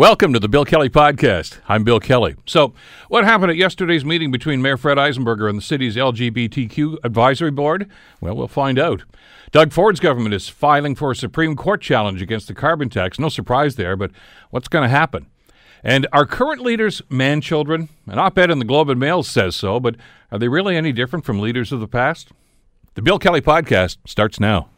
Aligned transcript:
Welcome 0.00 0.32
to 0.32 0.40
the 0.40 0.48
Bill 0.48 0.64
Kelly 0.64 0.88
Podcast. 0.88 1.58
I'm 1.68 1.84
Bill 1.84 2.00
Kelly. 2.00 2.34
So, 2.46 2.72
what 3.10 3.24
happened 3.24 3.50
at 3.50 3.58
yesterday's 3.58 4.02
meeting 4.02 4.30
between 4.30 4.62
Mayor 4.62 4.78
Fred 4.78 4.96
Eisenberger 4.96 5.46
and 5.46 5.58
the 5.58 5.62
city's 5.62 5.94
LGBTQ 5.94 6.96
advisory 7.04 7.50
board? 7.50 7.86
Well, 8.18 8.34
we'll 8.34 8.48
find 8.48 8.78
out. 8.78 9.02
Doug 9.50 9.74
Ford's 9.74 10.00
government 10.00 10.34
is 10.34 10.48
filing 10.48 10.94
for 10.94 11.10
a 11.10 11.14
Supreme 11.14 11.54
Court 11.54 11.82
challenge 11.82 12.22
against 12.22 12.48
the 12.48 12.54
carbon 12.54 12.88
tax. 12.88 13.18
No 13.18 13.28
surprise 13.28 13.76
there, 13.76 13.94
but 13.94 14.10
what's 14.48 14.68
going 14.68 14.84
to 14.84 14.88
happen? 14.88 15.26
And 15.84 16.06
are 16.14 16.24
current 16.24 16.62
leaders 16.62 17.02
man 17.10 17.42
children? 17.42 17.90
An 18.06 18.18
op 18.18 18.38
ed 18.38 18.50
in 18.50 18.58
the 18.58 18.64
Globe 18.64 18.88
and 18.88 18.98
Mail 18.98 19.22
says 19.22 19.54
so, 19.54 19.78
but 19.78 19.96
are 20.32 20.38
they 20.38 20.48
really 20.48 20.78
any 20.78 20.92
different 20.92 21.26
from 21.26 21.40
leaders 21.40 21.72
of 21.72 21.80
the 21.80 21.86
past? 21.86 22.30
The 22.94 23.02
Bill 23.02 23.18
Kelly 23.18 23.42
Podcast 23.42 23.98
starts 24.06 24.40
now. 24.40 24.70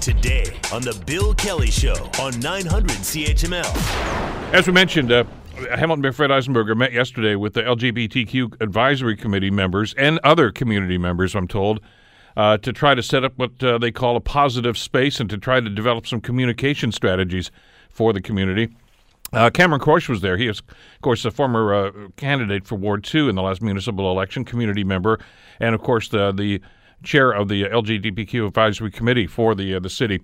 Today 0.00 0.55
on 0.72 0.82
The 0.82 1.00
Bill 1.06 1.32
Kelly 1.34 1.70
Show 1.70 1.94
on 2.20 2.38
900 2.40 2.90
CHML. 2.90 4.52
As 4.52 4.66
we 4.66 4.72
mentioned, 4.72 5.12
uh, 5.12 5.24
Hamilton 5.54 6.00
Mayor 6.00 6.12
Fred 6.12 6.30
Eisenberger 6.30 6.76
met 6.76 6.92
yesterday 6.92 7.36
with 7.36 7.54
the 7.54 7.62
LGBTQ 7.62 8.60
advisory 8.60 9.16
committee 9.16 9.50
members 9.50 9.94
and 9.94 10.18
other 10.24 10.50
community 10.50 10.98
members, 10.98 11.36
I'm 11.36 11.46
told, 11.46 11.80
uh, 12.36 12.58
to 12.58 12.72
try 12.72 12.94
to 12.96 13.02
set 13.02 13.22
up 13.22 13.34
what 13.36 13.62
uh, 13.62 13.78
they 13.78 13.92
call 13.92 14.16
a 14.16 14.20
positive 14.20 14.76
space 14.76 15.20
and 15.20 15.30
to 15.30 15.38
try 15.38 15.60
to 15.60 15.70
develop 15.70 16.06
some 16.06 16.20
communication 16.20 16.90
strategies 16.90 17.50
for 17.88 18.12
the 18.12 18.20
community. 18.20 18.68
Uh, 19.32 19.50
Cameron 19.50 19.80
Kroetsch 19.80 20.08
was 20.08 20.20
there. 20.20 20.36
He 20.36 20.48
is, 20.48 20.60
of 20.60 21.00
course, 21.00 21.24
a 21.24 21.30
former 21.30 21.74
uh, 21.74 21.90
candidate 22.16 22.66
for 22.66 22.74
Ward 22.74 23.04
2 23.04 23.28
in 23.28 23.36
the 23.36 23.42
last 23.42 23.62
municipal 23.62 24.10
election, 24.10 24.44
community 24.44 24.84
member, 24.84 25.20
and, 25.60 25.74
of 25.74 25.80
course, 25.80 26.08
the, 26.08 26.32
the 26.32 26.60
chair 27.02 27.30
of 27.30 27.48
the 27.48 27.64
LGBTQ 27.64 28.46
advisory 28.46 28.90
committee 28.90 29.26
for 29.26 29.54
the 29.54 29.74
uh, 29.74 29.80
the 29.80 29.90
city. 29.90 30.20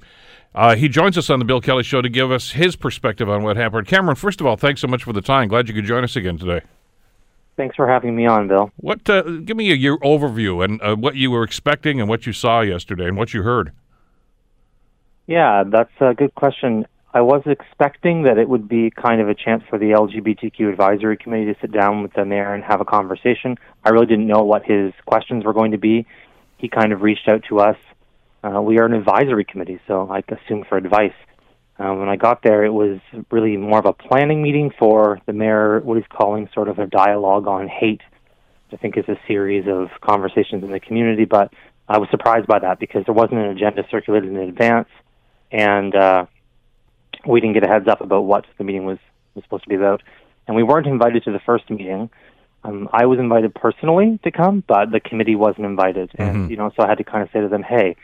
Uh, 0.55 0.77
he 0.77 0.89
joins 0.89 1.17
us 1.17 1.31
on 1.31 1.39
the 1.39 1.45
Bill 1.45 1.61
Kelly 1.61 1.83
Show 1.83 2.03
to 2.03 2.09
give 2.09 2.31
us 2.31 2.51
his 2.51 2.77
perspective 2.77 3.29
on 3.29 3.43
what 3.43 3.57
happened. 3.57 3.87
Cameron, 3.87 4.17
first 4.17 4.41
of 4.41 4.47
all, 4.47 4.57
thanks 4.57 4.81
so 4.81 4.87
much 4.87 5.03
for 5.03 5.13
the 5.13 5.23
time. 5.23 5.49
Glad 5.49 5.69
you 5.69 5.75
could 5.75 5.85
join 5.85 6.05
us 6.05 6.15
again 6.15 6.37
today. 6.37 6.61
Thanks 7.57 7.77
for 7.77 7.89
having 7.89 8.15
me 8.15 8.27
on, 8.27 8.49
Bill. 8.49 8.71
What? 8.77 9.09
Uh, 9.09 9.23
give 9.23 9.57
me 9.57 9.71
a, 9.73 9.75
your 9.75 9.99
overview 9.99 10.65
and 10.65 10.81
uh, 10.83 10.97
what 10.97 11.17
you 11.17 11.31
were 11.31 11.43
expecting 11.43 12.01
and 12.01 12.09
what 12.09 12.27
you 12.27 12.33
saw 12.33 12.61
yesterday 12.61 13.07
and 13.07 13.17
what 13.17 13.33
you 13.33 13.43
heard. 13.43 13.73
Yeah, 15.27 15.65
that's 15.67 15.93
a 16.01 16.15
good 16.15 16.35
question. 16.35 16.87
I 17.15 17.21
was 17.21 17.43
expecting 17.47 18.23
that 18.23 18.39
it 18.39 18.49
would 18.49 18.69
be 18.69 18.91
kind 18.91 19.21
of 19.21 19.29
a 19.29 19.35
chance 19.35 19.63
for 19.69 19.79
the 19.79 19.91
LGBTQ 19.91 20.71
advisory 20.71 21.17
committee 21.17 21.53
to 21.53 21.61
sit 21.61 21.73
down 21.73 22.03
with 22.03 22.15
the 22.15 22.25
mayor 22.25 22.55
and 22.55 22.65
have 22.65 22.81
a 22.81 22.87
conversation. 22.87 23.59
I 23.85 23.91
really 23.91 24.07
didn't 24.07 24.27
know 24.27 24.43
what 24.45 24.65
his 24.65 24.93
questions 25.07 25.45
were 25.45 25.53
going 25.53 25.73
to 25.73 25.79
be 25.79 26.07
he 26.63 26.69
kind 26.69 26.93
of 26.93 27.03
reached 27.03 27.29
out 27.29 27.43
to 27.49 27.59
us. 27.59 27.77
Uh, 28.43 28.61
we 28.61 28.79
are 28.79 28.87
an 28.87 28.93
advisory 28.93 29.45
committee, 29.45 29.81
so 29.87 30.09
I 30.11 30.23
assume 30.29 30.65
for 30.69 30.77
advice. 30.77 31.15
Um, 31.79 32.01
when 32.01 32.09
I 32.09 32.17
got 32.17 32.43
there, 32.43 32.65
it 32.65 32.73
was 32.73 32.99
really 33.31 33.57
more 33.57 33.79
of 33.79 33.87
a 33.87 33.93
planning 33.93 34.43
meeting 34.43 34.71
for 34.79 35.21
the 35.27 35.33
mayor, 35.33 35.81
what 35.81 35.97
he's 35.97 36.07
calling 36.09 36.49
sort 36.53 36.69
of 36.69 36.79
a 36.79 36.87
dialogue 36.87 37.47
on 37.47 37.69
hate. 37.69 38.03
which 38.69 38.79
I 38.79 38.83
think 38.83 38.97
is 38.99 39.09
a 39.09 39.19
series 39.27 39.67
of 39.69 39.89
conversations 40.01 40.65
in 40.65 40.71
the 40.71 40.81
community, 40.81 41.25
but 41.25 41.53
I 41.89 41.99
was 41.99 42.09
surprised 42.11 42.47
by 42.47 42.59
that 42.61 42.79
because 42.79 43.05
there 43.07 43.15
wasn't 43.15 43.41
an 43.41 43.51
agenda 43.51 43.85
circulated 43.91 44.31
in 44.31 44.37
advance, 44.37 44.89
and 45.51 45.95
uh, 45.95 46.27
we 47.27 47.41
didn't 47.41 47.55
get 47.55 47.65
a 47.65 47.69
heads 47.69 47.89
up 47.89 48.01
about 48.01 48.23
what 48.23 48.45
the 48.59 48.65
meeting 48.65 48.85
was, 48.85 48.99
was 49.35 49.45
supposed 49.45 49.65
to 49.65 49.69
be 49.69 49.77
about. 49.77 50.03
And 50.47 50.57
we 50.57 50.63
weren't 50.63 50.87
invited 50.87 51.25
to 51.25 51.33
the 51.33 51.41
first 51.41 51.71
meeting, 51.71 52.11
um, 52.65 52.89
I 52.93 53.07
was 53.07 53.19
invited 53.19 53.55
personally 53.55 54.21
to 54.25 54.31
come, 54.31 54.63
but 54.67 54.91
the 54.93 55.01
committee 55.01 55.35
wasn't 55.35 55.67
invited, 55.67 56.11
and 56.19 56.37
Mm-hmm. 56.37 56.51
you 56.51 56.57
know, 56.57 56.71
so 56.77 56.85
I 56.85 56.89
had 56.89 56.99
to 56.99 57.05
kind 57.05 57.23
of 57.23 57.29
say 57.33 57.41
to 57.41 57.49
them, 57.49 57.63
"Hey, 57.63 57.97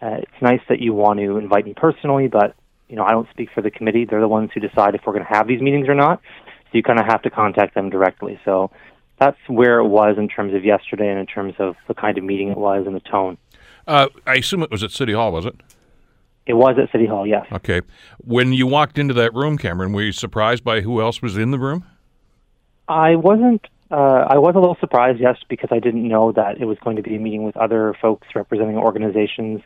uh, 0.00 0.18
it's 0.22 0.42
nice 0.42 0.60
that 0.68 0.80
you 0.80 0.92
want 0.92 1.18
to 1.20 1.38
invite 1.38 1.64
me 1.64 1.74
personally, 1.74 2.28
but 2.28 2.54
you 2.88 2.96
know, 2.96 3.04
I 3.04 3.12
don't 3.12 3.28
speak 3.30 3.48
for 3.54 3.62
the 3.62 3.70
committee. 3.70 4.04
They're 4.04 4.20
the 4.20 4.28
ones 4.28 4.50
who 4.52 4.60
decide 4.60 4.94
if 4.94 5.02
we're 5.06 5.14
going 5.14 5.24
to 5.24 5.32
have 5.32 5.48
these 5.48 5.60
meetings 5.60 5.88
or 5.88 5.94
not. 5.94 6.20
So 6.46 6.70
you 6.72 6.82
kind 6.82 7.00
of 7.00 7.06
have 7.06 7.22
to 7.22 7.30
contact 7.30 7.74
them 7.74 7.90
directly." 7.90 8.38
So 8.44 8.70
that's 9.18 9.38
where 9.46 9.78
it 9.78 9.88
was 9.88 10.16
in 10.18 10.28
terms 10.28 10.54
of 10.54 10.64
yesterday, 10.64 11.08
and 11.08 11.18
in 11.18 11.26
terms 11.26 11.54
of 11.58 11.76
the 11.88 11.94
kind 11.94 12.18
of 12.18 12.24
meeting 12.24 12.50
it 12.50 12.58
was 12.58 12.86
and 12.86 12.94
the 12.94 13.00
tone. 13.00 13.38
Uh, 13.86 14.08
I 14.26 14.36
assume 14.36 14.62
it 14.62 14.70
was 14.70 14.82
at 14.82 14.90
City 14.90 15.12
Hall, 15.12 15.32
was 15.32 15.46
it? 15.46 15.54
It 16.46 16.54
was 16.54 16.76
at 16.82 16.90
City 16.92 17.06
Hall, 17.06 17.26
yes. 17.26 17.46
Okay. 17.52 17.80
When 18.18 18.52
you 18.52 18.66
walked 18.66 18.98
into 18.98 19.14
that 19.14 19.32
room, 19.34 19.56
Cameron, 19.56 19.92
were 19.92 20.02
you 20.02 20.12
surprised 20.12 20.62
by 20.62 20.82
who 20.82 21.00
else 21.00 21.22
was 21.22 21.38
in 21.38 21.50
the 21.50 21.58
room? 21.58 21.84
I 22.88 23.16
wasn't. 23.16 23.66
Uh, 23.90 24.26
I 24.28 24.38
was 24.38 24.54
a 24.54 24.58
little 24.58 24.76
surprised, 24.80 25.20
yes, 25.20 25.38
because 25.48 25.68
I 25.70 25.78
didn't 25.78 26.06
know 26.06 26.32
that 26.32 26.60
it 26.60 26.64
was 26.64 26.78
going 26.78 26.96
to 26.96 27.02
be 27.02 27.16
a 27.16 27.18
meeting 27.18 27.44
with 27.44 27.56
other 27.56 27.94
folks 28.00 28.28
representing 28.34 28.76
organizations 28.76 29.60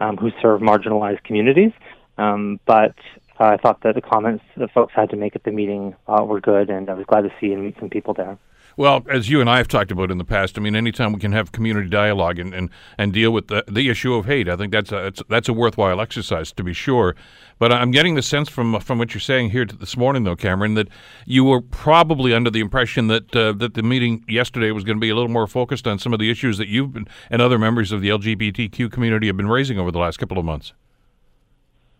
um, 0.00 0.16
who 0.16 0.30
serve 0.42 0.60
marginalized 0.60 1.24
communities. 1.24 1.72
Um, 2.18 2.60
but 2.66 2.94
I 3.38 3.56
thought 3.56 3.82
that 3.82 3.94
the 3.94 4.02
comments 4.02 4.44
that 4.56 4.70
folks 4.72 4.92
had 4.94 5.10
to 5.10 5.16
make 5.16 5.34
at 5.34 5.44
the 5.44 5.50
meeting 5.50 5.96
uh, 6.06 6.24
were 6.24 6.40
good, 6.40 6.70
and 6.70 6.88
I 6.88 6.94
was 6.94 7.06
glad 7.06 7.22
to 7.22 7.32
see 7.40 7.52
and 7.52 7.64
meet 7.64 7.76
some 7.80 7.90
people 7.90 8.14
there. 8.14 8.38
Well, 8.76 9.04
as 9.08 9.30
you 9.30 9.40
and 9.40 9.48
I 9.48 9.58
have 9.58 9.68
talked 9.68 9.92
about 9.92 10.10
in 10.10 10.18
the 10.18 10.24
past, 10.24 10.58
I 10.58 10.60
mean, 10.60 10.74
anytime 10.74 11.12
we 11.12 11.20
can 11.20 11.32
have 11.32 11.52
community 11.52 11.88
dialogue 11.88 12.40
and, 12.40 12.52
and, 12.52 12.70
and 12.98 13.12
deal 13.12 13.30
with 13.30 13.46
the, 13.46 13.64
the 13.68 13.88
issue 13.88 14.14
of 14.14 14.26
hate, 14.26 14.48
I 14.48 14.56
think 14.56 14.72
that's 14.72 14.90
a, 14.90 15.12
that's 15.28 15.48
a 15.48 15.52
worthwhile 15.52 16.00
exercise, 16.00 16.52
to 16.52 16.64
be 16.64 16.72
sure. 16.72 17.14
But 17.58 17.72
I'm 17.72 17.92
getting 17.92 18.16
the 18.16 18.22
sense 18.22 18.48
from 18.48 18.78
from 18.80 18.98
what 18.98 19.14
you're 19.14 19.20
saying 19.20 19.50
here 19.50 19.64
this 19.64 19.96
morning, 19.96 20.24
though, 20.24 20.34
Cameron, 20.34 20.74
that 20.74 20.88
you 21.24 21.44
were 21.44 21.60
probably 21.60 22.34
under 22.34 22.50
the 22.50 22.58
impression 22.58 23.06
that 23.06 23.34
uh, 23.36 23.52
that 23.52 23.74
the 23.74 23.82
meeting 23.82 24.24
yesterday 24.28 24.72
was 24.72 24.82
going 24.82 24.96
to 24.96 25.00
be 25.00 25.10
a 25.10 25.14
little 25.14 25.30
more 25.30 25.46
focused 25.46 25.86
on 25.86 26.00
some 26.00 26.12
of 26.12 26.18
the 26.18 26.30
issues 26.30 26.58
that 26.58 26.66
you've 26.66 26.92
been 26.92 27.06
and 27.30 27.40
other 27.40 27.58
members 27.58 27.92
of 27.92 28.00
the 28.00 28.08
LGBTQ 28.08 28.90
community 28.90 29.28
have 29.28 29.36
been 29.36 29.48
raising 29.48 29.78
over 29.78 29.92
the 29.92 30.00
last 30.00 30.18
couple 30.18 30.36
of 30.36 30.44
months. 30.44 30.72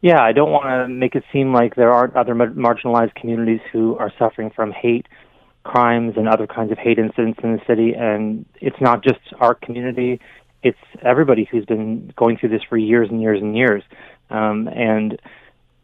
Yeah, 0.01 0.23
I 0.23 0.33
don't 0.33 0.51
want 0.51 0.67
to 0.67 0.89
make 0.89 1.15
it 1.15 1.25
seem 1.33 1.55
like 1.55 1.77
there 1.77 1.91
aren't 1.93 2.15
other 2.15 2.35
marginalized 2.35 3.15
communities 3.15 3.61
who 3.73 3.97
are 3.97 4.13
suffering 4.19 4.51
from 4.51 4.71
hate 4.71 5.07
crimes 5.65 6.15
and 6.17 6.29
other 6.29 6.47
kinds 6.47 6.71
of 6.71 6.79
hate 6.79 6.99
incidents 6.99 7.41
in 7.43 7.55
the 7.55 7.61
city. 7.67 7.95
And 7.95 8.47
it's 8.61 8.81
not 8.81 9.03
just 9.03 9.21
our 9.41 9.55
community, 9.55 10.21
it's 10.63 10.79
everybody 11.03 11.49
who's 11.51 11.65
been 11.65 12.13
going 12.17 12.39
through 12.39 12.51
this 12.51 12.63
for 12.69 12.77
years 12.77 13.09
and 13.11 13.21
years 13.21 13.41
and 13.41 13.57
years. 13.57 13.83
Um, 14.31 14.69
and 14.69 15.21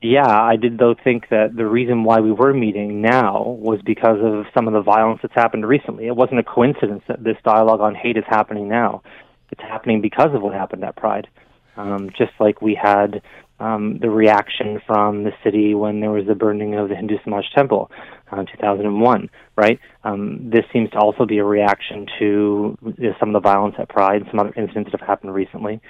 yeah, 0.03 0.27
I 0.27 0.57
did 0.57 0.79
though 0.79 0.95
think 1.05 1.29
that 1.29 1.55
the 1.55 1.67
reason 1.67 2.05
why 2.05 2.21
we 2.21 2.33
were 2.33 2.55
meeting 2.55 3.03
now 3.03 3.43
was 3.43 3.81
because 3.85 4.19
of 4.23 4.47
some 4.55 4.67
of 4.67 4.73
the 4.73 4.81
violence 4.81 5.21
that's 5.23 5.35
happened 5.35 5.67
recently. 5.67 6.07
It 6.07 6.17
wasn't 6.17 6.41
a 6.41 6.43
coincidence 6.45 7.03
that 7.09 7.23
this 7.23 7.37
dialogue 7.45 7.81
on 7.81 7.95
hate 7.95 8.17
is 8.17 8.25
happening 8.27 8.69
now. 8.69 9.03
It's 9.51 9.61
happening 9.61 10.01
because 10.01 10.35
of 10.35 10.41
what 10.41 10.55
happened 10.55 10.85
at 10.85 10.97
Pride. 10.97 11.29
Um, 11.77 12.11
just 12.17 12.33
like 12.41 12.63
we 12.63 12.75
had 12.75 13.23
um, 13.59 13.99
the 14.01 14.09
reaction 14.11 14.81
from 14.87 15.25
the 15.25 15.33
city 15.45 15.75
when 15.75 16.01
there 16.01 16.11
was 16.11 16.27
the 16.27 16.35
burning 16.35 16.75
of 16.75 16.89
the 16.89 16.97
Hindu 16.97 17.19
Samaj 17.23 17.45
temple 17.55 17.91
uh, 18.31 18.45
2001, 18.45 19.31
right? 19.57 19.79
Um, 20.05 20.51
this 20.51 20.65
seems 20.73 20.91
to 20.91 20.99
also 20.99 21.27
be 21.27 21.39
a 21.39 21.45
reaction 21.45 22.07
to 22.19 22.79
some 23.19 23.35
of 23.35 23.43
the 23.43 23.49
violence 23.49 23.75
at 23.79 23.89
Pride, 23.89 24.23
and 24.23 24.31
some 24.31 24.41
other 24.41 24.55
incidents 24.57 24.91
that 24.93 25.01
have 25.01 25.07
happened 25.07 25.35
recently. 25.35 25.81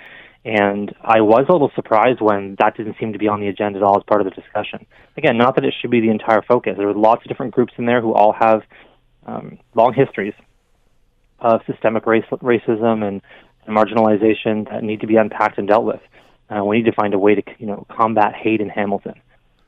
And 0.45 0.95
I 1.03 1.21
was 1.21 1.47
a 1.49 1.53
little 1.53 1.71
surprised 1.75 2.21
when 2.21 2.56
that 2.59 2.77
didn't 2.77 2.97
seem 2.99 3.12
to 3.12 3.19
be 3.19 3.29
on 3.29 3.41
the 3.41 3.49
agenda 3.49 3.79
at 3.79 3.83
all 3.83 3.99
as 3.99 4.05
part 4.05 4.23
of 4.23 4.25
the 4.25 4.31
discussion. 4.31 4.87
Again, 5.17 5.37
not 5.37 5.55
that 5.56 5.65
it 5.65 5.75
should 5.81 5.91
be 5.91 6.00
the 6.00 6.11
entire 6.11 6.41
focus. 6.41 6.75
There 6.79 6.87
were 6.87 6.95
lots 6.95 7.23
of 7.23 7.29
different 7.29 7.55
groups 7.55 7.75
in 7.77 7.84
there 7.84 8.00
who 8.00 8.15
all 8.15 8.33
have 8.33 8.62
um, 9.27 9.59
long 9.75 9.93
histories 9.93 10.33
of 11.41 11.61
systemic 11.67 12.06
race, 12.06 12.25
racism 12.31 13.06
and, 13.06 13.21
and 13.67 13.77
marginalization 13.77 14.69
that 14.71 14.83
need 14.83 15.00
to 15.00 15.06
be 15.06 15.17
unpacked 15.17 15.59
and 15.59 15.69
dealt 15.69 15.84
with. 15.84 16.00
Uh, 16.49 16.65
we 16.65 16.79
need 16.79 16.87
to 16.87 16.93
find 16.93 17.12
a 17.12 17.19
way 17.19 17.34
to, 17.34 17.43
you 17.59 17.67
know, 17.67 17.87
combat 17.91 18.34
hate 18.34 18.61
in 18.61 18.69
Hamilton. 18.71 19.15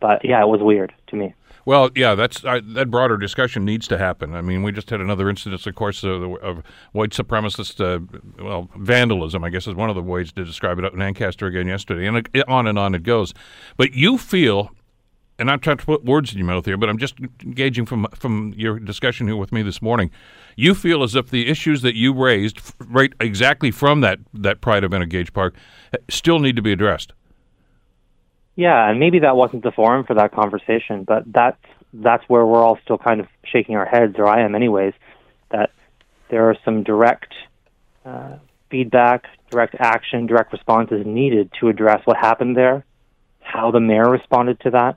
But 0.03 0.25
yeah, 0.25 0.43
it 0.43 0.49
was 0.49 0.61
weird 0.61 0.93
to 1.07 1.17
me. 1.17 1.33
Well, 1.65 1.91
yeah, 1.95 2.17
that's 2.17 2.45
uh, 2.45 2.61
that 2.75 2.91
broader 2.91 3.17
discussion 3.17 3.65
needs 3.65 3.87
to 3.87 3.97
happen. 3.97 4.35
I 4.35 4.41
mean, 4.41 4.65
we 4.65 4.73
just 4.73 4.91
had 4.91 5.01
another 5.01 5.31
incident, 5.31 5.65
of 5.65 5.75
course, 5.77 6.03
of, 6.03 6.21
of 6.43 6.63
white 6.91 7.11
supremacist, 7.11 7.81
uh, 7.81 8.01
well, 8.43 8.69
vandalism. 8.77 9.45
I 9.45 9.49
guess 9.49 9.69
is 9.69 9.77
one 9.77 9.89
of 9.89 9.95
the 9.95 10.03
ways 10.03 10.33
to 10.33 10.45
describe 10.45 10.81
it 10.81 10.93
in 10.93 11.01
Ancaster 11.01 11.47
again 11.47 11.69
yesterday, 11.69 12.09
and 12.09 12.29
it, 12.35 12.49
on 12.49 12.67
and 12.67 12.81
on 12.81 12.97
it 12.97 13.05
goes. 13.05 13.33
But 13.77 13.95
you 13.95 14.19
feel, 14.19 14.73
and 15.39 15.49
I'm 15.49 15.61
trying 15.61 15.77
to 15.77 15.87
put 15.87 16.05
words 16.05 16.33
in 16.33 16.39
your 16.39 16.49
mouth 16.49 16.65
here, 16.65 16.77
but 16.77 16.89
I'm 16.89 16.99
just 16.99 17.15
engaging 17.45 17.87
from 17.87 18.09
from 18.13 18.53
your 18.57 18.81
discussion 18.81 19.29
here 19.29 19.37
with 19.37 19.53
me 19.53 19.63
this 19.63 19.81
morning. 19.81 20.11
You 20.57 20.75
feel 20.75 21.05
as 21.05 21.15
if 21.15 21.31
the 21.31 21.49
issues 21.49 21.83
that 21.83 21.95
you 21.95 22.13
raised, 22.13 22.61
right, 22.81 23.13
exactly 23.21 23.71
from 23.71 24.01
that 24.01 24.19
that 24.35 24.61
Pride 24.61 24.83
event 24.83 25.05
at 25.05 25.11
Gage 25.11 25.33
Park, 25.33 25.55
still 26.11 26.41
need 26.41 26.57
to 26.57 26.63
be 26.63 26.73
addressed. 26.73 27.13
Yeah, 28.55 28.91
and 28.91 29.01
maybe 29.01 29.21
that 29.21 29.37
wasn't 29.37 29.63
the 29.63 29.73
forum 29.73 30.05
for 30.05 30.15
that 30.15 30.33
conversation, 30.33 31.05
but 31.05 31.25
that's 31.27 31.61
that's 31.95 32.25
where 32.29 32.45
we're 32.45 32.63
all 32.63 32.79
still 32.85 32.99
kind 32.99 33.21
of 33.21 33.27
shaking 33.45 33.77
our 33.77 33.87
heads, 33.87 34.15
or 34.19 34.27
I 34.27 34.43
am, 34.43 34.55
anyways. 34.55 34.95
That 35.51 35.71
there 36.31 36.49
are 36.49 36.57
some 36.65 36.83
direct 36.83 37.33
uh, 38.05 38.37
feedback, 38.71 39.27
direct 39.51 39.75
action, 39.79 40.27
direct 40.27 40.53
responses 40.53 41.05
needed 41.07 41.51
to 41.61 41.69
address 41.69 42.01
what 42.05 42.17
happened 42.17 42.57
there, 42.57 42.85
how 43.41 43.71
the 43.71 43.81
mayor 43.81 44.09
responded 44.09 44.61
to 44.61 44.71
that, 44.71 44.97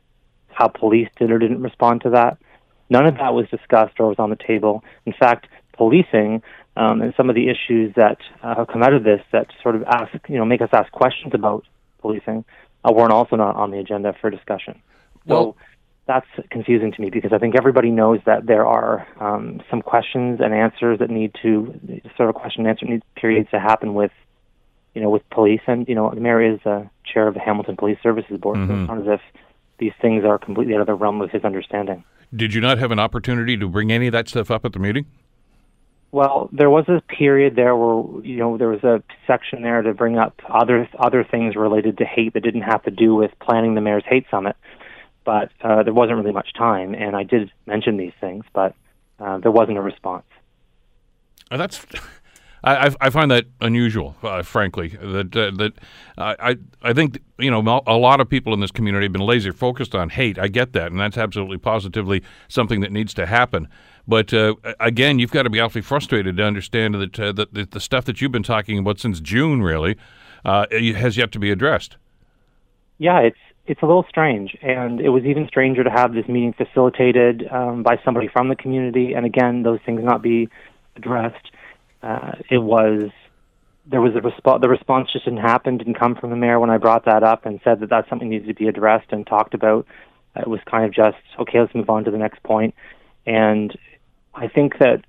how 0.50 0.68
police 0.68 1.10
did 1.18 1.31
or 1.31 1.40
didn't 1.40 1.62
respond 1.62 2.01
to 2.01 2.12
that. 2.12 2.38
None 2.90 3.06
of 3.06 3.16
that 3.16 3.34
was 3.34 3.50
discussed 3.50 4.00
or 4.00 4.08
was 4.08 4.19
on 4.19 4.30
the 4.30 4.36
table. 4.36 4.84
In 5.06 5.13
fact, 5.13 5.48
policing 5.74 6.42
um, 6.78 7.01
and 7.01 7.13
some 7.16 7.30
of 7.30 7.36
the 7.36 7.50
issues 7.50 7.94
that 7.96 8.18
uh, 8.44 8.56
have 8.56 8.68
come 8.68 8.84
out 8.84 8.94
of 8.94 9.04
this 9.04 9.22
that 9.31 9.48
sort 9.62 9.75
of 9.75 9.84
ask, 9.84 10.13
you 10.30 10.38
know, 10.38 10.46
make 10.46 10.62
us 10.62 10.69
ask 10.72 10.92
questions 10.92 11.34
about 11.34 11.66
policing 12.00 12.46
uh, 12.88 12.92
weren't 12.92 13.12
also 13.12 13.36
not 13.36 13.56
on 13.56 13.72
the 13.72 13.80
agenda 13.80 14.14
for 14.20 14.30
discussion. 14.30 14.82
So 15.28 15.34
Well- 15.34 15.58
that's 16.08 16.28
confusing 16.52 16.92
to 16.92 17.02
me 17.02 17.10
because 17.10 17.34
I 17.34 17.40
think 17.40 17.56
everybody 17.58 17.90
knows 17.90 18.20
that 18.26 18.46
there 18.46 18.66
are 18.66 19.08
um, 19.20 19.62
some 19.72 19.82
questions 19.82 20.40
and 20.40 20.54
answers 20.54 21.00
that 21.00 21.10
need 21.10 21.36
to 21.42 21.74
sort 22.16 22.30
of 22.30 22.36
question 22.36 22.62
and 22.62 22.70
answer 22.70 22.86
need 22.86 23.02
periods 23.16 23.50
to 23.50 23.60
happen 23.60 23.96
with 23.96 24.12
you 24.94 25.02
know 25.02 25.10
with 25.10 25.28
police 25.32 25.62
and 25.66 25.88
you 25.88 25.96
know 25.96 26.12
the 26.14 26.22
mayor 26.22 26.42
is 26.42 26.60
uh, 26.66 26.84
chair 27.12 27.28
of 27.28 27.34
the 27.34 27.40
Hamilton 27.40 27.76
Police 27.76 27.98
Services 28.04 28.38
Board 28.38 28.58
mm-hmm. 28.58 28.72
so 28.72 28.80
it's 28.82 28.88
not 28.88 29.14
as 29.14 29.20
if 29.20 29.42
these 29.80 29.94
things 30.00 30.24
are 30.24 30.38
completely 30.38 30.76
out 30.76 30.82
of 30.82 30.88
the 30.88 30.94
realm 30.94 31.22
of 31.22 31.32
his 31.32 31.44
understanding. 31.44 32.04
Did 32.36 32.54
you 32.54 32.62
not 32.62 32.78
have 32.78 32.92
an 32.92 33.00
opportunity 33.00 33.58
to 33.58 33.68
bring 33.68 33.92
any 33.92 34.08
of 34.08 34.12
that 34.14 34.30
stuff 34.30 34.52
up 34.52 34.64
at 34.64 34.74
the 34.74 34.80
meeting? 34.80 35.06
Well, 36.12 36.50
there 36.54 36.69
was 36.69 36.86
a 36.88 37.02
period 37.02 37.56
there 37.56 37.75
where 37.75 38.24
you 38.24 38.38
know 38.38 38.57
there 38.57 38.69
was 38.69 38.84
a 38.84 39.04
section 39.28 39.63
there 39.63 39.81
to 39.81 39.94
bring 39.94 40.18
up 40.18 40.40
other 40.48 40.88
other 40.98 41.24
things 41.24 41.56
related 41.56 41.98
to 41.98 42.06
hate 42.06 42.34
that 42.34 42.44
didn't 42.44 42.62
have 42.62 42.84
to 42.84 42.92
do 42.92 43.16
with 43.16 43.31
planning 43.40 43.75
the 43.75 43.81
mayor's 43.81 44.06
hate 44.07 44.25
summit 44.31 44.56
but 45.25 45.52
uh, 45.62 45.84
there 45.84 45.94
wasn't 45.94 46.18
really 46.18 46.31
much 46.31 46.54
time, 46.54 46.94
and 46.94 47.16
I 47.16 47.24
did 47.24 47.52
mention 47.66 47.98
these 47.98 48.13
things, 48.22 48.46
but 48.54 48.75
uh, 49.19 49.40
there 49.40 49.52
wasn't 49.52 49.78
a 49.78 49.81
response. 49.81 50.25
Uh, 51.52 51.57
that's. 51.57 51.86
I, 52.63 52.96
I 53.00 53.12
find 53.12 53.30
that 53.30 53.46
unusual, 53.62 54.16
uh, 54.24 54.42
frankly. 54.42 54.88
That 54.88 55.36
uh, 55.36 55.51
that 55.58 55.74
I 56.18 56.58
I 56.81 56.94
think 56.94 57.19
you 57.38 57.51
know 57.51 57.84
a 57.86 57.94
lot 57.94 58.19
of 58.19 58.28
people 58.28 58.56
in 58.56 58.60
this 58.60 58.72
community 58.72 59.06
have 59.06 59.12
been 59.12 59.22
laser 59.22 59.54
focused 59.54 59.94
on 59.94 60.10
hate. 60.10 60.40
I 60.40 60.48
get 60.48 60.74
that, 60.74 60.92
and 60.92 61.00
that's 61.00 61.16
absolutely 61.16 61.60
positively 61.60 62.24
something 62.48 62.80
that 62.80 62.92
needs 62.92 63.13
to 63.16 63.28
happen. 63.28 63.68
But 64.07 64.34
uh, 64.34 64.56
again, 64.80 65.19
you've 65.19 65.31
got 65.31 65.44
to 65.44 65.50
be 65.50 65.60
awfully 65.60 65.81
frustrated 65.81 66.38
to 66.38 66.44
understand 66.44 66.96
that, 66.96 67.19
uh, 67.19 67.31
that, 67.31 67.72
the 67.72 67.80
stuff 67.80 68.06
that 68.06 68.22
you've 68.22 68.31
been 68.31 68.44
talking 68.44 68.78
about 68.78 69.00
since 69.00 69.19
June 69.19 69.63
really 69.63 69.98
uh, 70.44 70.66
has 70.72 71.18
yet 71.18 71.31
to 71.31 71.40
be 71.40 71.52
addressed. 71.52 71.98
Yeah, 72.98 73.19
it's 73.19 73.38
it's 73.68 73.81
a 73.81 73.86
little 73.86 74.06
strange, 74.07 74.56
and 74.62 75.02
it 75.02 75.10
was 75.10 75.25
even 75.25 75.48
stranger 75.48 75.84
to 75.84 75.90
have 75.90 76.13
this 76.13 76.28
meeting 76.28 76.54
facilitated 76.54 77.48
um, 77.52 77.81
by 77.81 78.00
somebody 78.06 78.28
from 78.28 78.48
the 78.48 78.56
community, 78.56 79.13
and 79.13 79.25
again, 79.25 79.63
those 79.63 79.80
things 79.86 80.04
not 80.04 80.22
be 80.22 80.50
addressed. 80.96 81.51
Uh, 82.04 82.34
it 82.50 82.60
was 82.60 83.10
there 83.88 84.01
was 84.01 84.16
a 84.16 84.22
response. 84.22 84.62
The 84.62 84.69
response 84.69 85.12
just 85.12 85.25
didn't 85.25 85.42
happen. 85.42 85.78
Didn't 85.78 86.00
come 86.00 86.16
from 86.16 86.30
the 86.30 86.36
mayor 86.36 86.60
when 86.60 86.69
I 86.69 86.78
brought 86.78 87.06
that 87.06 87.24
up 87.24 87.46
and 87.46 87.60
said 87.63 87.80
that 87.80 87.90
that's 87.90 88.08
something 88.08 88.30
needed 88.30 88.48
to 88.48 88.54
be 88.54 88.68
addressed 88.68 89.12
and 89.12 89.25
talked 89.25 89.54
about. 89.54 89.88
It 90.36 90.48
was 90.48 90.60
kind 90.69 90.86
of 90.86 90.92
just 90.92 91.18
okay. 91.40 91.60
Let's 91.60 91.74
move 91.74 91.90
on 91.90 92.04
to 92.04 92.12
the 92.12 92.18
next 92.18 92.44
point. 92.44 92.75
And 93.25 93.75
I 94.36 94.48
think 94.48 94.80
that 94.80 95.06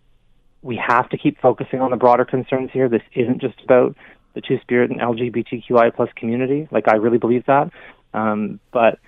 we 0.62 0.76
have 0.76 1.08
to 1.10 1.18
keep 1.18 1.40
focusing 1.40 1.80
on 1.80 1.90
the 1.90 1.96
broader 1.96 2.24
concerns 2.24 2.70
here. 2.72 2.88
This 2.88 3.02
isn't 3.14 3.40
just 3.40 3.60
about 3.62 3.96
the 4.34 4.40
Two 4.40 4.58
Spirit 4.60 4.90
and 4.90 5.00
LGBTQI 5.00 5.94
plus 5.94 6.10
community. 6.16 6.68
Like 6.70 6.88
I 6.88 6.96
really 6.96 7.18
believe 7.18 7.44
that. 7.46 7.70
Um, 8.14 8.60
but 8.72 8.98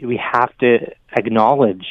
we 0.00 0.20
have 0.32 0.56
to 0.58 0.92
acknowledge 1.16 1.86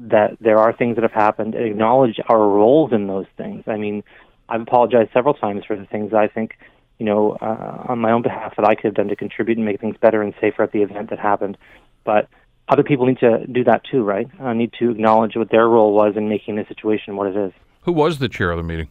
that 0.00 0.36
there 0.40 0.58
are 0.58 0.72
things 0.72 0.96
that 0.96 1.02
have 1.02 1.12
happened, 1.12 1.54
and 1.54 1.64
acknowledge 1.64 2.18
our 2.28 2.38
roles 2.38 2.92
in 2.92 3.06
those 3.06 3.26
things. 3.36 3.64
I 3.66 3.76
mean, 3.76 4.02
I've 4.48 4.62
apologized 4.62 5.10
several 5.12 5.34
times 5.34 5.64
for 5.64 5.76
the 5.76 5.84
things 5.86 6.12
I 6.12 6.28
think, 6.28 6.56
you 6.98 7.06
know, 7.06 7.36
uh, 7.40 7.86
on 7.88 8.00
my 8.00 8.10
own 8.10 8.22
behalf 8.22 8.56
that 8.56 8.66
I 8.66 8.74
could 8.74 8.84
have 8.84 8.94
done 8.94 9.08
to 9.08 9.16
contribute 9.16 9.58
and 9.58 9.64
make 9.64 9.80
things 9.80 9.96
better 10.00 10.22
and 10.22 10.34
safer 10.40 10.62
at 10.62 10.72
the 10.72 10.82
event 10.82 11.10
that 11.10 11.18
happened. 11.18 11.56
But 12.04 12.28
other 12.72 12.82
people 12.82 13.06
need 13.06 13.18
to 13.18 13.46
do 13.46 13.64
that 13.64 13.84
too, 13.84 14.02
right? 14.02 14.28
Uh, 14.40 14.54
need 14.54 14.72
to 14.78 14.90
acknowledge 14.90 15.36
what 15.36 15.50
their 15.50 15.68
role 15.68 15.92
was 15.92 16.16
in 16.16 16.28
making 16.28 16.56
the 16.56 16.64
situation 16.66 17.16
what 17.16 17.26
it 17.26 17.36
is. 17.36 17.52
Who 17.82 17.92
was 17.92 18.18
the 18.18 18.28
chair 18.28 18.50
of 18.50 18.56
the 18.56 18.62
meeting? 18.62 18.88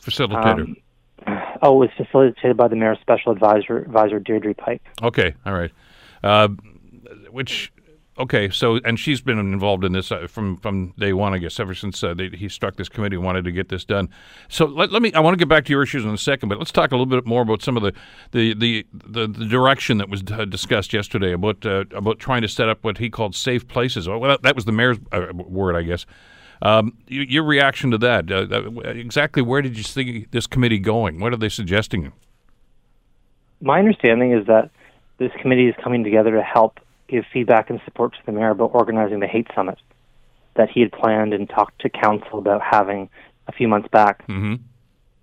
Facilitator. 0.00 0.60
Um, 0.60 0.76
oh, 1.60 1.82
it 1.82 1.90
was 1.98 2.06
facilitated 2.06 2.56
by 2.56 2.68
the 2.68 2.76
mayor's 2.76 2.98
special 3.00 3.32
advisor, 3.32 3.78
advisor 3.78 4.20
Deirdre 4.20 4.54
Pike. 4.54 4.82
Okay, 5.02 5.34
all 5.44 5.54
right. 5.54 5.72
Uh, 6.22 6.48
which 7.30 7.72
okay, 8.18 8.48
so 8.50 8.80
and 8.84 8.98
she's 8.98 9.20
been 9.20 9.38
involved 9.38 9.84
in 9.84 9.92
this 9.92 10.10
uh, 10.12 10.26
from 10.26 10.56
from 10.58 10.92
day 10.98 11.12
one, 11.12 11.34
I 11.34 11.38
guess, 11.38 11.58
ever 11.60 11.74
since 11.74 12.02
uh, 12.02 12.14
they, 12.14 12.28
he 12.28 12.48
struck 12.48 12.76
this 12.76 12.88
committee, 12.88 13.16
and 13.16 13.24
wanted 13.24 13.44
to 13.44 13.52
get 13.52 13.68
this 13.68 13.84
done. 13.84 14.08
So 14.48 14.66
let, 14.66 14.92
let 14.92 15.02
me. 15.02 15.12
I 15.12 15.20
want 15.20 15.34
to 15.34 15.38
get 15.38 15.48
back 15.48 15.64
to 15.66 15.72
your 15.72 15.82
issues 15.82 16.04
in 16.04 16.10
a 16.10 16.18
second, 16.18 16.48
but 16.48 16.58
let's 16.58 16.72
talk 16.72 16.92
a 16.92 16.96
little 16.96 17.06
bit 17.06 17.26
more 17.26 17.42
about 17.42 17.62
some 17.62 17.76
of 17.76 17.82
the 17.82 17.92
the 18.32 18.54
the, 18.54 18.86
the, 18.92 19.26
the 19.26 19.46
direction 19.46 19.98
that 19.98 20.08
was 20.08 20.22
uh, 20.30 20.44
discussed 20.44 20.92
yesterday 20.92 21.32
about 21.32 21.64
uh, 21.64 21.84
about 21.92 22.18
trying 22.18 22.42
to 22.42 22.48
set 22.48 22.68
up 22.68 22.84
what 22.84 22.98
he 22.98 23.10
called 23.10 23.34
safe 23.34 23.66
places. 23.66 24.08
Well, 24.08 24.38
that 24.42 24.54
was 24.54 24.64
the 24.64 24.72
mayor's 24.72 24.98
uh, 25.12 25.26
word, 25.34 25.76
I 25.76 25.82
guess. 25.82 26.06
Um, 26.60 26.98
your 27.06 27.44
reaction 27.44 27.92
to 27.92 27.98
that? 27.98 28.30
Uh, 28.30 28.80
exactly 28.90 29.42
where 29.42 29.62
did 29.62 29.76
you 29.76 29.84
see 29.84 30.26
this 30.32 30.46
committee 30.46 30.80
going? 30.80 31.20
What 31.20 31.32
are 31.32 31.36
they 31.36 31.48
suggesting? 31.48 32.12
My 33.60 33.78
understanding 33.78 34.32
is 34.32 34.46
that 34.46 34.70
this 35.18 35.30
committee 35.40 35.68
is 35.68 35.74
coming 35.82 36.04
together 36.04 36.32
to 36.32 36.42
help 36.42 36.80
give 37.08 37.24
feedback 37.32 37.70
and 37.70 37.80
support 37.84 38.12
to 38.12 38.18
the 38.26 38.32
mayor 38.32 38.50
about 38.50 38.74
organizing 38.74 39.20
the 39.20 39.26
hate 39.26 39.48
summit 39.54 39.78
that 40.54 40.70
he 40.70 40.80
had 40.80 40.92
planned 40.92 41.32
and 41.32 41.48
talked 41.48 41.80
to 41.80 41.88
council 41.88 42.38
about 42.38 42.60
having 42.62 43.08
a 43.46 43.52
few 43.52 43.68
months 43.68 43.88
back 43.88 44.26
mm-hmm. 44.26 44.56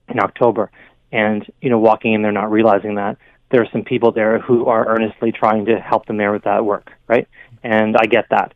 in 0.09 0.19
October. 0.19 0.71
And 1.11 1.45
you 1.61 1.69
know, 1.69 1.79
walking 1.79 2.13
in 2.13 2.21
there 2.21 2.31
not 2.31 2.51
realizing 2.51 2.95
that 2.95 3.17
there 3.51 3.61
are 3.61 3.67
some 3.71 3.83
people 3.83 4.11
there 4.11 4.39
who 4.39 4.65
are 4.65 4.87
earnestly 4.87 5.31
trying 5.31 5.65
to 5.65 5.79
help 5.79 6.07
the 6.07 6.13
mayor 6.13 6.33
with 6.33 6.43
that 6.43 6.65
work, 6.65 6.91
right? 7.07 7.27
And 7.63 7.95
I 7.95 8.05
get 8.05 8.25
that. 8.31 8.53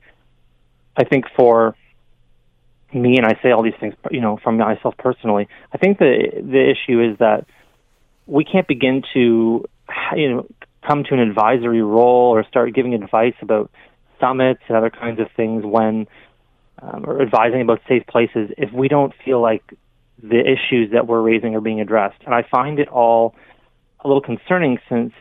I 0.97 1.03
think 1.03 1.25
for 1.35 1.75
me, 2.93 3.17
and 3.17 3.25
I 3.25 3.39
say 3.41 3.51
all 3.51 3.61
these 3.61 3.75
things, 3.79 3.93
you 4.09 4.21
know, 4.21 4.37
from 4.43 4.57
myself 4.57 4.95
personally, 4.97 5.47
I 5.71 5.77
think 5.77 5.99
the 5.99 6.31
the 6.33 6.71
issue 6.71 7.01
is 7.01 7.17
that 7.19 7.45
we 8.25 8.43
can't 8.43 8.67
begin 8.67 9.03
to, 9.13 9.65
you 10.15 10.29
know, 10.29 10.47
come 10.85 11.03
to 11.03 11.13
an 11.13 11.19
advisory 11.19 11.81
role 11.81 12.31
or 12.35 12.43
start 12.43 12.73
giving 12.73 12.93
advice 12.93 13.35
about 13.41 13.71
summits 14.19 14.61
and 14.67 14.77
other 14.77 14.89
kinds 14.89 15.19
of 15.19 15.27
things 15.35 15.63
when 15.65 16.07
um, 16.81 17.05
or 17.05 17.21
advising 17.21 17.61
about 17.61 17.81
safe 17.87 18.05
places 18.07 18.49
if 18.57 18.71
we 18.71 18.87
don't 18.87 19.13
feel 19.25 19.41
like 19.41 19.63
the 20.21 20.39
issues 20.39 20.91
that 20.91 21.07
we're 21.07 21.21
raising 21.21 21.55
are 21.55 21.61
being 21.61 21.81
addressed. 21.81 22.21
And 22.25 22.33
I 22.33 22.43
find 22.43 22.79
it 22.79 22.87
all 22.89 23.35
a 24.01 24.07
little 24.07 24.21
concerning 24.21 24.79
since 24.89 25.13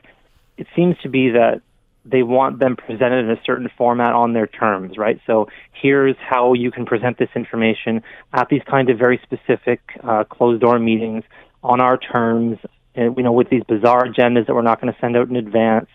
it 0.56 0.66
seems 0.74 0.96
to 1.02 1.08
be 1.08 1.30
that 1.30 1.62
they 2.04 2.22
want 2.22 2.58
them 2.58 2.76
presented 2.76 3.24
in 3.24 3.30
a 3.30 3.40
certain 3.44 3.68
format 3.76 4.12
on 4.12 4.32
their 4.32 4.46
terms, 4.46 4.96
right? 4.96 5.20
So 5.26 5.48
here's 5.72 6.16
how 6.18 6.54
you 6.54 6.70
can 6.70 6.86
present 6.86 7.18
this 7.18 7.28
information 7.34 8.02
at 8.32 8.48
these 8.48 8.62
kind 8.68 8.88
of 8.88 8.98
very 8.98 9.20
specific 9.22 9.80
uh, 10.02 10.24
closed 10.24 10.62
door 10.62 10.78
meetings 10.78 11.24
on 11.62 11.80
our 11.80 11.98
terms 11.98 12.58
you 12.98 13.22
know, 13.22 13.32
with 13.32 13.48
these 13.48 13.62
bizarre 13.64 14.04
agendas 14.04 14.46
that 14.46 14.54
we're 14.54 14.62
not 14.62 14.80
going 14.80 14.92
to 14.92 14.98
send 15.00 15.16
out 15.16 15.28
in 15.28 15.36
advance, 15.36 15.88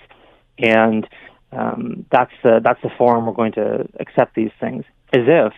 and 0.57 1.07
um, 1.51 2.05
that's 2.11 2.31
the 2.44 2.61
that's 2.63 2.81
the 2.81 2.89
forum 2.97 3.25
we're 3.25 3.33
going 3.33 3.53
to 3.53 3.88
accept 4.00 4.35
these 4.35 4.51
things, 4.59 4.85
as 5.13 5.23
if 5.27 5.53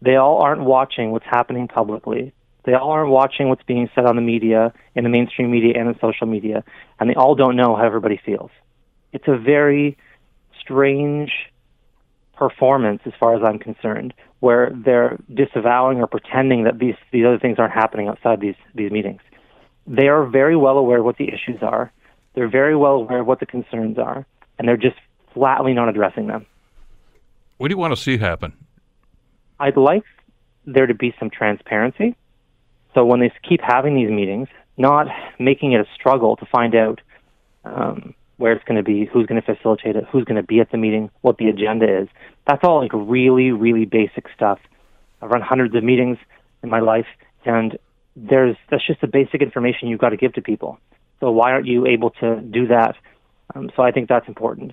they 0.00 0.16
all 0.16 0.42
aren't 0.42 0.62
watching 0.62 1.10
what's 1.10 1.26
happening 1.26 1.68
publicly. 1.68 2.32
They 2.64 2.74
all 2.74 2.90
aren't 2.90 3.10
watching 3.10 3.48
what's 3.48 3.62
being 3.62 3.88
said 3.94 4.04
on 4.04 4.16
the 4.16 4.22
media, 4.22 4.72
in 4.94 5.04
the 5.04 5.10
mainstream 5.10 5.50
media, 5.50 5.74
and 5.78 5.88
in 5.88 5.98
social 6.00 6.26
media, 6.26 6.62
and 6.98 7.08
they 7.08 7.14
all 7.14 7.34
don't 7.34 7.56
know 7.56 7.74
how 7.74 7.84
everybody 7.84 8.20
feels. 8.24 8.50
It's 9.12 9.26
a 9.26 9.36
very 9.36 9.96
strange 10.60 11.32
performance, 12.36 13.00
as 13.06 13.12
far 13.18 13.34
as 13.34 13.42
I'm 13.42 13.58
concerned, 13.58 14.14
where 14.40 14.70
they're 14.74 15.18
disavowing 15.32 15.98
or 16.00 16.06
pretending 16.06 16.64
that 16.64 16.78
these 16.78 16.96
these 17.12 17.24
other 17.26 17.38
things 17.38 17.58
aren't 17.58 17.74
happening 17.74 18.08
outside 18.08 18.40
these 18.40 18.56
these 18.74 18.90
meetings 18.90 19.20
they 19.90 20.06
are 20.06 20.24
very 20.24 20.56
well 20.56 20.78
aware 20.78 20.98
of 20.98 21.04
what 21.04 21.16
the 21.16 21.28
issues 21.28 21.60
are. 21.62 21.92
They're 22.34 22.48
very 22.48 22.76
well 22.76 22.92
aware 22.92 23.20
of 23.20 23.26
what 23.26 23.40
the 23.40 23.46
concerns 23.46 23.98
are, 23.98 24.24
and 24.56 24.68
they're 24.68 24.76
just 24.76 24.96
flatly 25.34 25.74
not 25.74 25.88
addressing 25.88 26.28
them. 26.28 26.46
What 27.58 27.68
do 27.68 27.72
you 27.74 27.78
want 27.78 27.94
to 27.94 28.00
see 28.00 28.16
happen? 28.16 28.52
I'd 29.58 29.76
like 29.76 30.04
there 30.64 30.86
to 30.86 30.94
be 30.94 31.12
some 31.18 31.28
transparency. 31.28 32.14
So 32.94 33.04
when 33.04 33.18
they 33.18 33.32
keep 33.46 33.60
having 33.60 33.96
these 33.96 34.10
meetings, 34.10 34.48
not 34.76 35.08
making 35.40 35.72
it 35.72 35.80
a 35.80 35.86
struggle 35.94 36.36
to 36.36 36.46
find 36.46 36.74
out 36.76 37.00
um, 37.64 38.14
where 38.36 38.52
it's 38.52 38.64
going 38.64 38.76
to 38.76 38.84
be, 38.84 39.06
who's 39.06 39.26
going 39.26 39.42
to 39.42 39.54
facilitate 39.54 39.96
it, 39.96 40.04
who's 40.04 40.24
going 40.24 40.40
to 40.40 40.46
be 40.46 40.60
at 40.60 40.70
the 40.70 40.78
meeting, 40.78 41.10
what 41.22 41.36
the 41.38 41.48
agenda 41.48 42.02
is. 42.02 42.08
That's 42.46 42.62
all 42.62 42.80
like 42.80 42.92
really, 42.94 43.50
really 43.50 43.86
basic 43.86 44.26
stuff. 44.36 44.60
I've 45.20 45.30
run 45.30 45.42
hundreds 45.42 45.74
of 45.74 45.82
meetings 45.82 46.18
in 46.62 46.70
my 46.70 46.80
life, 46.80 47.06
and 47.44 47.76
there's 48.16 48.56
that's 48.70 48.86
just 48.86 49.00
the 49.00 49.06
basic 49.06 49.42
information 49.42 49.88
you've 49.88 50.00
got 50.00 50.10
to 50.10 50.16
give 50.16 50.32
to 50.34 50.42
people. 50.42 50.78
So 51.20 51.30
why 51.30 51.52
aren't 51.52 51.66
you 51.66 51.86
able 51.86 52.10
to 52.20 52.40
do 52.40 52.66
that? 52.68 52.96
Um, 53.54 53.70
so 53.76 53.82
I 53.82 53.90
think 53.92 54.08
that's 54.08 54.28
important. 54.28 54.72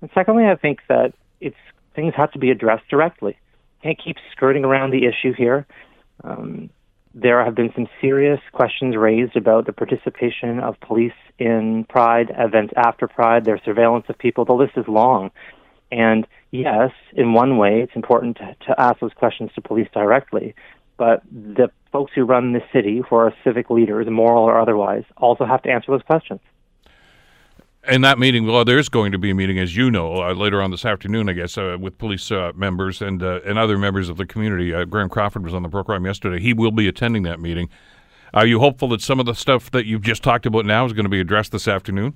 And 0.00 0.10
secondly, 0.14 0.44
I 0.46 0.56
think 0.56 0.80
that 0.88 1.14
it's 1.40 1.56
things 1.94 2.14
have 2.16 2.32
to 2.32 2.38
be 2.38 2.50
addressed 2.50 2.88
directly. 2.88 3.38
Can't 3.82 3.98
keep 4.02 4.16
skirting 4.32 4.64
around 4.64 4.90
the 4.90 5.06
issue 5.06 5.32
here. 5.32 5.66
Um, 6.22 6.70
there 7.14 7.42
have 7.42 7.54
been 7.54 7.72
some 7.74 7.88
serious 8.00 8.40
questions 8.52 8.94
raised 8.94 9.36
about 9.36 9.64
the 9.64 9.72
participation 9.72 10.60
of 10.60 10.78
police 10.80 11.14
in 11.38 11.84
Pride 11.88 12.30
events 12.36 12.74
after 12.76 13.08
Pride, 13.08 13.46
their 13.46 13.58
surveillance 13.64 14.04
of 14.10 14.18
people. 14.18 14.44
The 14.44 14.52
list 14.52 14.72
is 14.76 14.86
long. 14.86 15.30
And 15.90 16.26
yes, 16.50 16.90
in 17.14 17.32
one 17.32 17.56
way, 17.56 17.80
it's 17.80 17.96
important 17.96 18.36
to, 18.36 18.54
to 18.66 18.78
ask 18.78 19.00
those 19.00 19.14
questions 19.14 19.50
to 19.54 19.62
police 19.62 19.88
directly. 19.94 20.54
But 20.98 21.22
the 21.30 21.70
folks 21.96 22.12
who 22.14 22.24
run 22.24 22.52
the 22.52 22.60
city, 22.74 23.00
who 23.08 23.16
are 23.16 23.32
civic 23.42 23.70
leaders, 23.70 24.06
moral 24.10 24.44
or 24.44 24.60
otherwise, 24.60 25.02
also 25.16 25.46
have 25.46 25.62
to 25.62 25.70
answer 25.70 25.90
those 25.90 26.02
questions. 26.02 26.40
And 27.84 28.04
that 28.04 28.18
meeting, 28.18 28.46
well, 28.46 28.66
there's 28.66 28.90
going 28.90 29.12
to 29.12 29.18
be 29.18 29.30
a 29.30 29.34
meeting, 29.34 29.58
as 29.58 29.74
you 29.74 29.90
know, 29.90 30.22
uh, 30.22 30.34
later 30.34 30.60
on 30.60 30.70
this 30.70 30.84
afternoon, 30.84 31.30
I 31.30 31.32
guess, 31.32 31.56
uh, 31.56 31.78
with 31.80 31.96
police 31.96 32.30
uh, 32.30 32.52
members 32.54 33.00
and 33.00 33.22
uh, 33.22 33.40
and 33.46 33.58
other 33.58 33.78
members 33.78 34.10
of 34.10 34.18
the 34.18 34.26
community. 34.26 34.74
Uh, 34.74 34.84
Graham 34.84 35.08
Crawford 35.08 35.42
was 35.42 35.54
on 35.54 35.62
the 35.62 35.70
program 35.70 36.04
yesterday. 36.04 36.38
He 36.38 36.52
will 36.52 36.70
be 36.70 36.86
attending 36.86 37.22
that 37.22 37.40
meeting. 37.40 37.70
Are 38.34 38.44
you 38.44 38.58
hopeful 38.60 38.88
that 38.88 39.00
some 39.00 39.18
of 39.18 39.24
the 39.24 39.34
stuff 39.34 39.70
that 39.70 39.86
you've 39.86 40.02
just 40.02 40.22
talked 40.22 40.44
about 40.44 40.66
now 40.66 40.84
is 40.84 40.92
going 40.92 41.06
to 41.06 41.10
be 41.10 41.20
addressed 41.20 41.52
this 41.52 41.66
afternoon? 41.66 42.12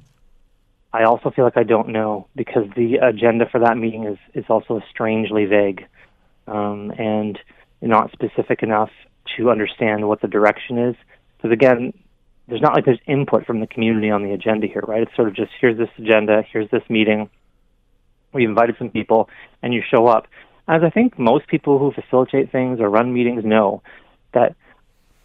I 0.92 1.04
also 1.04 1.30
feel 1.30 1.46
like 1.46 1.56
I 1.56 1.62
don't 1.62 1.88
know 1.88 2.26
because 2.36 2.66
the 2.76 2.96
agenda 2.96 3.48
for 3.50 3.60
that 3.60 3.78
meeting 3.78 4.04
is, 4.04 4.18
is 4.34 4.44
also 4.50 4.82
strangely 4.90 5.46
vague 5.46 5.86
um, 6.48 6.92
and 6.98 7.38
not 7.80 8.12
specific 8.12 8.62
enough 8.62 8.90
to 9.36 9.50
understand 9.50 10.08
what 10.08 10.20
the 10.20 10.28
direction 10.28 10.78
is. 10.78 10.96
Because 11.36 11.52
again, 11.52 11.92
there's 12.48 12.60
not 12.60 12.74
like 12.74 12.84
there's 12.84 13.00
input 13.06 13.46
from 13.46 13.60
the 13.60 13.66
community 13.66 14.10
on 14.10 14.22
the 14.22 14.32
agenda 14.32 14.66
here, 14.66 14.82
right? 14.86 15.02
It's 15.02 15.14
sort 15.14 15.28
of 15.28 15.34
just 15.34 15.52
here's 15.60 15.78
this 15.78 15.88
agenda, 15.98 16.42
here's 16.52 16.70
this 16.70 16.82
meeting. 16.88 17.30
We 18.32 18.44
invited 18.44 18.76
some 18.78 18.90
people, 18.90 19.28
and 19.62 19.72
you 19.72 19.82
show 19.88 20.06
up. 20.06 20.26
As 20.68 20.82
I 20.84 20.90
think 20.90 21.18
most 21.18 21.48
people 21.48 21.78
who 21.78 21.92
facilitate 21.92 22.52
things 22.52 22.80
or 22.80 22.88
run 22.88 23.12
meetings 23.12 23.44
know, 23.44 23.82
that 24.34 24.54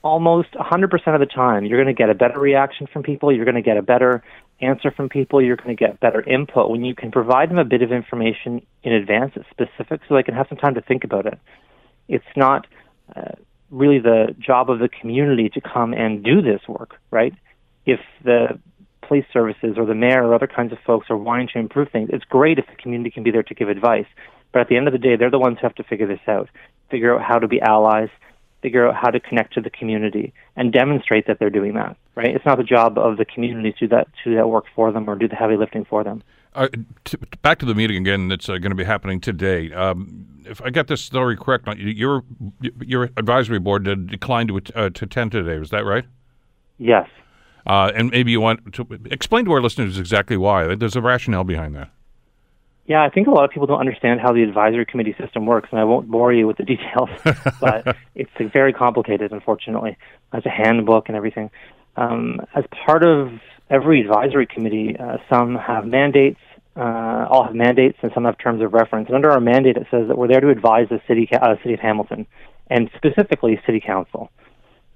almost 0.01 0.53
100% 0.53 0.93
of 1.13 1.19
the 1.19 1.25
time 1.25 1.65
you're 1.65 1.83
going 1.83 1.93
to 1.93 1.99
get 1.99 2.09
a 2.09 2.15
better 2.15 2.39
reaction 2.39 2.87
from 2.91 3.03
people, 3.03 3.31
you're 3.31 3.45
going 3.45 3.55
to 3.55 3.61
get 3.61 3.77
a 3.77 3.81
better 3.81 4.23
answer 4.61 4.91
from 4.91 5.09
people, 5.09 5.41
you're 5.41 5.57
going 5.57 5.75
to 5.75 5.75
get 5.75 5.99
better 5.99 6.21
input 6.21 6.69
when 6.69 6.85
you 6.85 6.95
can 6.95 7.11
provide 7.11 7.49
them 7.49 7.57
a 7.57 7.65
bit 7.65 7.81
of 7.81 7.91
information 7.91 8.65
in 8.83 8.93
advance 8.93 9.33
that's 9.35 9.49
specific 9.49 10.01
so 10.07 10.15
they 10.15 10.23
can 10.23 10.35
have 10.35 10.47
some 10.47 10.57
time 10.57 10.75
to 10.75 10.81
think 10.81 11.03
about 11.03 11.25
it. 11.25 11.37
It's 12.07 12.25
not 12.35 12.67
uh, 13.15 13.31
really 13.71 13.99
the 13.99 14.35
job 14.39 14.69
of 14.69 14.79
the 14.79 14.89
community 14.89 15.49
to 15.49 15.61
come 15.61 15.93
and 15.93 16.23
do 16.23 16.41
this 16.41 16.61
work, 16.67 16.95
right? 17.11 17.33
If 17.85 17.99
the 18.23 18.59
police 19.01 19.25
services 19.31 19.75
or 19.77 19.85
the 19.85 19.95
mayor 19.95 20.25
or 20.25 20.33
other 20.33 20.47
kinds 20.47 20.71
of 20.71 20.79
folks 20.85 21.09
are 21.09 21.17
wanting 21.17 21.49
to 21.53 21.59
improve 21.59 21.89
things, 21.91 22.09
it's 22.11 22.25
great 22.25 22.59
if 22.59 22.65
the 22.67 22.75
community 22.75 23.11
can 23.11 23.23
be 23.23 23.31
there 23.31 23.43
to 23.43 23.53
give 23.53 23.69
advice. 23.69 24.07
But 24.51 24.61
at 24.61 24.69
the 24.69 24.77
end 24.77 24.87
of 24.87 24.93
the 24.93 24.99
day, 24.99 25.15
they're 25.15 25.31
the 25.31 25.39
ones 25.39 25.57
who 25.59 25.67
have 25.67 25.75
to 25.75 25.83
figure 25.83 26.07
this 26.07 26.19
out, 26.27 26.49
figure 26.89 27.15
out 27.15 27.21
how 27.21 27.39
to 27.39 27.47
be 27.47 27.61
allies, 27.61 28.09
figure 28.61 28.87
out 28.87 28.95
how 28.95 29.11
to 29.11 29.19
connect 29.19 29.53
to 29.53 29.61
the 29.61 29.69
community, 29.69 30.33
and 30.55 30.71
demonstrate 30.71 31.27
that 31.27 31.39
they're 31.39 31.49
doing 31.49 31.73
that. 31.73 31.97
Right? 32.15 32.33
It's 32.33 32.45
not 32.45 32.57
the 32.57 32.63
job 32.63 32.97
of 32.97 33.17
the 33.17 33.25
community 33.25 33.73
to 33.73 33.79
do 33.79 33.87
that 33.89 34.07
to 34.23 34.29
do 34.31 34.35
that 34.37 34.47
work 34.47 34.65
for 34.75 34.91
them 34.91 35.09
or 35.09 35.15
do 35.15 35.27
the 35.27 35.35
heavy 35.35 35.57
lifting 35.57 35.85
for 35.85 36.03
them. 36.03 36.23
Uh, 36.55 36.67
t- 37.03 37.17
back 37.41 37.59
to 37.59 37.65
the 37.65 37.75
meeting 37.75 37.97
again 37.97 38.29
that's 38.29 38.47
uh, 38.47 38.57
going 38.57 38.71
to 38.71 38.75
be 38.75 38.83
happening 38.83 39.19
today. 39.19 39.73
Um, 39.73 40.25
if 40.45 40.61
I 40.61 40.69
get 40.69 40.87
this 40.87 41.01
story 41.01 41.35
correct, 41.35 41.67
your 41.77 42.23
your 42.81 43.09
advisory 43.17 43.59
board 43.59 43.83
declined 44.07 44.49
to 44.49 44.57
uh, 44.75 44.89
to 44.89 45.05
attend 45.05 45.31
today. 45.33 45.59
Was 45.59 45.71
that 45.71 45.85
right? 45.85 46.05
Yes. 46.77 47.09
Uh, 47.67 47.91
and 47.95 48.11
maybe 48.11 48.31
you 48.31 48.39
want 48.39 48.73
to 48.73 48.87
explain 49.05 49.45
to 49.45 49.51
our 49.51 49.61
listeners 49.61 49.97
exactly 49.97 50.37
why. 50.37 50.75
There's 50.75 50.95
a 50.95 51.01
rationale 51.01 51.43
behind 51.43 51.75
that. 51.75 51.89
Yeah, 52.87 53.03
I 53.03 53.09
think 53.09 53.27
a 53.27 53.31
lot 53.31 53.43
of 53.45 53.49
people 53.49 53.65
don't 53.65 53.79
understand 53.79 54.21
how 54.21 54.31
the 54.31 54.43
advisory 54.43 54.85
committee 54.85 55.15
system 55.19 55.47
works, 55.47 55.69
and 55.71 55.79
I 55.79 55.83
won't 55.83 56.07
bore 56.07 56.31
you 56.31 56.45
with 56.45 56.57
the 56.57 56.63
details, 56.75 57.09
but 57.59 57.97
it's 58.15 58.29
very 58.53 58.73
complicated, 58.73 59.31
unfortunately. 59.31 59.97
There's 60.31 60.45
a 60.45 60.49
handbook 60.49 61.07
and 61.07 61.17
everything. 61.17 61.49
Um, 61.97 62.41
as 62.53 62.63
part 62.85 63.03
of 63.03 63.31
every 63.71 64.01
advisory 64.01 64.45
committee, 64.45 64.95
uh, 64.99 65.17
some 65.29 65.55
have 65.55 65.85
mandates, 65.85 66.39
uh, 66.75 67.25
all 67.29 67.45
have 67.45 67.55
mandates, 67.55 67.97
and 68.01 68.11
some 68.13 68.25
have 68.25 68.37
terms 68.37 68.61
of 68.61 68.73
reference. 68.73 69.07
And 69.07 69.15
under 69.15 69.31
our 69.31 69.39
mandate, 69.39 69.77
it 69.77 69.87
says 69.89 70.07
that 70.07 70.17
we're 70.17 70.27
there 70.27 70.41
to 70.41 70.49
advise 70.49 70.87
the 70.89 70.99
city, 71.07 71.29
uh, 71.31 71.55
city 71.63 71.73
of 71.73 71.79
Hamilton, 71.79 72.27
and 72.69 72.89
specifically 72.95 73.59
city 73.65 73.79
council. 73.79 74.29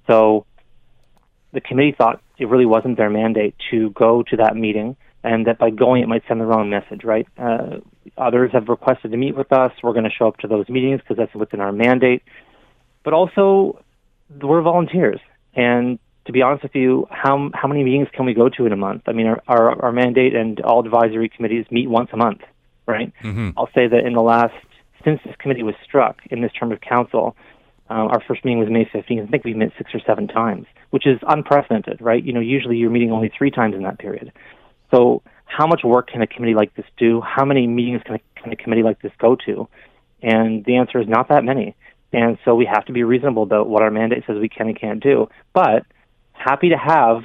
So 0.08 0.46
the 1.54 1.62
committee 1.62 1.96
thought 1.98 2.22
it 2.38 2.48
really 2.48 2.66
wasn't 2.66 2.98
their 2.98 3.10
mandate 3.10 3.56
to 3.72 3.92
go 3.92 4.24
to 4.24 4.38
that 4.38 4.56
meeting, 4.56 4.98
and 5.24 5.48
that 5.48 5.58
by 5.58 5.70
going 5.70 6.04
it 6.04 6.08
might 6.08 6.24
send 6.28 6.42
the 6.42 6.46
wrong 6.46 6.70
message. 6.70 7.04
Right? 7.04 7.28
Uh, 7.38 7.78
others 8.18 8.52
have 8.54 8.68
requested 8.68 9.12
to 9.12 9.18
meet 9.18 9.36
with 9.36 9.52
us. 9.54 9.72
We're 9.82 9.94
going 9.94 10.06
to 10.06 10.12
show 10.12 10.28
up 10.28 10.38
to 10.38 10.48
those 10.48 10.68
meetings 10.68 11.00
because 11.02 11.18
that's 11.18 11.34
within 11.34 11.62
our 11.62 11.72
mandate. 11.72 12.24
But 13.04 13.14
also, 13.14 13.84
we're 14.42 14.62
volunteers, 14.62 15.22
and 15.56 15.98
to 16.30 16.34
be 16.34 16.44
honest 16.44 16.62
with 16.62 16.76
you, 16.76 17.08
how 17.10 17.50
how 17.56 17.68
many 17.68 17.84
meetings 17.84 18.08
can 18.14 18.24
we 18.24 18.36
go 18.36 18.50
to 18.50 18.68
in 18.68 18.72
a 18.72 18.78
month? 18.78 19.02
I 19.08 19.14
mean, 19.14 19.26
our 19.26 19.42
our, 19.48 19.86
our 19.86 19.92
mandate 19.92 20.36
and 20.36 20.62
all 20.62 20.86
advisory 20.86 21.28
committees 21.28 21.66
meet 21.72 21.90
once 21.90 22.12
a 22.14 22.18
month, 22.18 22.42
right? 22.86 23.12
Mm-hmm. 23.24 23.58
I'll 23.58 23.72
say 23.74 23.88
that 23.88 24.06
in 24.06 24.14
the 24.14 24.22
last 24.22 24.54
since 25.04 25.20
this 25.26 25.36
committee 25.40 25.64
was 25.64 25.74
struck 25.84 26.20
in 26.30 26.42
this 26.42 26.52
term 26.52 26.72
of 26.72 26.82
council, 26.82 27.36
uh, 27.90 28.14
our 28.14 28.22
first 28.28 28.46
meeting 28.46 28.60
was 28.60 28.70
May 28.70 28.86
15th. 28.86 29.24
I 29.24 29.26
think 29.26 29.44
we 29.44 29.56
met 29.56 29.72
six 29.76 29.90
or 29.92 30.00
seven 30.06 30.28
times, 30.28 30.68
which 30.92 31.08
is 31.08 31.18
unprecedented, 31.28 32.00
right? 32.00 32.24
You 32.24 32.32
know, 32.32 32.42
usually 32.42 32.78
you're 32.78 32.92
meeting 32.92 33.12
only 33.12 33.32
three 33.36 33.50
times 33.50 33.74
in 33.74 33.82
that 33.82 33.98
period. 33.98 34.32
So, 34.94 35.24
how 35.46 35.66
much 35.66 35.82
work 35.84 36.12
can 36.12 36.22
a 36.22 36.28
committee 36.28 36.54
like 36.54 36.76
this 36.76 36.86
do? 36.96 37.22
How 37.22 37.44
many 37.44 37.66
meetings 37.66 38.04
can 38.06 38.18
a, 38.18 38.40
can 38.40 38.52
a 38.52 38.56
committee 38.56 38.84
like 38.84 39.02
this 39.02 39.14
go 39.18 39.36
to? 39.48 39.68
And 40.22 40.64
the 40.66 40.76
answer 40.76 41.02
is 41.02 41.08
not 41.08 41.30
that 41.30 41.44
many. 41.44 41.76
And 42.14 42.38
so 42.46 42.54
we 42.54 42.68
have 42.72 42.86
to 42.86 42.94
be 42.94 43.02
reasonable 43.02 43.42
about 43.42 43.68
what 43.68 43.82
our 43.82 43.90
mandate 43.90 44.26
says 44.28 44.38
we 44.40 44.50
can 44.50 44.68
and 44.68 44.80
can't 44.80 45.02
do. 45.02 45.28
But 45.54 45.88
happy 46.40 46.70
to 46.70 46.78
have 46.78 47.24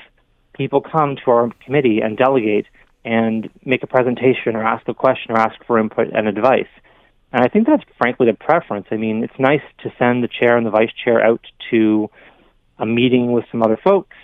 people 0.54 0.80
come 0.80 1.16
to 1.24 1.30
our 1.30 1.50
committee 1.64 2.00
and 2.00 2.16
delegate 2.16 2.66
and 3.04 3.50
make 3.64 3.82
a 3.82 3.86
presentation 3.86 4.56
or 4.56 4.64
ask 4.64 4.86
a 4.88 4.94
question 4.94 5.32
or 5.32 5.38
ask 5.38 5.62
for 5.66 5.78
input 5.78 6.08
and 6.12 6.26
advice. 6.26 6.68
And 7.32 7.44
I 7.44 7.48
think 7.48 7.66
that's 7.66 7.82
frankly 7.98 8.26
the 8.26 8.34
preference. 8.34 8.86
I 8.90 8.96
mean, 8.96 9.24
it's 9.24 9.38
nice 9.38 9.62
to 9.82 9.92
send 9.98 10.22
the 10.22 10.28
chair 10.28 10.56
and 10.56 10.64
the 10.64 10.70
vice 10.70 10.92
chair 11.04 11.20
out 11.20 11.44
to 11.70 12.08
a 12.78 12.86
meeting 12.86 13.32
with 13.32 13.44
some 13.50 13.62
other 13.62 13.78
folks 13.82 14.16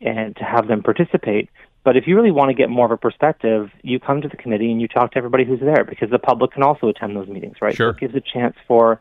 and 0.00 0.34
to 0.36 0.44
have 0.44 0.66
them 0.66 0.82
participate. 0.82 1.50
But 1.84 1.96
if 1.96 2.06
you 2.06 2.16
really 2.16 2.32
want 2.32 2.48
to 2.48 2.54
get 2.54 2.68
more 2.68 2.86
of 2.86 2.90
a 2.90 2.96
perspective, 2.96 3.70
you 3.82 4.00
come 4.00 4.20
to 4.22 4.28
the 4.28 4.36
committee 4.36 4.72
and 4.72 4.80
you 4.80 4.88
talk 4.88 5.12
to 5.12 5.18
everybody 5.18 5.44
who's 5.44 5.60
there 5.60 5.84
because 5.84 6.10
the 6.10 6.18
public 6.18 6.52
can 6.52 6.62
also 6.62 6.88
attend 6.88 7.14
those 7.14 7.28
meetings, 7.28 7.56
right? 7.60 7.76
Sure. 7.76 7.92
So 7.92 7.96
it 7.96 8.00
gives 8.00 8.14
a 8.14 8.20
chance 8.20 8.56
for 8.66 9.00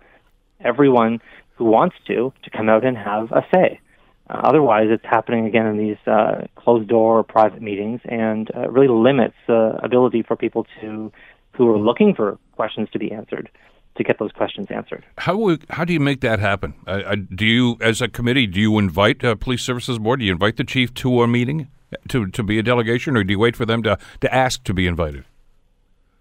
everyone 0.60 1.20
who 1.56 1.66
wants 1.66 1.96
to 2.08 2.32
to 2.44 2.50
come 2.52 2.70
out 2.70 2.86
and 2.86 2.98
have 2.98 3.32
a 3.32 3.46
say. 3.54 3.80
Uh, 4.30 4.42
otherwise, 4.44 4.88
it's 4.90 5.06
happening 5.06 5.46
again 5.46 5.68
in 5.68 5.78
these 5.78 5.98
uh, 6.08 6.46
closed 6.56 6.90
door 6.90 7.24
private 7.24 7.62
meetings, 7.62 8.02
and 8.06 8.50
uh, 8.56 8.70
really 8.70 8.88
limits 8.88 9.36
the 9.48 9.78
ability 9.84 10.24
for 10.24 10.36
people 10.36 10.66
to 10.82 11.12
who 11.54 11.70
are 11.70 11.78
looking 11.78 12.14
for 12.14 12.38
questions 12.56 12.90
to 12.92 13.00
be 13.00 13.12
answered 13.12 13.50
to 13.96 14.04
get 14.04 14.20
those 14.20 14.32
questions 14.32 14.68
answered. 14.70 15.06
How 15.18 15.58
how 15.70 15.86
do 15.86 15.94
you 15.94 16.00
make 16.00 16.22
that 16.22 16.40
happen? 16.40 16.74
Uh, 16.86 17.16
do 17.34 17.46
you, 17.46 17.78
as 17.82 18.02
a 18.02 18.08
committee, 18.08 18.48
do 18.48 18.60
you 18.60 18.78
invite 18.78 19.24
a 19.24 19.36
police 19.36 19.62
services 19.62 20.00
board? 20.00 20.20
Do 20.20 20.26
you 20.26 20.34
invite 20.34 20.58
the 20.58 20.64
chief 20.64 20.94
to 20.96 21.22
a 21.22 21.28
meeting 21.28 21.70
to 22.10 22.28
to 22.28 22.44
be 22.44 22.60
a 22.60 22.64
delegation, 22.64 23.16
or 23.16 23.24
do 23.24 23.32
you 23.32 23.40
wait 23.40 23.56
for 23.56 23.66
them 23.66 23.84
to 23.84 23.98
to 24.22 24.34
ask 24.34 24.64
to 24.64 24.74
be 24.74 24.88
invited? 24.88 25.24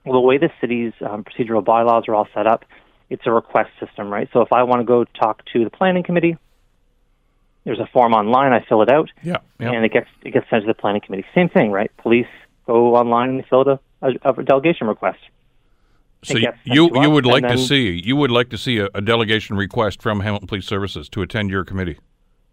Well, 0.05 0.21
the 0.21 0.21
way 0.21 0.39
the 0.39 0.51
city's 0.61 0.93
um, 1.01 1.25
procedural 1.25 1.65
bylaws 1.65 2.05
are 2.09 2.15
all 2.15 2.29
set 2.35 2.47
up, 2.47 2.65
it's 3.09 3.23
a 3.25 3.33
request 3.33 3.71
system, 3.81 4.11
right? 4.11 4.29
So 4.33 4.43
if 4.43 4.53
I 4.53 4.63
want 4.63 4.81
to 4.81 4.85
go 4.85 5.05
talk 5.05 5.43
to 5.55 5.65
the 5.65 5.71
planning 5.71 6.03
committee, 6.03 6.37
there's 7.65 7.81
a 7.81 7.87
form 7.93 8.13
online. 8.13 8.53
I 8.53 8.65
fill 8.69 8.83
it 8.83 8.91
out, 8.91 9.11
yeah, 9.23 9.39
yeah. 9.59 9.73
and 9.73 9.85
it 9.85 9.93
gets 9.93 10.09
it 10.23 10.33
gets 10.33 10.49
sent 10.51 10.63
to 10.63 10.67
the 10.67 10.75
planning 10.75 11.01
committee. 11.01 11.25
Same 11.35 11.49
thing, 11.49 11.71
right? 11.73 11.91
Police 11.99 12.27
go 12.67 12.95
online 12.95 13.31
and 13.31 13.47
fill 13.47 13.61
out 13.61 13.81
a, 14.03 14.09
a, 14.29 14.33
a 14.33 14.43
delegation 14.43 14.87
request. 14.87 15.19
So 16.25 16.39
you 16.39 16.53
you 16.65 17.11
would 17.11 17.27
like 17.27 17.43
then, 17.43 17.57
to 17.57 17.59
see 17.59 18.01
you 18.03 18.17
would 18.17 18.31
like 18.31 18.49
to 18.51 18.59
see 18.59 18.79
a, 18.79 18.89
a, 18.95 19.03
delegation 19.03 19.57
request 19.57 20.01
from 20.01 20.21
Hamilton 20.21 20.49
Police 20.49 20.67
Services 20.67 21.09
to 21.11 21.23
attend 21.23 21.51
your 21.51 21.65
committee. 21.65 21.99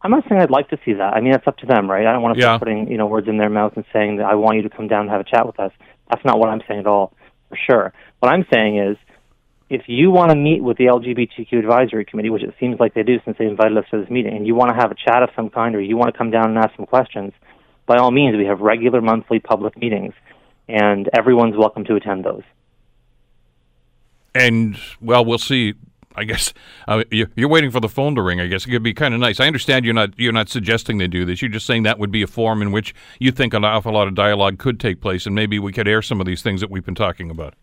I'm 0.02 0.12
not 0.12 0.28
saying 0.28 0.42
I'd 0.42 0.50
like 0.50 0.70
to 0.70 0.80
see 0.84 0.94
that. 0.94 1.14
I 1.14 1.22
mean, 1.22 1.32
that's 1.32 1.48
up 1.48 1.58
to 1.60 1.66
them, 1.66 1.90
right? 1.90 2.06
I 2.06 2.12
don't 2.12 2.22
want 2.22 2.36
to 2.36 2.42
yeah. 2.42 2.48
start 2.48 2.62
putting 2.62 2.92
you 2.92 2.98
know 2.98 3.06
words 3.06 3.28
in 3.30 3.38
their 3.38 3.50
mouth 3.50 3.74
and 3.76 3.86
saying 3.94 4.18
that 4.18 4.26
I 4.26 4.36
want 4.36 4.58
you 4.58 4.64
to 4.64 4.70
come 4.70 4.88
down 4.88 5.02
and 5.02 5.10
have 5.10 5.22
a 5.22 5.24
chat 5.24 5.46
with 5.46 5.60
us. 5.60 5.72
That's 6.10 6.24
not 6.26 6.40
what 6.40 6.50
I'm 6.50 6.62
saying 6.68 6.82
at 6.82 6.88
all, 6.88 7.14
for 7.48 7.58
sure. 7.58 7.94
What 8.20 8.30
I'm 8.34 8.46
saying 8.52 8.78
is 8.78 8.98
if 9.72 9.84
you 9.88 10.12
want 10.12 10.32
to 10.32 10.36
meet 10.36 10.62
with 10.62 10.76
the 10.76 10.84
LGBTQ 10.84 11.54
advisory 11.54 12.04
committee, 12.04 12.30
which 12.30 12.44
it 12.44 12.54
seems 12.60 12.78
like 12.78 12.94
they 12.94 13.04
do 13.04 13.20
since 13.24 13.38
they 13.38 13.46
invited 13.46 13.78
us 13.78 13.86
to 13.92 14.02
this 14.02 14.10
meeting, 14.10 14.36
and 14.36 14.46
you 14.46 14.54
want 14.54 14.70
to 14.70 14.76
have 14.76 14.92
a 14.92 14.96
chat 14.96 15.24
of 15.24 15.30
some 15.34 15.50
kind, 15.50 15.76
or 15.76 15.82
you 15.82 15.96
want 15.96 16.14
to 16.14 16.18
come 16.18 16.30
down 16.30 16.50
and 16.50 16.58
ask 16.58 16.76
some 16.76 16.86
questions, 16.86 17.32
by 17.86 17.96
all 17.96 18.12
means, 18.12 18.36
we 18.36 18.46
have 18.46 18.60
regular 18.60 19.00
monthly 19.00 19.40
public 19.40 19.78
meetings, 19.78 20.14
and 20.68 21.10
everyone's 21.18 21.56
welcome 21.56 21.86
to 21.86 21.96
attend 21.96 22.26
those. 22.26 22.44
And 24.36 24.78
well, 25.00 25.24
we'll 25.24 25.38
see. 25.38 25.76
I 26.18 26.26
guess 26.26 26.54
uh, 26.90 27.06
you're 27.10 27.48
waiting 27.48 27.72
for 27.72 27.80
the 27.80 27.88
phone 27.88 28.16
to 28.16 28.22
ring. 28.22 28.42
I 28.42 28.48
guess 28.48 28.68
it 28.68 28.72
could 28.72 28.84
be 28.84 28.94
kind 28.94 29.14
of 29.14 29.22
nice. 29.22 29.40
I 29.40 29.48
understand 29.48 29.86
you're 29.86 29.94
not 29.94 30.20
you're 30.20 30.34
not 30.34 30.50
suggesting 30.50 30.98
they 30.98 31.08
do 31.08 31.24
this. 31.24 31.42
You're 31.42 31.50
just 31.50 31.66
saying 31.66 31.84
that 31.84 31.98
would 31.98 32.12
be 32.12 32.22
a 32.22 32.28
forum 32.28 32.62
in 32.62 32.74
which 32.74 32.94
you 33.20 33.32
think 33.32 33.54
an 33.54 33.64
awful 33.64 33.94
lot 33.94 34.10
of 34.10 34.16
dialogue 34.16 34.58
could 34.58 34.82
take 34.82 35.00
place, 35.00 35.26
and 35.26 35.34
maybe 35.34 35.60
we 35.60 35.72
could 35.72 35.88
air 35.88 36.02
some 36.02 36.20
of 36.20 36.28
these 36.28 36.42
things 36.42 36.60
that 36.60 36.70
we've 36.70 36.84
been 36.84 36.94
talking 36.94 37.32
about. 37.32 37.54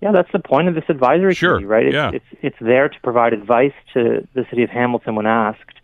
Yeah, 0.00 0.12
that's 0.12 0.30
the 0.32 0.38
point 0.38 0.68
of 0.68 0.74
this 0.74 0.84
advisory 0.88 1.34
sure. 1.34 1.54
committee, 1.54 1.66
right? 1.66 1.86
It's, 1.86 1.94
yeah. 1.94 2.10
it's 2.12 2.26
it's 2.42 2.56
there 2.60 2.88
to 2.88 3.00
provide 3.00 3.32
advice 3.32 3.72
to 3.94 4.26
the 4.34 4.44
city 4.50 4.62
of 4.62 4.70
Hamilton 4.70 5.14
when 5.14 5.26
asked, 5.26 5.80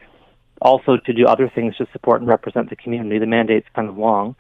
also 0.61 0.99
to 0.99 1.12
do 1.12 1.26
other 1.26 1.50
things 1.52 1.76
to 1.76 1.87
support 1.92 2.21
and 2.21 2.28
represent 2.28 2.69
the 2.71 2.76
community. 2.76 3.19
The 3.19 3.26
mandate's 3.26 3.69
kind 3.75 3.88
of 3.88 3.97
long, 3.97 4.37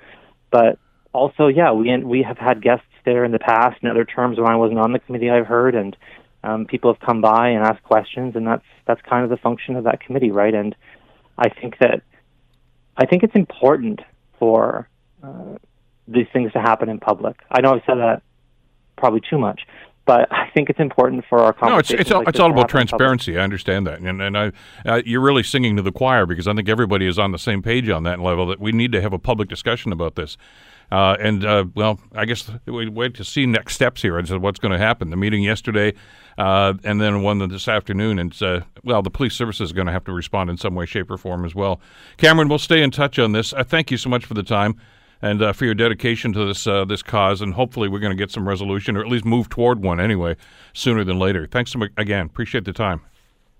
but 0.50 0.78
also, 1.14 1.48
yeah, 1.48 1.72
we 1.72 1.96
we 1.98 2.22
have 2.22 2.38
had 2.38 2.62
guests 2.62 2.86
there 3.04 3.24
in 3.24 3.32
the 3.32 3.38
past 3.38 3.78
and 3.82 3.90
other 3.90 4.04
terms 4.04 4.38
when 4.38 4.50
I 4.50 4.56
wasn't 4.56 4.78
on 4.78 4.92
the 4.92 4.98
committee. 4.98 5.30
I've 5.30 5.46
heard, 5.46 5.74
and 5.74 5.96
um, 6.44 6.66
people 6.66 6.92
have 6.92 7.00
come 7.00 7.20
by 7.20 7.48
and 7.48 7.64
asked 7.64 7.82
questions, 7.82 8.36
and 8.36 8.46
that's 8.46 8.64
that's 8.86 9.00
kind 9.02 9.24
of 9.24 9.30
the 9.30 9.36
function 9.36 9.76
of 9.76 9.84
that 9.84 10.00
committee, 10.00 10.30
right? 10.30 10.54
And 10.54 10.74
I 11.38 11.48
think 11.48 11.78
that 11.78 12.02
I 12.96 13.06
think 13.06 13.22
it's 13.22 13.34
important 13.34 14.00
for 14.38 14.88
uh, 15.22 15.56
these 16.08 16.26
things 16.32 16.52
to 16.52 16.60
happen 16.60 16.88
in 16.88 16.98
public. 16.98 17.40
I 17.50 17.60
know 17.60 17.74
I've 17.74 17.82
said 17.86 17.98
that 17.98 18.22
probably 18.96 19.20
too 19.28 19.38
much, 19.38 19.66
but 20.04 20.30
I 20.32 20.50
think 20.50 20.70
it's 20.70 20.80
important 20.80 21.24
for 21.28 21.38
our 21.38 21.54
no, 21.62 21.78
it's 21.78 21.88
conversation. 21.88 22.00
it's 22.00 22.10
all, 22.10 22.28
it's 22.28 22.40
all 22.40 22.50
about 22.50 22.68
transparency. 22.68 23.38
I 23.38 23.42
understand 23.42 23.86
that, 23.86 24.00
and 24.00 24.20
and 24.20 24.36
I 24.36 24.52
uh, 24.86 25.02
you're 25.04 25.20
really 25.20 25.42
singing 25.42 25.76
to 25.76 25.82
the 25.82 25.92
choir 25.92 26.26
because 26.26 26.48
I 26.48 26.54
think 26.54 26.68
everybody 26.68 27.06
is 27.06 27.18
on 27.18 27.32
the 27.32 27.38
same 27.38 27.62
page 27.62 27.88
on 27.88 28.04
that 28.04 28.20
level 28.20 28.46
that 28.46 28.60
we 28.60 28.72
need 28.72 28.92
to 28.92 29.00
have 29.00 29.12
a 29.12 29.18
public 29.18 29.48
discussion 29.48 29.92
about 29.92 30.14
this. 30.14 30.36
Uh, 30.90 31.16
and 31.20 31.42
uh, 31.46 31.64
well, 31.74 31.98
I 32.14 32.26
guess 32.26 32.50
we 32.66 32.86
wait 32.86 33.14
to 33.14 33.24
see 33.24 33.46
next 33.46 33.76
steps 33.76 34.02
here 34.02 34.18
and 34.18 34.28
so 34.28 34.38
what's 34.38 34.58
going 34.58 34.72
to 34.72 34.78
happen. 34.78 35.08
The 35.08 35.16
meeting 35.16 35.42
yesterday, 35.42 35.94
uh, 36.36 36.74
and 36.84 37.00
then 37.00 37.22
one 37.22 37.38
this 37.48 37.66
afternoon, 37.66 38.18
and 38.18 38.42
uh, 38.42 38.60
well, 38.84 39.00
the 39.00 39.08
police 39.08 39.34
services 39.34 39.70
is 39.70 39.72
going 39.72 39.86
to 39.86 39.92
have 39.92 40.04
to 40.04 40.12
respond 40.12 40.50
in 40.50 40.58
some 40.58 40.74
way, 40.74 40.84
shape, 40.84 41.10
or 41.10 41.16
form 41.16 41.46
as 41.46 41.54
well. 41.54 41.80
Cameron, 42.18 42.48
we'll 42.48 42.58
stay 42.58 42.82
in 42.82 42.90
touch 42.90 43.18
on 43.18 43.32
this. 43.32 43.54
Uh, 43.54 43.64
thank 43.64 43.90
you 43.90 43.96
so 43.96 44.10
much 44.10 44.26
for 44.26 44.34
the 44.34 44.42
time 44.42 44.76
and 45.22 45.40
uh, 45.40 45.52
for 45.52 45.64
your 45.64 45.74
dedication 45.74 46.32
to 46.32 46.44
this 46.44 46.66
uh, 46.66 46.84
this 46.84 47.02
cause. 47.02 47.40
And 47.40 47.54
hopefully, 47.54 47.88
we're 47.88 48.00
going 48.00 48.16
to 48.16 48.22
get 48.22 48.30
some 48.30 48.46
resolution, 48.46 48.96
or 48.96 49.00
at 49.00 49.08
least 49.08 49.24
move 49.24 49.48
toward 49.48 49.82
one 49.82 50.00
anyway, 50.00 50.36
sooner 50.74 51.04
than 51.04 51.18
later. 51.18 51.46
Thanks 51.46 51.70
so 51.70 51.78
much 51.78 51.90
again. 51.96 52.26
Appreciate 52.26 52.64
the 52.64 52.72
time. 52.72 53.00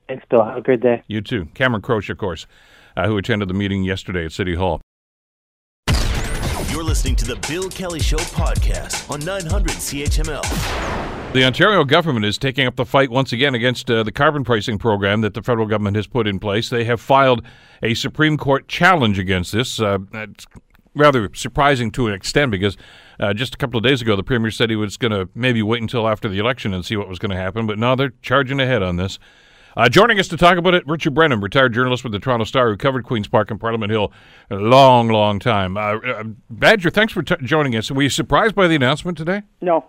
Thanks, 0.09 0.25
Bill. 0.28 0.45
Have 0.45 0.59
a 0.59 0.61
great 0.61 0.81
day. 0.81 1.02
You 1.07 1.21
too, 1.21 1.47
Cameron 1.54 1.83
Kroetsch, 1.83 2.11
of 2.11 2.19
course, 2.19 2.47
uh, 2.97 3.07
who 3.07 3.16
attended 3.16 3.49
the 3.49 3.54
meeting 3.54 3.85
yesterday 3.85 4.26
at 4.26 4.33
City 4.33 4.57
Hall. 4.57 4.81
You're 6.69 6.85
listening 6.85 7.16
to 7.16 7.26
the 7.26 7.37
Bill 7.49 7.69
Kelly 7.69 8.00
Show 8.00 8.16
podcast 8.16 9.11
on 9.11 9.21
900 9.21 9.73
CHML. 9.73 11.33
The 11.35 11.45
Ontario 11.45 11.85
government 11.85 12.25
is 12.25 12.38
taking 12.38 12.66
up 12.66 12.76
the 12.76 12.85
fight 12.85 13.11
once 13.11 13.33
again 13.33 13.54
against 13.54 13.90
uh, 13.90 14.02
the 14.02 14.12
carbon 14.12 14.42
pricing 14.42 14.78
program 14.78 15.21
that 15.21 15.35
the 15.35 15.42
federal 15.42 15.66
government 15.66 15.97
has 15.97 16.07
put 16.07 16.26
in 16.26 16.38
place. 16.38 16.71
They 16.71 16.85
have 16.85 17.00
filed 17.00 17.45
a 17.83 17.95
Supreme 17.95 18.37
Court 18.37 18.69
challenge 18.69 19.19
against 19.19 19.52
this. 19.52 19.81
Uh, 19.81 19.99
it's 20.12 20.47
rather 20.95 21.31
surprising 21.35 21.91
to 21.93 22.07
an 22.07 22.15
extent 22.15 22.51
because 22.51 22.77
uh, 23.19 23.33
just 23.33 23.55
a 23.55 23.59
couple 23.59 23.79
of 23.79 23.85
days 23.85 24.03
ago, 24.03 24.17
the 24.17 24.23
premier 24.23 24.51
said 24.51 24.71
he 24.71 24.77
was 24.77 24.97
going 24.97 25.13
to 25.13 25.29
maybe 25.35 25.63
wait 25.63 25.81
until 25.81 26.09
after 26.09 26.29
the 26.29 26.39
election 26.39 26.75
and 26.75 26.85
see 26.85 26.97
what 26.97 27.09
was 27.09 27.19
going 27.19 27.31
to 27.31 27.37
happen. 27.37 27.67
But 27.67 27.79
now 27.79 27.95
they're 27.95 28.13
charging 28.23 28.61
ahead 28.61 28.83
on 28.83 28.97
this. 28.97 29.19
Uh, 29.75 29.89
joining 29.89 30.21
us 30.21 30.29
to 30.29 30.37
talk 30.37 30.59
about 30.59 30.75
it, 30.75 30.87
Richard 30.87 31.15
Brennan, 31.15 31.41
retired 31.41 31.73
journalist 31.73 32.05
with 32.05 32.13
the 32.13 32.19
Toronto 32.19 32.45
Star, 32.45 32.69
who 32.69 32.77
covered 32.77 33.05
Queens 33.05 33.27
Park 33.27 33.51
and 33.51 33.59
Parliament 33.59 33.91
Hill 33.91 34.13
a 34.51 34.57
long, 34.57 35.09
long 35.09 35.39
time. 35.39 35.79
Uh, 35.79 35.97
uh, 35.97 36.25
Badger, 36.51 36.91
thanks 36.91 37.13
for 37.13 37.23
t- 37.23 37.37
joining 37.43 37.75
us. 37.75 37.91
Were 37.91 38.03
you 38.03 38.11
surprised 38.11 38.55
by 38.55 38.69
the 38.69 38.75
announcement 38.75 39.17
today? 39.17 39.43
No. 39.63 39.87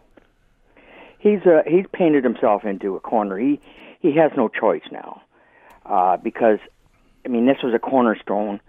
He's 1.19 1.41
uh, 1.45 1.63
he's 1.67 1.85
painted 1.93 2.23
himself 2.23 2.65
into 2.65 2.95
a 2.95 2.99
corner. 2.99 3.37
He 3.37 3.59
he 4.01 4.15
has 4.17 4.31
no 4.35 4.49
choice 4.49 4.83
now, 4.91 5.21
uh, 5.85 6.17
because 6.17 6.59
I 7.25 7.29
mean 7.29 7.45
this 7.45 7.57
was 7.63 7.73
a 7.73 7.79
cornerstone 7.79 8.59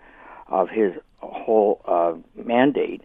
of 0.47 0.69
his 0.69 0.93
whole 1.25 1.81
uh, 1.87 2.15
mandate, 2.43 3.03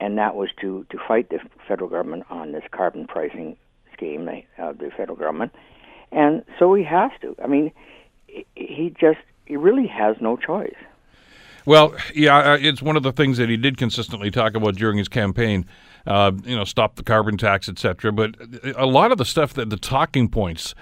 and 0.00 0.18
that 0.18 0.34
was 0.34 0.48
to 0.60 0.86
to 0.90 0.98
fight 1.06 1.30
the 1.30 1.38
federal 1.66 1.88
government 1.88 2.24
on 2.30 2.52
this 2.52 2.64
carbon 2.70 3.06
pricing 3.06 3.56
scheme, 3.92 4.28
uh, 4.28 4.72
the 4.72 4.90
federal 4.96 5.16
government, 5.16 5.52
and 6.12 6.44
so 6.58 6.74
he 6.74 6.84
has 6.84 7.10
to. 7.22 7.36
I 7.42 7.46
mean, 7.46 7.72
he 8.54 8.94
just 9.00 9.18
he 9.46 9.56
really 9.56 9.86
has 9.86 10.16
no 10.20 10.36
choice. 10.36 10.76
Well, 11.66 11.94
yeah, 12.14 12.52
uh, 12.52 12.58
it's 12.60 12.80
one 12.80 12.96
of 12.96 13.02
the 13.02 13.12
things 13.12 13.36
that 13.36 13.48
he 13.48 13.56
did 13.56 13.76
consistently 13.76 14.30
talk 14.30 14.54
about 14.54 14.76
during 14.76 14.98
his 14.98 15.08
campaign. 15.08 15.66
Uh, 16.06 16.32
you 16.44 16.56
know, 16.56 16.64
stop 16.64 16.96
the 16.96 17.02
carbon 17.02 17.36
tax, 17.36 17.68
etc. 17.68 18.10
But 18.12 18.36
a 18.76 18.86
lot 18.86 19.12
of 19.12 19.18
the 19.18 19.24
stuff 19.24 19.52
that 19.54 19.68
the 19.68 19.76
talking 19.76 20.28
points 20.28 20.74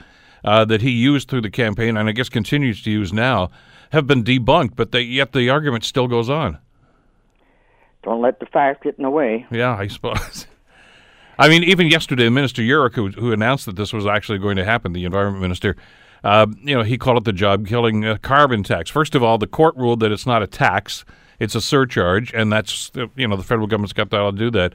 uh, 0.45 0.65
that 0.67 0.81
he 0.81 0.91
used 0.91 1.29
through 1.29 1.41
the 1.41 1.51
campaign, 1.51 1.97
and 1.97 2.09
I 2.09 2.13
guess 2.13 2.29
continues 2.29 2.83
to 2.83 2.91
use 2.91 3.13
now, 3.13 3.51
have 3.91 4.07
been 4.07 4.23
debunked. 4.23 4.77
But 4.77 4.93
they, 4.93 5.01
yet 5.01 5.33
the 5.33 5.51
argument 5.51 5.85
still 5.85 6.07
goes 6.07 6.31
on. 6.31 6.59
Don't 8.09 8.23
let 8.23 8.41
the 8.41 8.47
facts 8.47 8.81
get 8.83 8.95
in 8.97 9.03
the 9.03 9.11
way. 9.11 9.45
Yeah, 9.51 9.77
I 9.77 9.87
suppose. 9.87 10.47
I 11.39 11.47
mean, 11.47 11.63
even 11.63 11.89
yesterday, 11.89 12.31
Minister 12.31 12.63
Yurek, 12.63 12.95
who, 12.95 13.09
who 13.09 13.33
announced 13.33 13.67
that 13.67 13.77
this 13.77 13.93
was 13.93 14.07
actually 14.07 14.39
going 14.39 14.57
to 14.57 14.65
happen, 14.65 14.95
the 14.95 15.05
Environment 15.05 15.43
Minister, 15.43 15.77
uh, 16.25 16.47
you 16.63 16.75
know, 16.75 16.83
he 16.83 16.97
called 16.97 17.19
it 17.19 17.25
the 17.25 17.35
job-killing 17.35 18.07
uh, 18.07 18.17
carbon 18.23 18.63
tax. 18.63 18.89
First 18.89 19.15
of 19.15 19.23
all, 19.23 19.37
the 19.37 19.47
court 19.47 19.77
ruled 19.77 20.01
that 20.01 20.11
it's 20.11 20.25
not 20.25 20.43
a 20.43 20.47
tax; 20.47 21.05
it's 21.39 21.55
a 21.55 21.61
surcharge, 21.61 22.33
and 22.33 22.51
that's 22.51 22.91
you 23.15 23.29
know 23.29 23.37
the 23.37 23.43
federal 23.43 23.67
government's 23.67 23.93
got 23.93 24.11
to 24.11 24.33
do 24.33 24.51
that. 24.53 24.73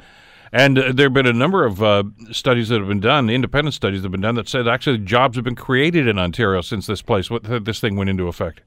And 0.52 0.78
uh, 0.78 0.91
there 0.93 1.08
have 1.08 1.13
been 1.13 1.26
a 1.26 1.34
number 1.34 1.65
of 1.65 1.82
uh, 1.82 2.04
studies 2.32 2.69
that 2.69 2.78
have 2.78 2.88
been 2.88 3.00
done, 3.00 3.32
independent 3.32 3.74
studies 3.74 4.04
that 4.04 4.06
have 4.06 4.12
been 4.12 4.22
done, 4.22 4.36
that 4.36 4.48
said 4.48 4.67
actually 4.67 5.00
jobs 5.00 5.38
have 5.38 5.43
been 5.43 5.56
created 5.56 6.08
in 6.08 6.19
Ontario 6.19 6.62
since 6.62 6.86
this 6.86 7.02
place, 7.02 7.30
this 7.41 7.80
thing 7.80 7.96
went 7.96 8.12
into 8.12 8.28
effect. 8.28 8.62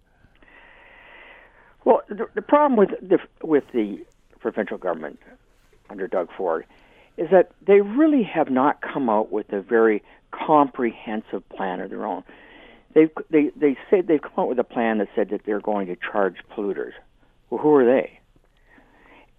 Well, 1.84 2.02
the, 2.08 2.26
the 2.34 2.42
problem 2.42 2.76
with 2.76 2.90
the 3.00 3.20
with 3.42 3.64
the 3.72 4.04
provincial 4.46 4.78
government 4.78 5.18
under 5.90 6.06
Doug 6.06 6.28
Ford 6.36 6.64
is 7.16 7.28
that 7.32 7.50
they 7.66 7.80
really 7.80 8.22
have 8.22 8.48
not 8.48 8.80
come 8.80 9.10
out 9.10 9.32
with 9.32 9.52
a 9.52 9.60
very 9.60 10.04
comprehensive 10.30 11.42
plan 11.48 11.80
of 11.80 11.90
their 11.90 12.06
own. 12.06 12.22
They 12.94 13.08
they 13.28 13.50
they 13.56 13.76
said 13.90 14.06
they've 14.06 14.22
come 14.22 14.34
out 14.38 14.48
with 14.48 14.60
a 14.60 14.64
plan 14.64 14.98
that 14.98 15.08
said 15.16 15.30
that 15.30 15.40
they're 15.44 15.60
going 15.60 15.88
to 15.88 15.96
charge 15.96 16.36
polluters. 16.56 16.92
Well, 17.50 17.60
who 17.60 17.74
are 17.74 17.84
they? 17.84 18.20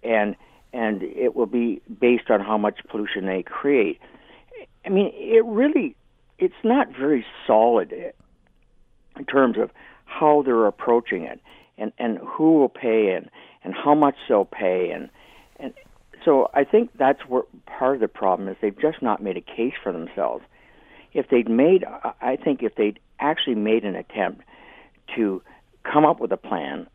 And 0.02 0.36
and 0.74 1.02
it 1.02 1.34
will 1.34 1.46
be 1.46 1.80
based 1.98 2.28
on 2.28 2.40
how 2.40 2.58
much 2.58 2.80
pollution 2.90 3.24
they 3.24 3.42
create. 3.42 3.98
I 4.84 4.90
mean, 4.90 5.10
it 5.14 5.42
really 5.46 5.96
it's 6.38 6.62
not 6.62 6.88
very 6.94 7.24
solid 7.46 7.94
in 9.16 9.24
terms 9.24 9.56
of 9.56 9.70
how 10.04 10.42
they're 10.42 10.66
approaching 10.66 11.22
it 11.22 11.40
and 11.78 11.92
and 11.98 12.18
who 12.18 12.58
will 12.58 12.68
pay 12.68 13.12
and 13.16 13.30
and 13.64 13.74
how 13.74 13.94
much 13.94 14.16
they'll 14.28 14.44
pay 14.44 14.90
and 14.90 15.08
and 15.58 15.72
so 16.24 16.50
I 16.54 16.64
think 16.64 16.90
that's 16.98 17.20
where 17.28 17.42
part 17.66 17.94
of 17.94 18.00
the 18.00 18.08
problem 18.08 18.48
is 18.48 18.56
they've 18.60 18.78
just 18.78 19.02
not 19.02 19.22
made 19.22 19.36
a 19.36 19.40
case 19.40 19.74
for 19.82 19.92
themselves. 19.92 20.44
If 21.12 21.28
they'd 21.30 21.48
made, 21.48 21.84
I 22.20 22.36
think 22.36 22.62
if 22.62 22.74
they'd 22.74 22.98
actually 23.20 23.54
made 23.54 23.84
an 23.84 23.94
attempt 23.94 24.42
to 25.16 25.42
come 25.90 26.04
up 26.04 26.20
with 26.20 26.32
a 26.32 26.36
plan, 26.36 26.86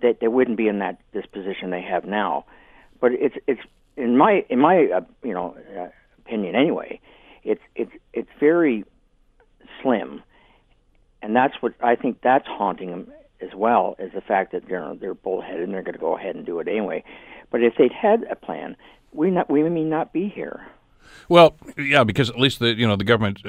that 0.00 0.18
they 0.20 0.28
wouldn't 0.28 0.56
be 0.56 0.68
in 0.68 0.78
that 0.80 0.98
this 1.12 1.26
position 1.26 1.70
they 1.70 1.82
have 1.82 2.04
now. 2.04 2.44
But 3.00 3.12
it's 3.12 3.36
it's 3.46 3.60
in 3.96 4.16
my 4.16 4.44
in 4.48 4.58
my 4.58 4.86
uh, 4.86 5.00
you 5.22 5.34
know 5.34 5.56
uh, 5.78 5.88
opinion 6.24 6.54
anyway, 6.54 7.00
it's 7.44 7.62
it's 7.74 7.92
it's 8.12 8.30
very 8.40 8.84
slim, 9.82 10.22
and 11.22 11.34
that's 11.34 11.54
what 11.60 11.74
I 11.82 11.96
think 11.96 12.20
that's 12.22 12.46
haunting 12.46 12.90
them 12.90 13.12
as 13.40 13.54
well 13.54 13.96
is 13.98 14.12
the 14.12 14.20
fact 14.20 14.52
that 14.52 14.68
they're 14.68 14.94
they're 15.00 15.14
bullheaded 15.14 15.62
and 15.62 15.74
they're 15.74 15.82
going 15.82 15.94
to 15.94 16.00
go 16.00 16.16
ahead 16.16 16.36
and 16.36 16.44
do 16.44 16.60
it 16.60 16.68
anyway. 16.68 17.04
But 17.50 17.62
if 17.62 17.74
they'd 17.76 17.92
had 17.92 18.24
a 18.30 18.36
plan, 18.36 18.76
we 19.12 19.30
not 19.30 19.50
we 19.50 19.62
may 19.68 19.84
not 19.84 20.12
be 20.12 20.28
here. 20.28 20.66
Well, 21.28 21.56
yeah, 21.76 22.04
because 22.04 22.30
at 22.30 22.38
least 22.38 22.58
the 22.58 22.74
you 22.74 22.86
know 22.86 22.96
the 22.96 23.04
government, 23.04 23.42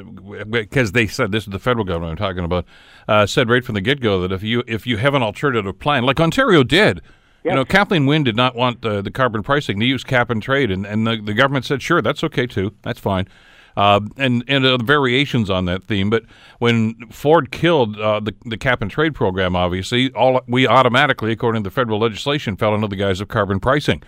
because 0.50 0.92
they 0.92 1.08
said 1.08 1.32
this 1.32 1.46
is 1.46 1.52
the 1.52 1.60
federal 1.60 1.86
government 1.86 2.12
I'm 2.12 2.18
talking 2.18 2.44
about, 2.44 2.66
uh, 3.08 3.26
said 3.26 3.50
right 3.50 3.64
from 3.64 3.76
the 3.76 3.82
get 3.82 4.00
go 4.02 4.22
that 4.22 4.32
if 4.32 4.44
you 4.44 4.64
if 4.68 4.86
you 4.86 4.98
have 4.98 5.14
an 5.14 5.24
alternative 5.24 5.78
plan, 5.80 6.04
like 6.04 6.20
Ontario 6.20 6.64
did, 6.64 7.02
you 7.44 7.52
know, 7.52 7.66
Kathleen 7.66 8.06
Wynne 8.06 8.24
did 8.24 8.36
not 8.36 8.56
want 8.56 8.82
the, 8.82 9.02
the 9.02 9.12
carbon 9.12 9.44
pricing. 9.44 9.80
They 9.80 9.86
used 9.86 10.08
cap 10.08 10.30
and 10.30 10.42
trade, 10.42 10.72
and, 10.72 10.86
and 10.86 11.06
the, 11.06 11.22
the 11.22 11.34
government 11.34 11.66
said, 11.66 11.82
sure, 11.82 12.02
that's 12.02 12.24
okay 12.24 12.48
too, 12.48 12.74
that's 12.84 13.00
fine. 13.00 13.28
Uh, 13.76 14.02
and 14.18 14.44
and 14.48 14.66
uh, 14.66 14.78
variations 14.78 15.50
on 15.50 15.66
that 15.66 15.84
theme. 15.84 16.10
But 16.10 16.24
when 16.60 16.96
Ford 17.10 17.52
killed 17.52 18.00
uh, 18.00 18.20
the 18.20 18.36
the 18.46 18.58
cap 18.58 18.82
and 18.82 18.92
trade 18.92 19.16
program, 19.16 19.56
obviously, 19.56 20.12
all 20.12 20.42
we 20.48 20.68
automatically, 20.68 21.32
according 21.32 21.64
to 21.64 21.70
the 21.70 21.74
federal 21.74 22.00
legislation, 22.00 22.56
fell 22.56 22.74
under 22.74 22.88
the 22.88 22.96
guise 22.96 23.20
of 23.20 23.30
carbon 23.30 23.60
pricing. 23.60 24.04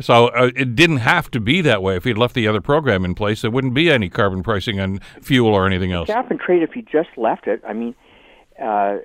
So 0.00 0.26
uh, 0.28 0.50
it 0.56 0.74
didn't 0.74 0.98
have 0.98 1.30
to 1.30 1.40
be 1.40 1.60
that 1.60 1.82
way. 1.82 1.96
If 1.96 2.04
he'd 2.04 2.18
left 2.18 2.34
the 2.34 2.48
other 2.48 2.60
program 2.60 3.04
in 3.04 3.14
place, 3.14 3.42
there 3.42 3.50
wouldn't 3.50 3.74
be 3.74 3.90
any 3.90 4.08
carbon 4.08 4.42
pricing 4.42 4.80
on 4.80 4.98
fuel 5.22 5.54
or 5.54 5.66
anything 5.66 5.92
else. 5.92 6.08
Cap 6.08 6.30
and 6.30 6.40
trade, 6.40 6.62
if 6.62 6.72
he 6.72 6.82
just 6.82 7.10
left 7.16 7.46
it, 7.46 7.62
I 7.66 7.72
mean, 7.72 7.94
uh, 8.60 8.98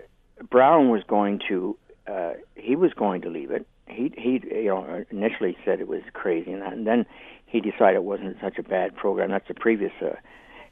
Brown 0.49 0.89
was 0.89 1.03
going 1.07 1.41
to 1.47 1.77
uh, 2.07 2.33
he 2.55 2.75
was 2.75 2.93
going 2.93 3.21
to 3.21 3.29
leave 3.29 3.51
it. 3.51 3.67
He 3.87 4.11
he 4.17 4.41
you 4.51 4.65
know 4.65 5.05
initially 5.11 5.57
said 5.65 5.79
it 5.79 5.87
was 5.87 6.01
crazy, 6.13 6.51
and 6.51 6.87
then 6.87 7.05
he 7.49 7.59
decided 7.59 7.95
it 7.95 8.03
wasn't 8.03 8.37
such 8.41 8.57
a 8.57 8.63
bad 8.63 8.95
program. 8.95 9.31
That's 9.31 9.47
the 9.47 9.55
previous 9.55 9.91
uh, 10.01 10.15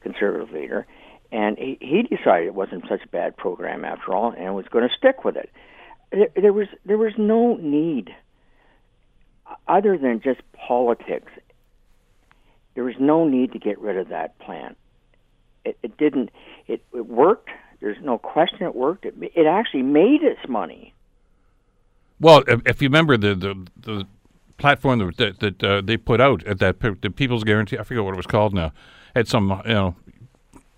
conservative 0.02 0.52
leader, 0.52 0.86
and 1.32 1.58
he, 1.58 1.78
he 1.82 2.04
decided 2.04 2.48
it 2.48 2.56
wasn't 2.56 2.84
such 2.88 3.04
a 3.04 3.08
bad 3.08 3.36
program 3.36 3.84
after 3.84 4.14
all, 4.14 4.34
and 4.38 4.56
was 4.56 4.68
going 4.70 4.88
to 4.88 4.96
stick 4.96 5.26
with 5.26 5.36
it. 5.36 5.50
There, 6.12 6.30
there 6.36 6.54
was 6.54 6.68
there 6.86 6.98
was 6.98 7.14
no 7.18 7.56
need, 7.56 8.12
other 9.68 9.98
than 9.98 10.22
just 10.22 10.42
politics. 10.54 11.32
There 12.76 12.84
was 12.84 12.96
no 13.00 13.28
need 13.28 13.54
to 13.54 13.60
get 13.60 13.80
rid 13.80 13.98
of 13.98 14.10
that 14.10 14.38
plan. 14.38 14.76
It, 15.66 15.80
it 15.82 15.98
didn't. 15.98 16.30
It, 16.68 16.84
it 16.94 17.08
worked. 17.08 17.50
There's 17.80 17.98
no 18.04 18.20
question 18.20 18.62
it 18.62 18.76
worked. 18.76 19.04
It, 19.04 19.16
it 19.20 19.48
actually 19.48 19.82
made 19.82 20.22
its 20.22 20.48
money. 20.48 20.94
Well, 22.20 22.44
if 22.48 22.82
you 22.82 22.88
remember 22.88 23.18
the 23.18 23.36
the, 23.36 23.68
the 23.82 24.08
platform 24.58 25.00
that 25.18 25.40
that 25.40 25.64
uh, 25.64 25.82
they 25.82 25.98
put 25.98 26.20
out 26.22 26.46
at 26.46 26.60
that 26.60 26.80
the 26.80 27.10
People's 27.10 27.44
Guarantee. 27.44 27.78
I 27.78 27.84
forget 27.84 28.04
what 28.04 28.14
it 28.14 28.18
was 28.18 28.28
called 28.28 28.54
now. 28.54 28.72
Had 29.16 29.28
some 29.28 29.62
you 29.66 29.74
know 29.74 29.96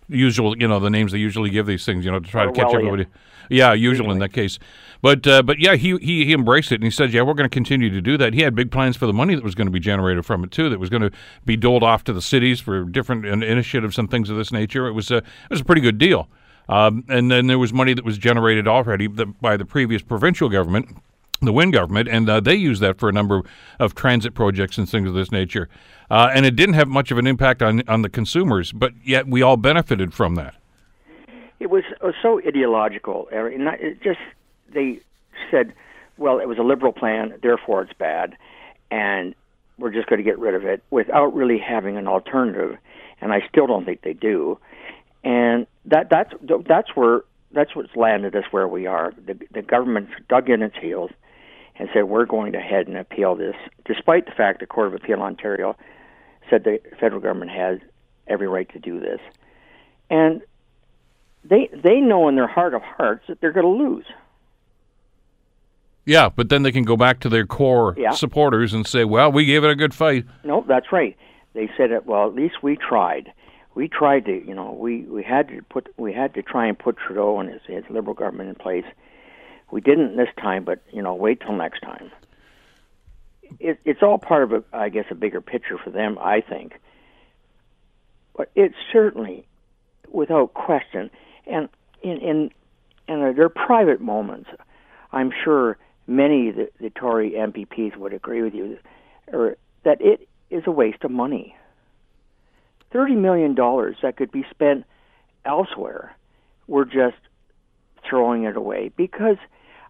usual, 0.10 0.58
you 0.58 0.68
know, 0.68 0.80
the 0.80 0.90
names 0.90 1.12
they 1.12 1.18
usually 1.18 1.50
give 1.50 1.66
these 1.66 1.86
things, 1.86 2.04
you 2.04 2.12
know, 2.12 2.20
to 2.20 2.30
try 2.30 2.46
to 2.46 2.52
catch 2.52 2.68
Orwellian. 2.68 2.76
everybody. 2.76 3.06
Yeah, 3.50 3.74
usual 3.74 4.12
in 4.12 4.20
that 4.20 4.34
case. 4.34 4.60
But 5.02 5.26
uh, 5.26 5.42
but 5.42 5.60
yeah, 5.60 5.76
he, 5.76 5.98
he 5.98 6.26
he 6.26 6.34
embraced 6.34 6.72
it 6.72 6.76
and 6.76 6.84
he 6.84 6.92
said, 6.92 7.14
yeah, 7.14 7.22
we're 7.22 7.34
going 7.34 7.50
to 7.50 7.54
continue 7.54 7.90
to 7.90 8.02
do 8.02 8.18
that. 8.18 8.34
He 8.34 8.42
had 8.42 8.54
big 8.54 8.70
plans 8.72 8.96
for 8.98 9.08
the 9.08 9.14
money 9.14 9.34
that 9.34 9.44
was 9.44 9.56
going 9.56 9.68
to 9.68 9.72
be 9.72 9.80
generated 9.80 10.26
from 10.26 10.44
it 10.44 10.52
too, 10.52 10.70
that 10.70 10.80
was 10.80 10.90
going 10.90 11.02
to 11.02 11.12
be 11.46 11.56
doled 11.56 11.82
off 11.82 12.04
to 12.06 12.14
the 12.14 12.22
cities 12.22 12.60
for 12.60 12.84
different 12.84 13.26
in- 13.26 13.42
initiatives 13.42 13.98
and 13.98 14.12
things 14.12 14.30
of 14.30 14.38
this 14.38 14.52
nature. 14.52 14.88
It 14.88 14.94
was 14.94 15.10
a 15.10 15.18
it 15.18 15.50
was 15.50 15.62
a 15.62 15.66
pretty 15.66 15.82
good 15.82 15.98
deal. 15.98 16.28
Um, 16.68 17.04
and 17.10 17.32
then 17.32 17.48
there 17.48 17.58
was 17.58 17.74
money 17.74 17.96
that 17.96 18.06
was 18.06 18.20
generated 18.20 18.68
already 18.68 19.08
by 19.08 19.58
the 19.58 19.66
previous 19.66 20.04
provincial 20.04 20.50
government, 20.50 20.98
the 21.42 21.54
Wynne 21.54 21.72
government, 21.72 22.08
and 22.08 22.30
uh, 22.30 22.40
they 22.40 22.56
used 22.56 22.82
that 22.82 23.00
for 23.00 23.10
a 23.10 23.12
number 23.12 23.42
of 23.80 23.96
transit 23.96 24.34
projects 24.34 24.78
and 24.78 24.90
things 24.90 25.08
of 25.08 25.14
this 25.14 25.32
nature. 25.32 25.70
Uh, 26.12 26.30
and 26.34 26.46
it 26.46 26.56
didn't 26.56 26.76
have 26.76 26.88
much 26.88 27.12
of 27.12 27.18
an 27.18 27.28
impact 27.28 27.62
on 27.62 27.82
on 27.88 28.02
the 28.02 28.10
consumers, 28.10 28.72
but 28.72 28.94
yet 29.04 29.28
we 29.28 29.42
all 29.42 29.58
benefited 29.58 30.14
from 30.14 30.36
that. 30.36 30.56
It 31.60 31.70
was, 31.70 31.84
was 32.02 32.16
so 32.22 32.40
ideological. 32.46 33.28
It 33.32 34.02
just 34.02 34.20
they 34.74 35.00
said, 35.52 35.74
well, 36.18 36.40
it 36.40 36.48
was 36.48 36.58
a 36.58 36.64
liberal 36.64 36.94
plan, 36.94 37.34
therefore 37.42 37.84
it's 37.84 37.94
bad, 37.94 38.38
and 38.92 39.36
we're 39.78 39.92
just 39.92 40.08
going 40.08 40.18
to 40.18 40.24
get 40.24 40.40
rid 40.40 40.56
of 40.56 40.66
it 40.66 40.84
without 40.90 41.34
really 41.34 41.58
having 41.58 41.98
an 41.98 42.08
alternative. 42.08 42.78
And 43.22 43.32
I 43.34 43.42
still 43.50 43.68
don't 43.68 43.86
think 43.86 44.02
they 44.02 44.14
do. 44.14 44.58
And 45.24 45.68
that 45.86 46.10
that's 46.10 46.34
that's 46.66 46.96
where 46.96 47.24
that's 47.52 47.76
what's 47.76 47.96
landed 47.96 48.36
us 48.36 48.46
where 48.52 48.68
we 48.68 48.88
are. 48.88 49.14
The 49.26 49.38
the 49.52 49.62
government's 49.62 50.14
dug 50.30 50.50
in 50.50 50.62
its 50.62 50.76
heels 50.78 51.12
and 51.80 51.90
said 51.94 52.04
we're 52.04 52.26
going 52.26 52.52
to 52.52 52.60
head 52.60 52.88
and 52.88 52.98
appeal 52.98 53.36
this, 53.36 53.56
despite 53.86 54.26
the 54.26 54.32
fact 54.34 54.60
the 54.60 54.68
Court 54.68 54.88
of 54.88 54.94
Appeal 54.94 55.22
Ontario 55.22 55.76
said 56.50 56.64
the 56.64 56.80
federal 57.00 57.22
government 57.22 57.52
has 57.52 57.80
every 58.28 58.48
right 58.48 58.68
to 58.74 58.80
do 58.80 59.00
this. 59.00 59.20
And 60.10 60.42
they 61.44 61.70
they 61.74 62.02
know 62.02 62.28
in 62.28 62.36
their 62.36 62.48
heart 62.48 62.74
of 62.74 62.82
hearts 62.82 63.26
that 63.28 63.40
they're 63.40 63.52
going 63.54 63.66
to 63.66 63.84
lose. 63.84 64.06
Yeah, 66.06 66.30
but 66.30 66.50
then 66.50 66.64
they 66.64 66.72
can 66.72 66.84
go 66.84 66.98
back 66.98 67.20
to 67.22 67.30
their 67.30 67.46
core 67.46 67.94
Yeah. 67.98 68.12
supporters 68.12 68.74
and 68.74 68.86
say, 68.86 69.06
"Well, 69.06 69.32
we 69.32 69.46
gave 69.46 69.64
it 69.64 69.70
a 69.70 69.76
good 69.76 69.94
fight." 69.94 70.26
No, 70.44 70.64
that's 70.68 70.92
right. 70.92 71.16
They 71.54 71.70
said 71.78 71.92
it. 71.92 72.06
Well, 72.06 72.28
at 72.28 72.34
least 72.36 72.62
we 72.64 72.76
tried. 72.76 73.32
We 73.76 73.88
tried 73.88 74.26
to, 74.26 74.46
you 74.46 74.54
know, 74.56 74.72
we 74.72 75.02
we 75.04 75.24
had 75.24 75.48
to 75.50 75.62
put 75.70 75.88
we 75.98 76.12
had 76.12 76.34
to 76.34 76.42
try 76.42 76.66
and 76.66 76.78
put 76.78 76.98
Trudeau 76.98 77.40
and 77.40 77.50
his, 77.50 77.62
his 77.68 77.84
liberal 77.90 78.16
government 78.16 78.50
in 78.50 78.56
place. 78.56 78.86
We 79.72 79.82
didn't 79.82 80.18
this 80.18 80.30
time, 80.38 80.64
but 80.64 80.82
you 80.92 81.02
know, 81.02 81.16
wait 81.16 81.42
till 81.42 81.56
next 81.56 81.82
time. 81.82 82.12
It, 83.60 83.80
it's 83.86 84.04
all 84.04 84.18
part 84.18 84.44
of 84.44 84.52
a, 84.54 84.64
I 84.74 84.90
guess, 84.90 85.06
a 85.10 85.16
bigger 85.16 85.42
picture 85.42 85.78
for 85.78 85.90
them. 85.90 86.18
I 86.20 86.42
think, 86.42 86.74
but 88.36 88.52
it's 88.56 88.76
certainly, 88.92 89.48
without 90.12 90.54
question, 90.54 91.10
and 91.46 91.70
in 92.02 92.52
in 93.08 93.36
their 93.36 93.50
private 93.50 94.02
moments, 94.02 94.50
I'm 95.12 95.32
sure 95.44 95.78
many 96.08 96.50
of 96.50 96.56
the, 96.56 96.70
the 96.80 96.90
Tory 96.90 97.32
MPPs 97.32 97.96
would 97.98 98.14
agree 98.14 98.42
with 98.42 98.54
you, 98.54 98.78
or 99.32 99.58
that 99.84 100.02
it 100.02 100.28
is 100.50 100.64
a 100.66 100.72
waste 100.72 101.04
of 101.04 101.12
money. 101.12 101.56
Thirty 102.92 103.16
million 103.16 103.56
dollars 103.56 103.98
that 104.02 104.16
could 104.16 104.32
be 104.32 104.46
spent 104.52 104.86
elsewhere, 105.46 106.16
we're 106.68 106.86
just 106.86 107.18
throwing 108.08 108.44
it 108.44 108.56
away 108.56 108.92
because 108.96 109.38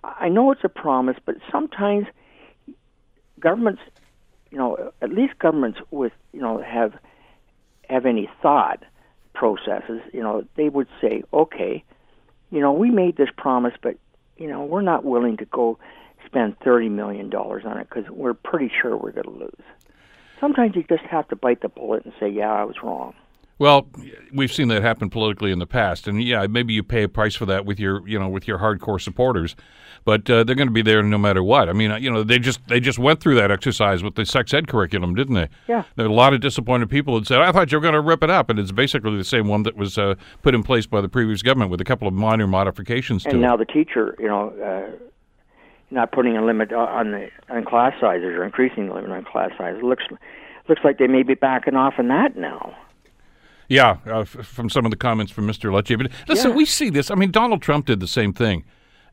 I 0.04 0.30
know 0.30 0.52
it's 0.52 0.64
a 0.64 0.70
promise, 0.70 1.18
but 1.26 1.36
sometimes 1.52 2.08
governments, 3.40 3.82
you 4.52 4.58
know, 4.58 4.92
at 5.02 5.12
least 5.12 5.38
governments 5.40 5.80
with 5.92 6.14
you 6.34 6.42
know 6.42 6.62
have 6.62 6.94
have 7.90 8.06
any 8.06 8.30
thought 8.42 8.84
processes, 9.34 10.02
you 10.14 10.22
know, 10.22 10.46
they 10.56 10.70
would 10.70 10.88
say, 11.02 11.24
okay, 11.34 11.84
you 12.52 12.60
know, 12.60 12.72
we 12.72 12.92
made 12.92 13.18
this 13.18 13.30
promise, 13.36 13.74
but 13.82 13.98
you 14.38 14.48
know, 14.48 14.64
we're 14.64 14.82
not 14.82 15.04
willing 15.04 15.38
to 15.38 15.46
go 15.46 15.78
spend 16.26 16.58
thirty 16.60 16.90
million 16.90 17.30
dollars 17.30 17.64
on 17.66 17.78
it 17.78 17.88
because 17.90 18.10
we're 18.10 18.34
pretty 18.34 18.72
sure 18.82 18.96
we're 18.96 19.12
going 19.12 19.24
to 19.24 19.30
lose. 19.46 19.64
Sometimes 20.40 20.76
you 20.76 20.84
just 20.84 21.04
have 21.04 21.28
to 21.30 21.36
bite 21.36 21.62
the 21.62 21.70
bullet 21.70 22.06
and 22.06 22.14
say, 22.20 22.30
"Yeah, 22.30 22.52
I 22.52 22.64
was 22.64 22.76
wrong." 22.82 23.14
Well, 23.60 23.89
we've 24.34 24.52
seen 24.54 24.69
that 24.69 24.82
happen 24.82 25.10
politically 25.10 25.52
in 25.52 25.60
the 25.60 25.67
past, 25.67 26.08
and 26.08 26.24
yeah, 26.24 26.48
maybe 26.48 26.74
you 26.74 26.82
pay 26.82 27.04
a 27.04 27.10
price 27.10 27.36
for 27.36 27.45
that 27.48 27.65
with 27.65 27.78
your, 27.78 28.08
you 28.08 28.17
know, 28.17 28.30
with 28.30 28.48
your 28.48 28.58
hardcore 28.58 29.02
supporters, 29.02 29.54
but 30.06 30.30
uh, 30.30 30.45
they're 30.45 30.56
going 30.56 30.69
to 30.69 30.74
be 30.74 30.82
there 30.82 31.04
no 31.04 31.17
matter 31.17 31.43
what. 31.43 31.67
I 31.67 31.74
mean, 31.74 31.91
uh, 31.91 31.98
you 31.98 32.10
know, 32.10 32.24
they 32.24 32.39
just 32.39 32.65
they 32.69 32.80
just 32.80 32.98
went 32.98 33.19
through 33.19 33.36
that 33.36 33.52
exercise 33.52 34.02
with 34.02 34.15
the 34.15 34.26
sex 34.26 34.54
ed 34.54 34.69
curriculum, 34.69 35.13
didn't 35.13 35.36
they? 35.36 35.50
Yeah. 35.67 35.84
There 35.98 36.06
are 36.06 36.10
a 36.10 36.13
lot 36.13 36.34
of 36.34 36.39
disappointed 36.39 36.89
people 36.89 37.19
that 37.19 37.28
said, 37.28 37.39
"I 37.39 37.52
thought 37.52 37.69
you 37.69 37.78
were 37.78 37.82
going 37.82 37.95
to 37.95 38.02
rip 38.02 38.24
it 38.24 38.30
up," 38.30 38.50
and 38.50 38.58
it's 38.58 38.72
basically 38.72 39.17
the 39.17 39.26
same 39.26 39.48
one 39.50 39.63
that 39.63 39.76
was 39.76 39.98
uh, 39.98 40.15
put 40.41 40.56
in 40.56 40.63
place 40.63 40.86
by 40.86 41.02
the 41.02 41.10
previous 41.10 41.41
government 41.41 41.69
with 41.69 41.82
a 41.82 41.86
couple 41.86 42.08
of 42.08 42.13
minor 42.13 42.48
modifications 42.48 43.24
to 43.24 43.30
And 43.30 43.39
it. 43.39 43.41
now 43.41 43.58
the 43.58 43.65
teacher, 43.65 44.15
you 44.19 44.28
know, 44.30 44.52
uh, 44.63 45.06
not 45.91 46.13
putting 46.13 46.38
a 46.38 46.45
limit 46.45 46.72
on 46.72 47.12
the 47.12 47.30
on 47.50 47.65
class 47.65 47.93
sizes 48.00 48.24
or 48.28 48.45
increasing 48.45 48.88
the 48.88 48.93
limit 48.93 49.12
on 49.12 49.26
class 49.26 49.52
sizes 49.58 49.84
looks 49.84 50.06
looks 50.69 50.82
like 50.86 50.98
they 50.98 51.08
may 51.08 51.24
be 51.24 51.34
backing 51.34 51.76
off 51.76 51.95
on 51.98 52.08
that 52.08 52.38
now. 52.38 52.74
Yeah, 53.70 53.98
uh, 54.08 54.20
f- 54.22 54.30
from 54.30 54.70
some 54.70 54.84
of 54.84 54.92
the 54.92 54.98
comments 54.98 55.32
from 55.32 55.48
Mr. 55.48 55.72
Lecce. 55.72 55.98
But 55.98 56.12
listen, 56.28 56.52
Yeah. 56.52 56.58
we 56.58 56.66
see 56.66 56.90
this. 56.90 57.10
I 57.12 57.16
mean, 57.16 57.32
Donald 57.32 57.62
Trump 57.62 57.86
did 57.86 58.00
the 58.00 58.08
same 58.08 58.34
thing. 58.34 58.64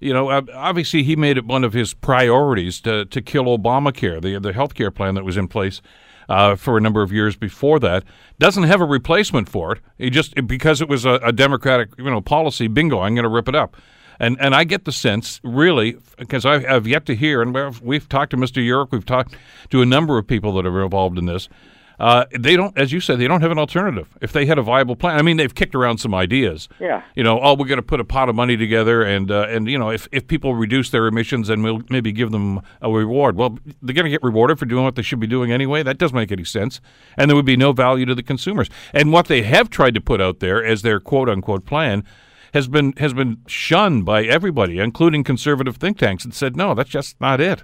You 0.01 0.12
know, 0.12 0.31
uh, 0.31 0.42
obviously 0.55 1.03
he 1.03 1.14
made 1.16 1.37
it 1.38 1.45
one 1.47 1.62
of 1.64 1.73
his 1.73 1.95
priorities 1.95 2.81
to 2.83 3.05
to 3.07 3.23
kill 3.23 3.45
Obamacare, 3.45 4.21
the 4.21 4.38
the 4.40 4.53
health 4.53 4.75
care 4.75 4.90
plan 4.90 5.14
that 5.14 5.25
was 5.25 5.37
in 5.37 5.47
place 5.49 5.81
uh, 6.29 6.57
for 6.57 6.77
a 6.77 6.81
number 6.81 7.03
of 7.03 7.12
years 7.12 7.37
before 7.37 7.79
that. 7.81 8.03
Doesn't 8.38 8.64
have 8.64 8.81
a 8.81 8.85
replacement 8.85 9.49
for 9.49 9.73
it. 9.73 9.81
He 9.99 10.11
just 10.11 10.35
because 10.47 10.81
it 10.81 10.88
was 10.88 11.05
a, 11.05 11.14
a 11.23 11.33
Democratic 11.33 11.90
you 11.99 12.05
know 12.11 12.21
policy. 12.21 12.66
Bingo, 12.66 13.01
I'm 13.01 13.14
going 13.14 13.23
to 13.25 13.29
rip 13.31 13.49
it 13.49 13.55
up. 13.55 13.77
And 14.19 14.38
and 14.40 14.55
I 14.55 14.64
get 14.64 14.87
the 14.87 14.92
sense, 14.92 15.40
really, 15.45 15.97
because 16.19 16.47
I 16.47 16.61
have 16.61 16.87
yet 16.87 17.05
to 17.07 17.14
hear, 17.14 17.42
and 17.42 17.55
we've, 17.55 17.81
we've 17.83 18.09
talked 18.09 18.31
to 18.31 18.38
Mr. 18.38 18.62
Yurek, 18.66 18.88
we've 18.90 19.05
talked 19.05 19.35
to 19.71 19.83
a 19.83 19.87
number 19.87 20.16
of 20.16 20.27
people 20.27 20.55
that 20.55 20.64
are 20.66 20.83
involved 20.83 21.19
in 21.19 21.27
this. 21.27 21.51
Uh, 21.98 22.26
they 22.38 22.56
don't, 22.56 22.76
as 22.76 22.92
you 22.92 23.00
said, 23.00 23.18
they 23.18 23.26
don't 23.26 23.40
have 23.40 23.50
an 23.50 23.59
alternative. 23.59 24.09
If 24.20 24.32
they 24.32 24.46
had 24.46 24.59
a 24.59 24.62
viable 24.62 24.96
plan, 24.96 25.18
I 25.18 25.22
mean, 25.22 25.37
they've 25.37 25.54
kicked 25.54 25.74
around 25.74 25.98
some 25.98 26.14
ideas. 26.14 26.68
Yeah. 26.78 27.02
You 27.14 27.22
know, 27.22 27.40
oh, 27.40 27.54
we're 27.54 27.66
going 27.66 27.78
to 27.78 27.82
put 27.82 28.00
a 28.00 28.04
pot 28.04 28.28
of 28.28 28.35
money 28.35 28.56
together, 28.56 29.02
and 29.02 29.30
uh, 29.30 29.46
and 29.48 29.68
you 29.68 29.78
know, 29.78 29.90
if 29.90 30.09
if 30.12 30.26
people 30.26 30.54
reduce 30.54 30.90
their 30.90 31.06
emissions, 31.06 31.48
then 31.48 31.62
we'll 31.62 31.82
maybe 31.88 32.12
give 32.12 32.30
them 32.30 32.61
a 32.82 32.90
reward. 32.90 33.37
Well, 33.37 33.59
they're 33.82 33.94
going 33.94 34.04
to 34.04 34.11
get 34.11 34.22
rewarded 34.22 34.59
for 34.59 34.66
doing 34.66 34.85
what 34.85 34.94
they 34.94 35.02
should 35.02 35.20
be 35.20 35.26
doing 35.26 35.52
anyway. 35.52 35.82
That 35.82 35.98
doesn't 35.98 36.16
make 36.16 36.32
any 36.32 36.44
sense, 36.44 36.80
and 37.16 37.30
there 37.30 37.37
would 37.37 37.46
be 37.46 37.56
no 37.56 37.72
value 37.72 38.04
to 38.06 38.14
the 38.14 38.22
consumers. 38.22 38.68
And 38.92 39.12
what 39.12 39.28
they 39.28 39.42
have 39.42 39.70
tried 39.70 39.94
to 39.94 40.00
put 40.00 40.20
out 40.20 40.40
there 40.40 40.64
as 40.64 40.82
their 40.82 41.00
quote 41.00 41.28
unquote 41.28 41.64
plan 41.64 42.04
has 42.52 42.68
been 42.68 42.92
has 42.98 43.12
been 43.14 43.38
shunned 43.46 44.04
by 44.04 44.24
everybody, 44.24 44.78
including 44.78 45.24
conservative 45.24 45.76
think 45.76 45.98
tanks, 45.98 46.24
and 46.24 46.35
said, 46.35 46.56
no, 46.56 46.74
that's 46.74 46.90
just 46.90 47.20
not 47.20 47.40
it. 47.40 47.62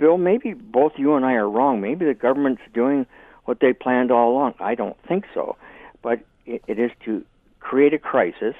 Bill, 0.00 0.16
maybe 0.16 0.54
both 0.54 0.92
you 0.96 1.14
and 1.14 1.26
I 1.26 1.34
are 1.34 1.48
wrong. 1.48 1.82
Maybe 1.82 2.06
the 2.06 2.14
government's 2.14 2.62
doing 2.72 3.06
what 3.44 3.60
they 3.60 3.74
planned 3.74 4.10
all 4.10 4.32
along. 4.32 4.54
I 4.58 4.74
don't 4.74 4.96
think 5.06 5.26
so, 5.34 5.56
but 6.02 6.20
it, 6.46 6.64
it 6.66 6.78
is 6.78 6.90
to 7.04 7.22
create 7.60 7.92
a 7.92 7.98
crisis 7.98 8.54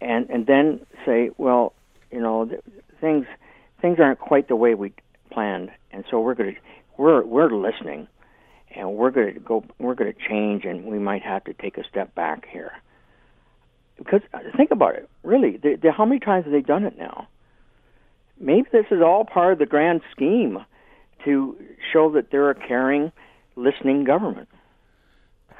and 0.00 0.28
and 0.28 0.46
then 0.46 0.80
say, 1.06 1.30
well, 1.38 1.72
you 2.12 2.20
know, 2.20 2.44
th- 2.44 2.62
things 3.00 3.26
things 3.80 3.98
aren't 3.98 4.18
quite 4.18 4.48
the 4.48 4.56
way 4.56 4.74
we 4.74 4.92
planned, 5.30 5.70
and 5.92 6.04
so 6.10 6.20
we're 6.20 6.34
going 6.34 6.54
to 6.54 6.60
we're 6.98 7.24
we're 7.24 7.50
listening, 7.50 8.06
and 8.74 8.92
we're 8.94 9.10
going 9.10 9.32
to 9.32 9.40
go 9.40 9.64
we're 9.78 9.94
going 9.94 10.12
to 10.12 10.28
change, 10.28 10.66
and 10.66 10.84
we 10.84 10.98
might 10.98 11.22
have 11.22 11.44
to 11.44 11.54
take 11.54 11.78
a 11.78 11.84
step 11.84 12.14
back 12.14 12.46
here. 12.46 12.72
Because 13.96 14.20
uh, 14.34 14.38
think 14.56 14.70
about 14.70 14.94
it, 14.94 15.08
really, 15.22 15.56
they, 15.56 15.76
they, 15.76 15.90
how 15.90 16.04
many 16.04 16.20
times 16.20 16.44
have 16.44 16.52
they 16.52 16.62
done 16.62 16.84
it 16.84 16.98
now? 16.98 17.28
Maybe 18.40 18.68
this 18.72 18.86
is 18.90 19.02
all 19.02 19.24
part 19.24 19.52
of 19.52 19.58
the 19.58 19.66
grand 19.66 20.00
scheme 20.10 20.58
to 21.24 21.56
show 21.92 22.10
that 22.12 22.30
they're 22.30 22.50
a 22.50 22.54
caring, 22.54 23.12
listening 23.56 24.04
government. 24.04 24.48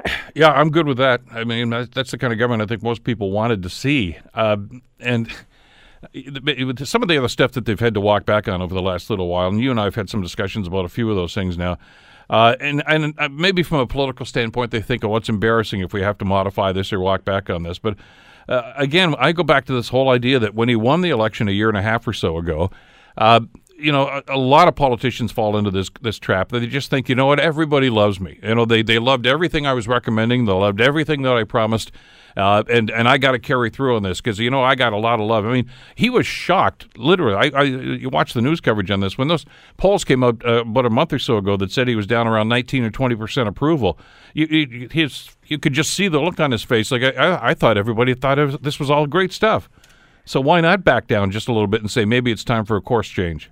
Yeah, 0.35 0.53
I'm 0.53 0.71
good 0.71 0.87
with 0.87 0.97
that. 0.99 1.21
I 1.33 1.45
mean, 1.45 1.71
that's 1.71 2.13
the 2.13 2.17
kind 2.17 2.33
of 2.33 2.39
government 2.39 2.63
I 2.63 2.67
think 2.67 2.83
most 2.83 3.03
people 3.05 3.33
wanted 3.33 3.65
to 3.65 3.69
see. 3.69 4.17
Uh, 4.33 4.57
and 5.01 5.29
some 6.85 7.03
of 7.03 7.09
the 7.09 7.19
other 7.19 7.29
stuff 7.29 7.53
that 7.53 7.67
they've 7.67 7.79
had 7.79 7.95
to 7.95 8.01
walk 8.01 8.25
back 8.25 8.49
on 8.49 8.63
over 8.63 8.73
the 8.73 8.81
last 8.81 9.11
little 9.11 9.29
while, 9.29 9.49
and 9.49 9.61
you 9.61 9.71
and 9.71 9.79
I 9.79 9.85
have 9.85 9.97
had 9.97 10.09
some 10.09 10.23
discussions 10.23 10.67
about 10.67 10.85
a 10.85 10.89
few 10.89 11.11
of 11.11 11.17
those 11.17 11.35
things 11.35 11.59
now. 11.59 11.79
Uh, 12.31 12.55
and 12.61 12.83
and 12.87 13.13
uh, 13.19 13.29
maybe 13.29 13.63
from 13.63 13.81
a 13.81 13.87
political 13.87 14.25
standpoint, 14.25 14.71
they 14.71 14.81
think, 14.81 15.05
"Oh, 15.05 15.17
it's 15.17 15.29
embarrassing 15.29 15.81
if 15.81 15.93
we 15.93 16.01
have 16.01 16.17
to 16.19 16.25
modify 16.25 16.73
this 16.73 16.93
or 16.93 17.01
walk 17.01 17.25
back 17.25 17.51
on 17.51 17.65
this." 17.65 17.79
But 17.79 17.97
uh, 18.49 18.73
again, 18.77 19.15
I 19.19 19.33
go 19.33 19.43
back 19.43 19.67
to 19.67 19.73
this 19.73 19.89
whole 19.89 20.11
idea 20.11 20.39
that 20.39 20.55
when 20.55 20.69
he 20.69 20.77
won 20.77 21.01
the 21.01 21.11
election 21.11 21.49
a 21.49 21.53
year 21.53 21.69
and 21.69 21.79
a 21.79 21.83
half 21.83 22.07
or 22.07 22.13
so 22.13 22.39
ago, 22.39 22.71
uh, 23.17 23.41
you 23.81 23.93
know, 23.93 24.07
a, 24.09 24.23
a, 24.29 24.39
lot 24.39 24.69
of 24.69 24.75
politicians 24.75 25.33
fall 25.33 25.57
into 25.57 25.71
this 25.71 25.91
this 26.01 26.19
trap. 26.19 26.51
They 26.51 26.67
just 26.67 26.91
think, 26.91 27.09
you 27.09 27.15
know 27.15 27.27
what, 27.27 27.41
everybody 27.41 27.91
loves 27.91 28.21
me. 28.21 28.39
You 28.43 28.55
know, 28.55 28.65
they 28.65 28.83
they 28.83 28.99
loved 28.99 29.27
everything 29.27 29.67
I 29.67 29.73
was 29.73 29.89
recommending. 29.89 30.45
They 30.45 30.53
loved 30.53 30.81
everything 30.81 31.23
that 31.23 31.37
I 31.37 31.45
promised, 31.45 31.93
uh, 32.37 32.63
and 32.69 32.91
and 32.91 33.09
I 33.09 33.19
got 33.19 33.33
to 33.33 33.39
carry 33.39 33.71
through 33.71 33.97
on 33.97 34.03
this 34.03 34.21
because 34.21 34.39
you 34.39 34.51
know 34.51 34.63
I 34.63 34.75
got 34.75 34.93
a 34.93 34.97
lot 34.97 35.21
of 35.21 35.27
love. 35.27 35.47
I 35.47 35.53
mean, 35.53 35.71
he 35.95 36.11
was 36.11 36.27
shocked, 36.27 36.97
literally. 36.97 37.51
I, 37.53 37.59
I 37.59 37.63
you 37.63 38.09
watch 38.09 38.35
the 38.35 38.43
news 38.43 38.61
coverage 38.61 38.91
on 38.91 39.01
this 39.01 39.17
when 39.17 39.29
those 39.29 39.45
polls 39.77 40.05
came 40.05 40.23
out 40.23 40.45
uh, 40.45 40.63
about 40.63 40.87
a 40.87 40.91
month 40.91 41.13
or 41.13 41.19
so 41.19 41.37
ago 41.39 41.57
that 41.57 41.73
said 41.73 41.89
he 41.89 41.97
was 41.97 42.07
down 42.07 42.27
around 42.27 42.49
19 42.49 42.85
or 42.85 42.91
20 42.91 43.15
percent 43.17 43.49
approval. 43.49 43.99
You, 44.35 44.47
you, 44.47 44.89
his 44.91 45.31
you 45.47 45.59
could 45.59 45.73
just 45.73 45.93
see 45.95 46.09
the 46.09 46.21
look 46.21 46.39
on 46.39 46.53
his 46.53 46.63
face. 46.63 46.91
Like 46.91 47.03
I, 47.03 47.39
I 47.51 47.55
thought 47.55 47.77
everybody 47.77 48.15
thought 48.15 48.39
was, 48.39 48.59
this 48.59 48.79
was 48.79 48.91
all 48.91 49.07
great 49.07 49.33
stuff. 49.33 49.69
So 50.25 50.41
why 50.41 50.61
not 50.61 50.85
back 50.85 51.07
down 51.07 51.31
just 51.31 51.49
a 51.49 51.53
little 51.53 51.67
bit 51.67 51.81
and 51.81 51.91
say 51.91 52.05
maybe 52.05 52.31
it's 52.31 52.45
time 52.45 52.65
for 52.65 52.77
a 52.77 52.81
course 52.81 53.09
change? 53.09 53.51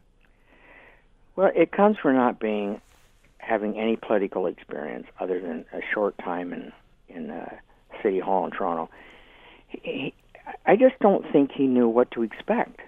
Well, 1.38 1.52
it 1.54 1.70
comes 1.70 1.96
from 2.02 2.16
not 2.16 2.40
being 2.40 2.80
having 3.38 3.78
any 3.78 3.94
political 3.94 4.46
experience 4.46 5.06
other 5.20 5.40
than 5.40 5.66
a 5.72 5.78
short 5.94 6.18
time 6.18 6.52
in 6.52 6.72
in 7.08 7.30
uh, 7.30 7.54
City 8.02 8.18
Hall 8.18 8.44
in 8.46 8.50
Toronto. 8.50 8.90
He, 9.68 10.12
I 10.66 10.74
just 10.74 10.98
don't 10.98 11.24
think 11.30 11.52
he 11.52 11.68
knew 11.68 11.86
what 11.86 12.10
to 12.10 12.24
expect 12.24 12.80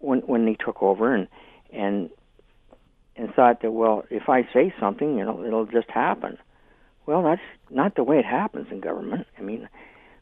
when 0.00 0.22
when 0.22 0.44
he 0.44 0.56
took 0.56 0.82
over 0.82 1.14
and 1.14 1.28
and 1.72 2.10
and 3.14 3.32
thought 3.32 3.62
that 3.62 3.70
well, 3.70 4.06
if 4.10 4.28
I 4.28 4.42
say 4.52 4.74
something, 4.80 5.16
you 5.16 5.24
know, 5.24 5.44
it'll 5.44 5.66
just 5.66 5.88
happen. 5.88 6.38
Well, 7.06 7.22
that's 7.22 7.40
not 7.70 7.94
the 7.94 8.02
way 8.02 8.18
it 8.18 8.24
happens 8.24 8.72
in 8.72 8.80
government. 8.80 9.28
I 9.38 9.42
mean, 9.42 9.68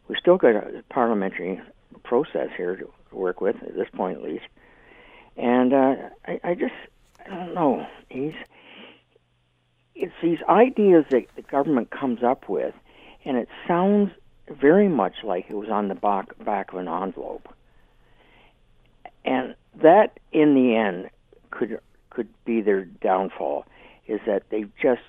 we 0.08 0.16
still 0.20 0.36
got 0.36 0.56
a 0.56 0.84
parliamentary 0.90 1.58
process 2.04 2.50
here 2.54 2.76
to 2.76 2.90
work 3.12 3.40
with 3.40 3.56
at 3.62 3.74
this 3.74 3.88
point, 3.94 4.18
at 4.18 4.24
least. 4.24 4.44
And 5.38 5.72
uh, 5.72 5.94
I, 6.26 6.40
I 6.44 6.54
just 6.54 6.74
I 7.26 7.34
don't 7.34 7.54
know. 7.54 7.86
He's 8.08 8.34
it's 9.94 10.14
these 10.22 10.38
ideas 10.48 11.04
that 11.10 11.26
the 11.36 11.42
government 11.42 11.90
comes 11.90 12.22
up 12.22 12.48
with, 12.48 12.74
and 13.24 13.36
it 13.36 13.48
sounds 13.68 14.10
very 14.48 14.88
much 14.88 15.16
like 15.22 15.46
it 15.48 15.54
was 15.54 15.68
on 15.68 15.88
the 15.88 15.94
back 15.94 16.42
back 16.44 16.72
of 16.72 16.78
an 16.78 16.88
envelope. 16.88 17.48
And 19.24 19.54
that, 19.82 20.18
in 20.32 20.54
the 20.54 20.74
end, 20.74 21.10
could 21.50 21.78
could 22.08 22.28
be 22.44 22.60
their 22.60 22.84
downfall. 22.84 23.66
Is 24.06 24.20
that 24.26 24.44
they 24.50 24.64
just 24.82 25.02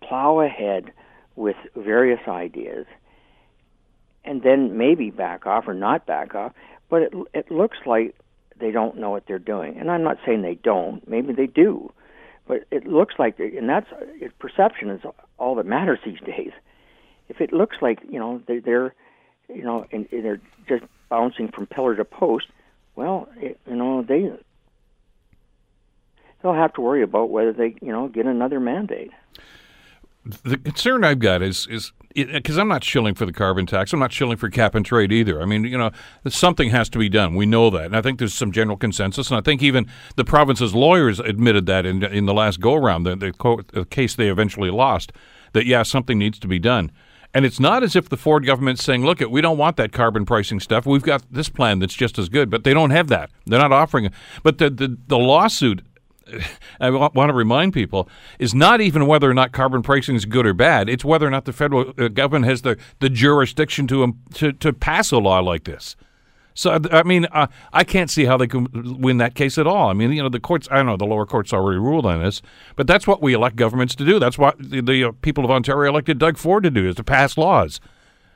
plow 0.00 0.40
ahead 0.40 0.92
with 1.36 1.56
various 1.76 2.20
ideas, 2.26 2.86
and 4.24 4.42
then 4.42 4.76
maybe 4.76 5.10
back 5.10 5.46
off 5.46 5.68
or 5.68 5.74
not 5.74 6.06
back 6.06 6.34
off. 6.34 6.52
But 6.88 7.02
it 7.02 7.14
it 7.34 7.50
looks 7.50 7.78
like 7.86 8.16
they 8.60 8.70
don't 8.70 8.98
know 8.98 9.10
what 9.10 9.26
they're 9.26 9.38
doing. 9.38 9.76
And 9.78 9.90
I'm 9.90 10.02
not 10.02 10.18
saying 10.24 10.42
they 10.42 10.54
don't. 10.54 11.06
Maybe 11.08 11.32
they 11.32 11.46
do. 11.46 11.92
But 12.46 12.64
it 12.70 12.86
looks 12.86 13.14
like, 13.18 13.38
and 13.38 13.68
that's 13.68 13.86
perception 14.38 14.90
is 14.90 15.02
all 15.38 15.54
that 15.56 15.66
matters 15.66 16.00
these 16.04 16.20
days. 16.20 16.52
If 17.28 17.40
it 17.40 17.52
looks 17.52 17.76
like 17.80 18.00
you 18.08 18.18
know 18.18 18.42
they're, 18.46 18.60
they're 18.60 18.94
you 19.48 19.62
know, 19.62 19.86
and, 19.92 20.08
and 20.10 20.24
they're 20.24 20.40
just 20.68 20.84
bouncing 21.08 21.48
from 21.48 21.66
pillar 21.66 21.94
to 21.96 22.04
post, 22.04 22.46
well, 22.96 23.28
it, 23.36 23.60
you 23.68 23.76
know 23.76 24.02
they 24.02 24.32
they'll 26.42 26.54
have 26.54 26.72
to 26.74 26.80
worry 26.80 27.02
about 27.02 27.30
whether 27.30 27.52
they 27.52 27.76
you 27.80 27.92
know 27.92 28.08
get 28.08 28.26
another 28.26 28.60
mandate. 28.60 29.12
The 30.42 30.58
concern 30.58 31.04
I've 31.04 31.18
got 31.18 31.42
is 31.42 31.66
is 31.70 31.92
because 32.14 32.58
I'm 32.58 32.68
not 32.68 32.82
shilling 32.82 33.14
for 33.14 33.24
the 33.24 33.32
carbon 33.32 33.66
tax. 33.66 33.92
I'm 33.92 34.00
not 34.00 34.12
shilling 34.12 34.36
for 34.36 34.50
cap 34.50 34.74
and 34.74 34.84
trade 34.84 35.12
either. 35.12 35.40
I 35.40 35.44
mean, 35.44 35.64
you 35.64 35.78
know, 35.78 35.90
something 36.28 36.70
has 36.70 36.88
to 36.90 36.98
be 36.98 37.08
done. 37.08 37.34
We 37.34 37.46
know 37.46 37.70
that, 37.70 37.86
and 37.86 37.96
I 37.96 38.02
think 38.02 38.18
there's 38.18 38.34
some 38.34 38.52
general 38.52 38.76
consensus. 38.76 39.30
And 39.30 39.38
I 39.38 39.40
think 39.40 39.62
even 39.62 39.86
the 40.16 40.24
province's 40.24 40.74
lawyers 40.74 41.20
admitted 41.20 41.66
that 41.66 41.86
in 41.86 42.02
in 42.02 42.26
the 42.26 42.34
last 42.34 42.60
go 42.60 42.74
around, 42.74 43.04
the, 43.04 43.16
the, 43.16 43.64
the 43.72 43.84
case 43.84 44.16
they 44.16 44.28
eventually 44.28 44.70
lost, 44.70 45.12
that 45.52 45.66
yeah, 45.66 45.82
something 45.82 46.18
needs 46.18 46.38
to 46.40 46.48
be 46.48 46.58
done. 46.58 46.90
And 47.32 47.44
it's 47.44 47.60
not 47.60 47.84
as 47.84 47.94
if 47.94 48.08
the 48.08 48.16
Ford 48.16 48.44
government's 48.44 48.82
saying, 48.82 49.04
"Look, 49.04 49.20
we 49.20 49.40
don't 49.40 49.58
want 49.58 49.76
that 49.76 49.92
carbon 49.92 50.26
pricing 50.26 50.58
stuff. 50.58 50.84
We've 50.84 51.02
got 51.02 51.22
this 51.30 51.48
plan 51.48 51.78
that's 51.78 51.94
just 51.94 52.18
as 52.18 52.28
good." 52.28 52.50
But 52.50 52.64
they 52.64 52.74
don't 52.74 52.90
have 52.90 53.06
that. 53.08 53.30
They're 53.46 53.60
not 53.60 53.72
offering 53.72 54.06
it. 54.06 54.12
But 54.42 54.58
the 54.58 54.68
the, 54.68 54.98
the 55.06 55.18
lawsuit 55.18 55.82
I 56.80 56.90
want 56.90 57.28
to 57.28 57.34
remind 57.34 57.72
people, 57.72 58.08
is 58.38 58.54
not 58.54 58.80
even 58.80 59.06
whether 59.06 59.30
or 59.30 59.34
not 59.34 59.52
carbon 59.52 59.82
pricing 59.82 60.16
is 60.16 60.24
good 60.24 60.46
or 60.46 60.54
bad. 60.54 60.88
It's 60.88 61.04
whether 61.04 61.26
or 61.26 61.30
not 61.30 61.44
the 61.44 61.52
federal 61.52 61.92
uh, 61.98 62.08
government 62.08 62.46
has 62.46 62.62
the, 62.62 62.76
the 63.00 63.08
jurisdiction 63.08 63.86
to, 63.88 64.04
um, 64.04 64.18
to, 64.34 64.52
to 64.52 64.72
pass 64.72 65.12
a 65.12 65.18
law 65.18 65.40
like 65.40 65.64
this. 65.64 65.96
So, 66.52 66.78
I 66.90 67.04
mean, 67.04 67.26
uh, 67.26 67.46
I 67.72 67.84
can't 67.84 68.10
see 68.10 68.24
how 68.24 68.36
they 68.36 68.46
can 68.46 68.66
win 69.00 69.18
that 69.18 69.34
case 69.34 69.56
at 69.56 69.66
all. 69.66 69.88
I 69.88 69.92
mean, 69.92 70.12
you 70.12 70.22
know, 70.22 70.28
the 70.28 70.40
courts, 70.40 70.68
I 70.70 70.82
know, 70.82 70.96
the 70.96 71.06
lower 71.06 71.24
courts 71.24 71.52
already 71.52 71.78
ruled 71.78 72.04
on 72.04 72.22
this, 72.22 72.42
but 72.76 72.86
that's 72.86 73.06
what 73.06 73.22
we 73.22 73.32
elect 73.32 73.56
governments 73.56 73.94
to 73.94 74.04
do. 74.04 74.18
That's 74.18 74.36
what 74.36 74.58
the, 74.58 74.82
the 74.82 75.04
uh, 75.04 75.12
people 75.22 75.44
of 75.44 75.50
Ontario 75.50 75.90
elected 75.90 76.18
Doug 76.18 76.36
Ford 76.36 76.64
to 76.64 76.70
do, 76.70 76.88
is 76.88 76.96
to 76.96 77.04
pass 77.04 77.38
laws. 77.38 77.80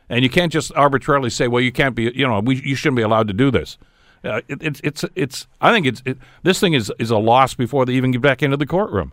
And 0.08 0.22
you 0.22 0.30
can't 0.30 0.52
just 0.52 0.72
arbitrarily 0.74 1.28
say, 1.28 1.48
well, 1.48 1.62
you 1.62 1.72
can't 1.72 1.94
be, 1.94 2.12
you 2.14 2.26
know, 2.26 2.40
we, 2.40 2.62
you 2.62 2.74
shouldn't 2.76 2.96
be 2.96 3.02
allowed 3.02 3.26
to 3.28 3.34
do 3.34 3.50
this. 3.50 3.78
Uh, 4.24 4.40
it, 4.48 4.62
it's 4.62 4.80
it's 4.82 5.04
it's. 5.14 5.46
I 5.60 5.72
think 5.72 5.86
it's 5.86 6.02
it, 6.04 6.18
this 6.42 6.58
thing 6.58 6.72
is 6.72 6.92
is 6.98 7.10
a 7.10 7.18
loss 7.18 7.54
before 7.54 7.84
they 7.84 7.94
even 7.94 8.10
get 8.10 8.22
back 8.22 8.42
into 8.42 8.56
the 8.56 8.66
courtroom. 8.66 9.12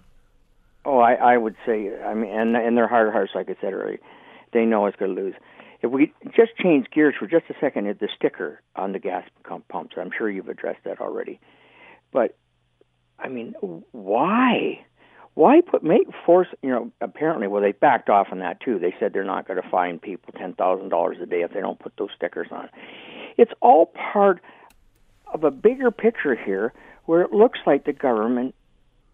Oh, 0.86 1.00
I, 1.00 1.14
I 1.14 1.38
would 1.38 1.56
say. 1.66 1.92
I 2.04 2.14
mean, 2.14 2.32
and 2.32 2.56
and 2.56 2.78
their 2.78 2.86
of 2.86 3.14
hearts, 3.14 3.34
like 3.36 3.50
I 3.50 3.56
said 3.62 3.74
earlier, 3.74 4.00
they 4.54 4.66
know 4.66 4.86
it's 4.86 4.98
going 4.98 5.16
to 5.16 5.22
lose. 5.22 5.36
If 5.82 5.92
we 5.92 6.14
just 6.36 6.56
change 6.58 6.88
gears 6.94 7.16
for 7.20 7.28
just 7.28 7.46
a 7.50 7.56
second 7.60 7.88
the 8.00 8.08
sticker 8.16 8.62
on 8.76 8.92
the 8.92 9.00
gas 9.00 9.28
pumps, 9.70 9.96
I'm 9.98 10.12
sure 10.16 10.30
you've 10.30 10.50
addressed 10.50 10.84
that 10.86 11.02
already. 11.02 11.40
But 12.12 12.38
I 13.20 13.30
mean, 13.30 13.54
why? 13.92 14.86
Why 15.34 15.62
put 15.62 15.84
make 15.84 16.08
force? 16.26 16.48
You 16.62 16.70
know, 16.70 16.92
apparently, 17.00 17.48
well, 17.48 17.62
they 17.62 17.72
backed 17.72 18.10
off 18.10 18.28
on 18.32 18.40
that 18.40 18.60
too. 18.62 18.80
They 18.80 18.94
said 19.00 19.14
they're 19.14 19.24
not 19.24 19.48
going 19.48 19.62
to 19.62 19.70
fine 19.70 20.00
people 20.00 20.34
ten 20.38 20.54
thousand 20.54 20.90
dollars 20.90 21.18
a 21.22 21.26
day 21.26 21.42
if 21.42 21.54
they 21.54 21.62
don't 21.62 21.80
put 21.80 21.94
those 21.98 22.10
stickers 22.16 22.48
on. 22.52 22.70
It's 23.38 23.52
all 23.62 23.88
part 23.88 24.42
of 25.34 25.44
a 25.44 25.52
bigger 25.52 25.92
picture 25.92 26.36
here 26.36 26.74
where 27.06 27.22
it 27.22 27.32
looks 27.32 27.60
like 27.66 27.86
the 27.86 27.94
government 27.94 28.56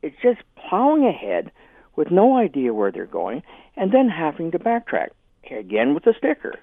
is 0.02 0.12
just 0.22 0.40
plowing 0.56 1.06
ahead 1.06 1.52
with 1.96 2.12
no 2.12 2.38
idea 2.38 2.74
where 2.74 2.92
they're 2.92 3.06
going 3.06 3.42
and 3.76 3.92
then 3.92 4.10
having 4.10 4.52
to 4.52 4.60
backtrack 4.60 5.10
again 5.50 5.94
with 5.94 6.06
a 6.08 6.14
sticker. 6.18 6.56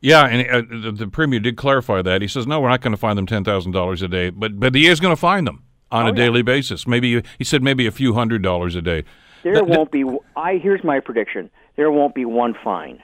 Yeah, 0.00 0.26
and 0.26 0.48
uh, 0.48 0.62
the, 0.68 0.92
the, 0.92 1.06
premier 1.06 1.38
did 1.38 1.56
clarify 1.56 2.02
that. 2.02 2.22
He 2.22 2.28
says, 2.28 2.44
"No, 2.44 2.60
we're 2.60 2.68
not 2.68 2.80
going 2.80 2.90
to 2.90 2.96
fine 2.96 3.14
them 3.14 3.26
ten 3.26 3.44
thousand 3.44 3.70
dollars 3.70 4.02
a 4.02 4.08
day, 4.08 4.30
but 4.30 4.58
but 4.58 4.74
he 4.74 4.88
is 4.88 4.98
going 4.98 5.14
to 5.14 5.20
fine 5.20 5.44
them 5.44 5.62
on 5.92 6.06
oh, 6.06 6.08
a 6.08 6.12
daily 6.12 6.42
basis. 6.42 6.88
Maybe 6.88 7.22
he 7.38 7.44
said 7.44 7.62
maybe 7.62 7.86
a 7.86 7.92
few 7.92 8.14
hundred 8.14 8.42
dollars 8.42 8.74
a 8.74 8.82
day. 8.82 9.04
There 9.44 9.54
Th- 9.54 9.64
won't 9.64 9.92
be. 9.92 10.04
I 10.36 10.56
here's 10.56 10.82
my 10.82 10.98
prediction: 10.98 11.50
there 11.76 11.92
won't 11.92 12.16
be 12.16 12.24
one 12.24 12.54
fine. 12.64 13.00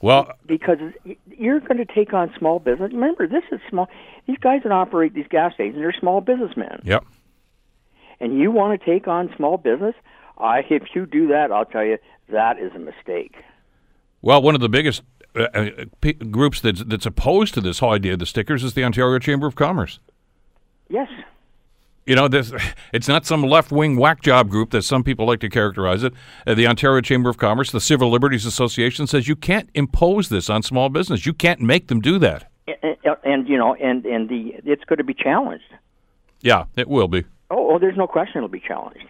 Well, 0.00 0.32
because 0.46 0.78
you're 1.26 1.60
going 1.60 1.78
to 1.78 1.86
take 1.86 2.12
on 2.12 2.32
small 2.38 2.58
business. 2.58 2.92
Remember, 2.92 3.26
this 3.26 3.44
is 3.50 3.60
small. 3.68 3.88
These 4.26 4.38
guys 4.38 4.60
that 4.64 4.72
operate 4.72 5.14
these 5.14 5.26
gas 5.28 5.54
stations 5.54 5.82
are 5.82 5.92
small 5.92 6.20
businessmen. 6.20 6.80
Yep. 6.84 7.04
And 8.20 8.38
you 8.38 8.50
want 8.50 8.78
to 8.78 8.86
take 8.86 9.08
on 9.08 9.32
small 9.36 9.56
business? 9.56 9.94
I, 10.38 10.60
if 10.68 10.94
you 10.94 11.06
do 11.06 11.28
that, 11.28 11.50
I'll 11.50 11.64
tell 11.64 11.84
you 11.84 11.98
that 12.28 12.58
is 12.58 12.72
a 12.74 12.78
mistake. 12.78 13.34
Well, 14.20 14.42
one 14.42 14.54
of 14.54 14.60
the 14.60 14.68
biggest 14.68 15.02
uh, 15.34 15.48
uh 15.54 15.70
p- 16.00 16.12
groups 16.14 16.60
that's 16.60 16.82
that's 16.84 17.06
opposed 17.06 17.54
to 17.54 17.60
this 17.60 17.78
whole 17.78 17.92
idea 17.92 18.14
of 18.14 18.18
the 18.18 18.26
stickers 18.26 18.64
is 18.64 18.74
the 18.74 18.84
Ontario 18.84 19.18
Chamber 19.18 19.46
of 19.46 19.54
Commerce. 19.54 19.98
Yes. 20.88 21.08
You 22.06 22.14
know, 22.14 22.28
this, 22.28 22.52
it's 22.92 23.08
not 23.08 23.26
some 23.26 23.42
left 23.42 23.72
wing 23.72 23.96
whack 23.96 24.22
job 24.22 24.48
group 24.48 24.70
that 24.70 24.82
some 24.82 25.02
people 25.02 25.26
like 25.26 25.40
to 25.40 25.48
characterize 25.48 26.02
it. 26.02 26.12
Uh, 26.46 26.54
the 26.54 26.66
Ontario 26.66 27.00
Chamber 27.00 27.28
of 27.28 27.36
Commerce, 27.36 27.72
the 27.72 27.80
Civil 27.80 28.10
Liberties 28.10 28.46
Association 28.46 29.06
says 29.06 29.28
you 29.28 29.36
can't 29.36 29.68
impose 29.74 30.28
this 30.28 30.48
on 30.48 30.62
small 30.62 30.88
business. 30.88 31.26
You 31.26 31.34
can't 31.34 31.60
make 31.60 31.88
them 31.88 32.00
do 32.00 32.18
that. 32.20 32.50
And, 32.66 32.96
and 33.24 33.48
you 33.48 33.56
know, 33.56 33.74
and 33.74 34.04
and 34.06 34.28
the 34.28 34.54
it's 34.64 34.84
going 34.84 34.98
to 34.98 35.04
be 35.04 35.14
challenged. 35.14 35.64
Yeah, 36.40 36.64
it 36.76 36.88
will 36.88 37.08
be. 37.08 37.24
Oh, 37.50 37.74
oh 37.74 37.78
there's 37.78 37.96
no 37.96 38.06
question 38.06 38.38
it'll 38.38 38.48
be 38.48 38.60
challenged 38.60 39.06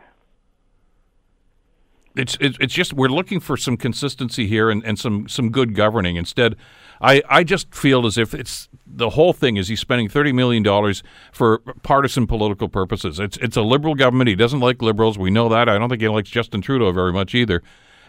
it's 2.17 2.37
it's 2.41 2.75
just 2.75 2.93
we're 2.93 3.09
looking 3.09 3.41
for 3.41 3.57
some 3.57 3.77
consistency 3.77 4.47
here 4.47 4.71
and, 4.71 4.85
and 4.85 4.99
some 4.99 5.29
some 5.29 5.51
good 5.51 5.75
governing. 5.75 6.17
Instead, 6.17 6.57
I, 7.01 7.23
I 7.29 7.45
just 7.45 7.75
feel 7.75 8.07
as 8.07 8.17
if 8.19 8.35
it's 8.35 8.69
the 8.87 9.11
whole 9.11 9.33
thing 9.33 9.57
is 9.57 9.69
he's 9.69 9.81
spending 9.81 10.09
thirty 10.09 10.33
million 10.33 10.63
dollars 10.63 11.03
for 11.33 11.59
partisan 11.83 12.27
political 12.27 12.69
purposes. 12.69 13.21
It's 13.21 13.37
it's 13.39 13.57
a 13.57 13.63
liberal 13.63 13.95
government. 13.95 14.29
He 14.29 14.37
doesn't 14.37 14.61
like 14.61 14.83
liberals. 14.83 15.19
We 15.19 15.31
know 15.31 15.49
that. 15.49 15.69
I 15.69 15.79
don't 15.79 15.89
think 15.89 16.03
he 16.03 16.09
likes 16.09 16.31
Justin 16.31 16.61
Trudeau 16.61 16.93
very 16.93 17.13
much 17.13 17.35
either. 17.35 17.63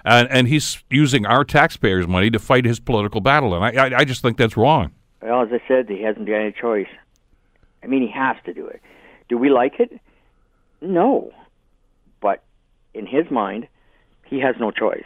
And 0.05 0.29
and 0.29 0.47
he's 0.47 0.83
using 0.89 1.25
our 1.25 1.43
taxpayers' 1.43 2.07
money 2.07 2.29
to 2.29 2.39
fight 2.39 2.65
his 2.65 2.79
political 2.79 3.21
battle. 3.21 3.53
And 3.53 3.63
I 3.63 3.87
I, 3.87 3.99
I 3.99 4.05
just 4.05 4.21
think 4.21 4.37
that's 4.37 4.55
wrong. 4.55 4.91
Well, 5.21 5.41
as 5.41 5.49
I 5.51 5.61
said, 5.67 5.89
he 5.89 6.01
hasn't 6.03 6.27
got 6.27 6.35
any 6.35 6.51
choice. 6.51 6.87
I 7.83 7.87
mean, 7.87 8.01
he 8.01 8.11
has 8.11 8.37
to 8.45 8.53
do 8.53 8.67
it. 8.67 8.81
Do 9.29 9.37
we 9.37 9.49
like 9.49 9.79
it? 9.79 9.99
No. 10.81 11.31
But 12.21 12.43
in 12.93 13.05
his 13.05 13.29
mind, 13.29 13.67
he 14.29 14.39
has 14.39 14.55
no 14.59 14.71
choice. 14.71 15.05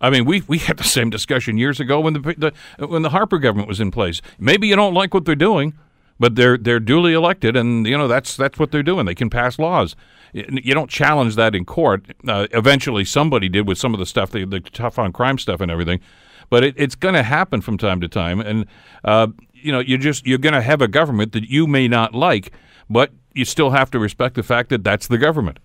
I 0.00 0.10
mean, 0.10 0.24
we 0.24 0.42
we 0.46 0.58
had 0.58 0.76
the 0.76 0.84
same 0.84 1.10
discussion 1.10 1.58
years 1.58 1.80
ago 1.80 2.00
when 2.00 2.14
the, 2.14 2.52
the 2.78 2.86
when 2.86 3.02
the 3.02 3.10
Harper 3.10 3.38
government 3.38 3.68
was 3.68 3.80
in 3.80 3.90
place. 3.90 4.20
Maybe 4.38 4.68
you 4.68 4.76
don't 4.76 4.94
like 4.94 5.12
what 5.12 5.24
they're 5.24 5.34
doing, 5.34 5.74
but 6.20 6.36
they're 6.36 6.56
they're 6.56 6.80
duly 6.80 7.14
elected, 7.14 7.56
and 7.56 7.86
you 7.86 7.98
know 7.98 8.08
that's 8.08 8.36
that's 8.36 8.58
what 8.58 8.70
they're 8.70 8.82
doing. 8.82 9.06
They 9.06 9.14
can 9.14 9.30
pass 9.30 9.58
laws. 9.58 9.96
You 10.32 10.74
don't 10.74 10.90
challenge 10.90 11.36
that 11.36 11.54
in 11.54 11.64
court. 11.64 12.04
Uh, 12.26 12.46
eventually, 12.52 13.04
somebody 13.04 13.48
did 13.48 13.66
with 13.66 13.78
some 13.78 13.94
of 13.94 13.98
the 13.98 14.04
stuff, 14.04 14.30
the, 14.30 14.44
the 14.44 14.60
tough 14.60 14.98
on 14.98 15.10
crime 15.10 15.38
stuff 15.38 15.60
and 15.60 15.70
everything. 15.70 16.00
But 16.50 16.64
it, 16.64 16.74
it's 16.76 16.94
going 16.94 17.14
to 17.14 17.22
happen 17.22 17.62
from 17.62 17.78
time 17.78 18.00
to 18.02 18.08
time, 18.08 18.40
and 18.40 18.66
uh, 19.04 19.28
you 19.52 19.72
know, 19.72 19.80
you're 19.80 19.98
just 19.98 20.26
you're 20.26 20.38
going 20.38 20.54
to 20.54 20.62
have 20.62 20.80
a 20.80 20.88
government 20.88 21.32
that 21.32 21.48
you 21.48 21.66
may 21.66 21.88
not 21.88 22.14
like, 22.14 22.52
but 22.88 23.12
you 23.34 23.44
still 23.44 23.70
have 23.70 23.90
to 23.92 23.98
respect 23.98 24.34
the 24.34 24.42
fact 24.42 24.68
that 24.70 24.84
that's 24.84 25.06
the 25.08 25.18
government. 25.18 25.58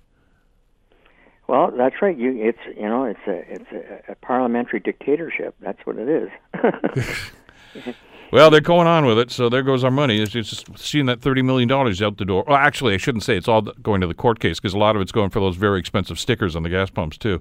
Well, 1.54 1.70
that's 1.70 2.02
right. 2.02 2.18
You, 2.18 2.36
it's 2.36 2.58
you 2.76 2.90
know, 2.90 3.04
it's 3.04 3.20
a 3.28 3.44
it's 3.48 3.72
a, 3.72 4.14
a 4.14 4.16
parliamentary 4.16 4.80
dictatorship. 4.80 5.54
That's 5.60 5.78
what 5.86 5.98
it 5.98 6.10
is. 6.10 7.94
well, 8.32 8.50
they're 8.50 8.60
going 8.60 8.88
on 8.88 9.06
with 9.06 9.20
it, 9.20 9.30
so 9.30 9.50
there 9.50 9.62
goes 9.62 9.84
our 9.84 9.92
money. 9.92 10.20
It's 10.20 10.32
just 10.32 10.76
seeing 10.80 11.06
that 11.06 11.22
thirty 11.22 11.44
million 11.44 11.70
dollars 11.70 12.02
out 12.02 12.18
the 12.18 12.26
door. 12.26 12.44
Well, 12.48 12.58
actually, 12.58 12.96
I 12.96 12.98
shouldn't 12.98 13.24
say 13.24 13.38
it's 13.38 13.48
all 13.48 13.62
going 13.62 14.02
to 14.02 14.08
the 14.08 14.16
court 14.16 14.40
case 14.40 14.60
because 14.60 14.74
a 14.74 14.80
lot 14.80 14.96
of 14.96 15.04
it's 15.04 15.12
going 15.12 15.30
for 15.30 15.42
those 15.42 15.56
very 15.56 15.80
expensive 15.80 16.18
stickers 16.18 16.56
on 16.56 16.64
the 16.64 16.70
gas 16.70 16.90
pumps 16.90 17.20
too. 17.20 17.40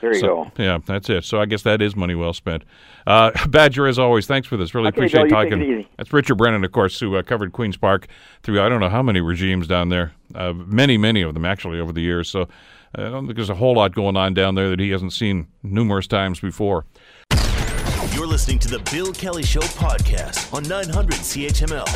There 0.00 0.14
you 0.14 0.20
so, 0.20 0.26
go. 0.26 0.52
Yeah, 0.56 0.78
that's 0.86 1.10
it. 1.10 1.24
So 1.24 1.40
I 1.40 1.46
guess 1.46 1.62
that 1.62 1.82
is 1.82 1.96
money 1.96 2.14
well 2.14 2.34
spent. 2.34 2.62
Uh, 3.08 3.32
Badger, 3.48 3.88
as 3.88 3.98
always, 3.98 4.28
thanks 4.28 4.46
for 4.46 4.56
this. 4.56 4.72
Really 4.72 4.86
okay, 4.86 4.98
appreciate 4.98 5.30
Bill, 5.30 5.42
talking. 5.42 5.84
That's 5.96 6.12
Richard 6.12 6.36
Brennan, 6.36 6.62
of 6.64 6.70
course, 6.70 7.00
who 7.00 7.16
uh, 7.16 7.22
covered 7.22 7.52
Queens 7.52 7.76
Park 7.76 8.06
through 8.44 8.62
I 8.62 8.68
don't 8.68 8.78
know 8.78 8.88
how 8.88 9.02
many 9.02 9.20
regimes 9.20 9.66
down 9.66 9.88
there. 9.88 10.12
Uh, 10.32 10.52
many, 10.52 10.96
many 10.96 11.22
of 11.22 11.34
them 11.34 11.44
actually 11.44 11.80
over 11.80 11.90
the 11.90 12.02
years. 12.02 12.30
So 12.30 12.46
I 12.94 13.02
don't 13.02 13.26
think 13.26 13.36
there's 13.36 13.50
a 13.50 13.54
whole 13.54 13.74
lot 13.74 13.94
going 13.94 14.16
on 14.16 14.34
down 14.34 14.54
there 14.54 14.70
that 14.70 14.80
he 14.80 14.90
hasn't 14.90 15.12
seen 15.12 15.48
numerous 15.62 16.06
times 16.06 16.40
before. 16.40 16.86
You're 18.14 18.26
listening 18.26 18.58
to 18.60 18.68
the 18.68 18.78
Bill 18.90 19.12
Kelly 19.12 19.42
Show 19.42 19.60
podcast 19.60 20.52
on 20.54 20.62
900 20.64 21.14
CHML. 21.14 21.86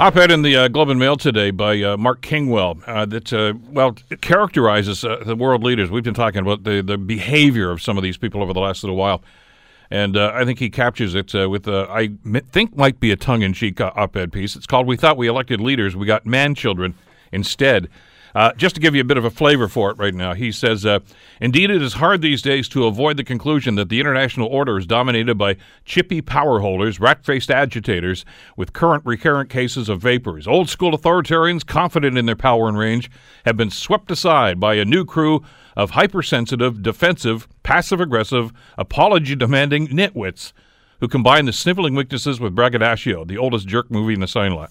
Op-ed 0.00 0.30
in 0.30 0.42
the 0.42 0.56
uh, 0.56 0.68
Globe 0.68 0.88
and 0.90 0.98
Mail 0.98 1.16
today 1.16 1.50
by 1.50 1.80
uh, 1.82 1.96
Mark 1.96 2.22
Kingwell 2.22 2.82
uh, 2.86 3.06
that 3.06 3.32
uh, 3.32 3.54
well 3.70 3.92
characterizes 4.20 5.04
uh, 5.04 5.22
the 5.24 5.36
world 5.36 5.62
leaders. 5.62 5.90
We've 5.90 6.02
been 6.02 6.14
talking 6.14 6.40
about 6.40 6.64
the 6.64 6.82
the 6.82 6.98
behavior 6.98 7.70
of 7.70 7.80
some 7.80 7.96
of 7.96 8.02
these 8.02 8.16
people 8.16 8.42
over 8.42 8.52
the 8.52 8.60
last 8.60 8.82
little 8.82 8.96
while, 8.96 9.22
and 9.90 10.16
uh, 10.16 10.32
I 10.34 10.44
think 10.44 10.58
he 10.58 10.70
captures 10.70 11.14
it 11.14 11.32
with 11.48 11.68
I 11.68 12.10
think 12.50 12.76
might 12.76 12.98
be 12.98 13.10
a 13.10 13.16
tongue-in-cheek 13.16 13.80
op-ed 13.80 14.32
piece. 14.32 14.56
It's 14.56 14.66
called 14.66 14.86
"We 14.86 14.96
Thought 14.96 15.16
We 15.16 15.28
Elected 15.28 15.60
Leaders, 15.60 15.94
We 15.94 16.06
Got 16.06 16.26
Man 16.26 16.54
Children 16.54 16.94
Instead." 17.30 17.88
Uh, 18.34 18.52
just 18.52 18.74
to 18.74 18.80
give 18.80 18.94
you 18.94 19.00
a 19.00 19.04
bit 19.04 19.16
of 19.16 19.24
a 19.24 19.30
flavor 19.30 19.68
for 19.68 19.90
it 19.90 19.98
right 19.98 20.14
now, 20.14 20.34
he 20.34 20.52
says, 20.52 20.86
uh, 20.86 21.00
Indeed, 21.40 21.70
it 21.70 21.82
is 21.82 21.94
hard 21.94 22.22
these 22.22 22.42
days 22.42 22.68
to 22.70 22.86
avoid 22.86 23.16
the 23.16 23.24
conclusion 23.24 23.74
that 23.74 23.88
the 23.88 24.00
international 24.00 24.48
order 24.48 24.78
is 24.78 24.86
dominated 24.86 25.36
by 25.36 25.56
chippy 25.84 26.20
power 26.20 26.60
holders, 26.60 27.00
rat 27.00 27.24
faced 27.24 27.50
agitators, 27.50 28.24
with 28.56 28.72
current 28.72 29.04
recurrent 29.04 29.50
cases 29.50 29.88
of 29.88 30.00
vapors. 30.00 30.46
Old 30.46 30.68
school 30.68 30.96
authoritarians, 30.96 31.66
confident 31.66 32.16
in 32.16 32.26
their 32.26 32.36
power 32.36 32.68
and 32.68 32.78
range, 32.78 33.10
have 33.44 33.56
been 33.56 33.70
swept 33.70 34.10
aside 34.10 34.60
by 34.60 34.74
a 34.74 34.84
new 34.84 35.04
crew 35.04 35.42
of 35.76 35.90
hypersensitive, 35.90 36.82
defensive, 36.82 37.48
passive 37.62 38.00
aggressive, 38.00 38.52
apology 38.76 39.34
demanding 39.34 39.88
nitwits 39.88 40.52
who 41.00 41.08
combine 41.08 41.46
the 41.46 41.52
sniveling 41.52 41.94
weaknesses 41.94 42.38
with 42.38 42.54
braggadocio, 42.54 43.24
the 43.24 43.38
oldest 43.38 43.66
jerk 43.66 43.90
movie 43.90 44.14
in 44.14 44.20
the 44.20 44.28
sign 44.28 44.52
lot. 44.52 44.70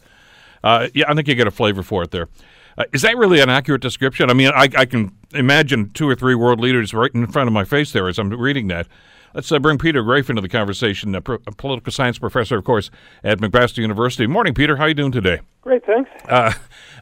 Uh, 0.64 0.90
yeah, 0.94 1.06
I 1.08 1.14
think 1.14 1.28
you 1.28 1.36
get 1.36 1.48
a 1.48 1.52
flavor 1.52 1.84
for 1.84 2.04
it 2.04 2.12
there. 2.12 2.28
Uh, 2.78 2.86
is 2.94 3.02
that 3.02 3.18
really 3.18 3.40
an 3.40 3.50
accurate 3.50 3.82
description? 3.82 4.30
I 4.30 4.34
mean, 4.34 4.50
I, 4.50 4.70
I, 4.78 4.86
can 4.86 5.12
imagine 5.34 5.90
two 5.92 6.08
or 6.08 6.16
three 6.16 6.36
world 6.36 6.60
leaders 6.60 6.94
right 6.94 7.12
in 7.14 7.28
front 7.28 7.48
of 7.48 7.54
my 7.54 7.64
face 7.64 7.92
there 7.92 8.08
as 8.08 8.18
I'm 8.18 8.30
reading 8.30 8.68
that. 8.68 8.88
Let's 9.34 9.52
uh, 9.52 9.60
bring 9.60 9.78
Peter 9.78 10.04
Graefe 10.04 10.30
into 10.30 10.42
the 10.42 10.50
conversation, 10.50 11.14
a, 11.14 11.22
pro- 11.22 11.38
a, 11.46 11.52
political 11.52 11.92
science 11.92 12.18
professor, 12.18 12.58
of 12.58 12.64
course, 12.64 12.90
at 13.24 13.40
McMaster 13.40 13.78
University. 13.78 14.26
Morning, 14.26 14.54
Peter. 14.54 14.78
How 14.78 14.86
are 14.86 14.88
you 14.90 14.94
doing 14.96 15.12
today? 15.12 15.42
Great, 15.62 15.86
thanks. 15.86 16.10
Uh, 16.28 16.54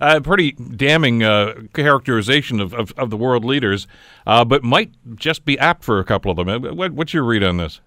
a 0.01 0.19
pretty 0.19 0.51
damning 0.51 1.23
uh, 1.23 1.53
characterization 1.73 2.59
of, 2.59 2.73
of, 2.73 2.93
of, 2.97 3.09
the 3.09 3.17
world 3.17 3.45
leaders, 3.45 3.87
uh, 4.25 4.43
but 4.43 4.63
might 4.63 4.91
just 5.15 5.45
be 5.45 5.57
apt 5.57 5.83
for 5.83 5.99
a 5.99 6.03
couple 6.03 6.31
of 6.31 6.37
them. 6.37 6.49
Uh, 6.49 6.73
what, 6.73 6.91
what's 6.91 7.13
your 7.13 7.23
read 7.23 7.43
on 7.43 7.57
this? 7.57 7.79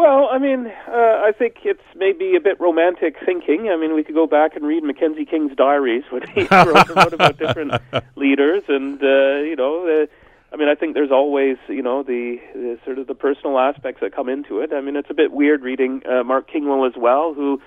Well, 0.00 0.30
I 0.32 0.38
mean, 0.38 0.66
uh, 0.66 1.20
I 1.28 1.30
think 1.38 1.56
it's 1.64 1.84
maybe 1.94 2.34
a 2.34 2.40
bit 2.40 2.58
romantic 2.58 3.16
thinking. 3.22 3.68
I 3.68 3.76
mean, 3.76 3.94
we 3.94 4.02
could 4.02 4.14
go 4.14 4.26
back 4.26 4.56
and 4.56 4.64
read 4.64 4.82
Mackenzie 4.82 5.26
King's 5.26 5.54
diaries 5.54 6.04
when 6.08 6.22
he 6.26 6.40
wrote, 6.50 7.12
about 7.12 7.36
different 7.36 7.74
leaders, 8.16 8.62
and 8.66 8.98
uh, 9.02 9.44
you 9.44 9.56
know, 9.56 9.86
uh, 9.86 10.06
I 10.54 10.56
mean, 10.56 10.70
I 10.70 10.74
think 10.74 10.94
there's 10.94 11.10
always, 11.10 11.58
you 11.68 11.82
know, 11.82 12.02
the, 12.02 12.40
the 12.54 12.78
sort 12.82 12.98
of 12.98 13.08
the 13.08 13.14
personal 13.14 13.58
aspects 13.58 14.00
that 14.00 14.14
come 14.14 14.30
into 14.30 14.60
it. 14.60 14.72
I 14.72 14.80
mean, 14.80 14.96
it's 14.96 15.10
a 15.10 15.14
bit 15.14 15.32
weird 15.32 15.60
reading 15.60 16.00
uh, 16.10 16.24
Mark 16.24 16.50
Kingwell 16.50 16.86
as 16.86 16.94
well, 16.96 17.34
who 17.34 17.60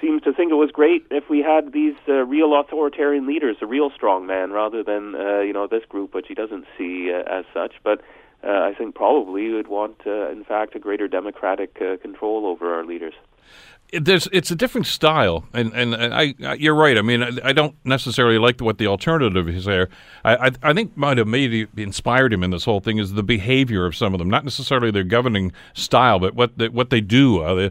seems 0.00 0.22
to 0.22 0.32
think 0.32 0.52
it 0.52 0.56
was 0.56 0.70
great 0.70 1.04
if 1.10 1.28
we 1.28 1.40
had 1.40 1.72
these 1.72 1.96
uh, 2.08 2.12
real 2.12 2.54
authoritarian 2.60 3.26
leaders, 3.26 3.56
a 3.60 3.66
real 3.66 3.90
strong 3.90 4.24
man, 4.24 4.52
rather 4.52 4.84
than 4.84 5.16
uh, 5.16 5.40
you 5.40 5.52
know 5.52 5.66
this 5.66 5.84
group, 5.88 6.14
which 6.14 6.26
he 6.28 6.34
doesn't 6.34 6.64
see 6.78 7.12
uh, 7.12 7.24
as 7.28 7.44
such, 7.52 7.74
but 7.82 8.02
uh, 8.44 8.48
I 8.48 8.74
think 8.74 8.94
probably 8.94 9.50
would 9.50 9.68
want, 9.68 10.00
uh, 10.06 10.30
in 10.30 10.44
fact, 10.44 10.74
a 10.74 10.78
greater 10.78 11.08
democratic 11.08 11.78
uh, 11.80 11.96
control 11.98 12.46
over 12.46 12.74
our 12.74 12.84
leaders. 12.84 13.14
There's, 13.92 14.26
it's 14.32 14.50
a 14.50 14.56
different 14.56 14.86
style, 14.86 15.44
and, 15.52 15.70
and, 15.74 15.94
and 15.94 16.14
I, 16.14 16.34
you're 16.54 16.74
right. 16.74 16.96
I 16.96 17.02
mean, 17.02 17.22
I, 17.22 17.30
I, 17.44 17.52
don't 17.52 17.76
necessarily 17.84 18.38
like 18.38 18.58
what 18.62 18.78
the 18.78 18.86
alternative 18.86 19.46
is 19.50 19.66
there. 19.66 19.90
I, 20.24 20.48
I, 20.48 20.50
I 20.62 20.72
think 20.72 20.96
might 20.96 21.18
have 21.18 21.26
maybe 21.26 21.66
inspired 21.76 22.32
him 22.32 22.42
in 22.42 22.50
this 22.50 22.64
whole 22.64 22.80
thing 22.80 22.96
is 22.96 23.12
the 23.12 23.22
behavior 23.22 23.84
of 23.84 23.94
some 23.94 24.14
of 24.14 24.18
them, 24.18 24.30
not 24.30 24.44
necessarily 24.44 24.90
their 24.90 25.04
governing 25.04 25.52
style, 25.74 26.18
but 26.18 26.34
what 26.34 26.56
they, 26.56 26.70
what 26.70 26.88
they 26.88 27.02
do. 27.02 27.42
Uh, 27.42 27.68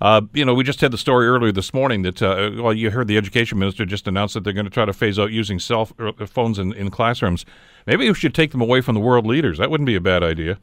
uh, 0.00 0.22
you 0.32 0.44
know, 0.44 0.54
we 0.54 0.64
just 0.64 0.80
had 0.80 0.90
the 0.90 0.98
story 0.98 1.26
earlier 1.26 1.52
this 1.52 1.72
morning 1.72 2.02
that, 2.02 2.22
uh, 2.22 2.50
well, 2.62 2.72
you 2.72 2.90
heard 2.90 3.08
the 3.08 3.16
education 3.16 3.58
minister 3.58 3.84
just 3.84 4.06
announced 4.06 4.34
that 4.34 4.44
they're 4.44 4.52
going 4.52 4.66
to 4.66 4.70
try 4.70 4.84
to 4.84 4.92
phase 4.92 5.18
out 5.18 5.30
using 5.30 5.58
cell 5.58 5.88
uh, 5.98 6.26
phones 6.26 6.58
in, 6.58 6.72
in 6.72 6.90
classrooms. 6.90 7.44
Maybe 7.86 8.08
we 8.08 8.14
should 8.14 8.34
take 8.34 8.50
them 8.50 8.60
away 8.60 8.80
from 8.80 8.94
the 8.94 9.00
world 9.00 9.26
leaders. 9.26 9.58
That 9.58 9.70
wouldn't 9.70 9.86
be 9.86 9.94
a 9.94 10.00
bad 10.00 10.22
idea. 10.22 10.58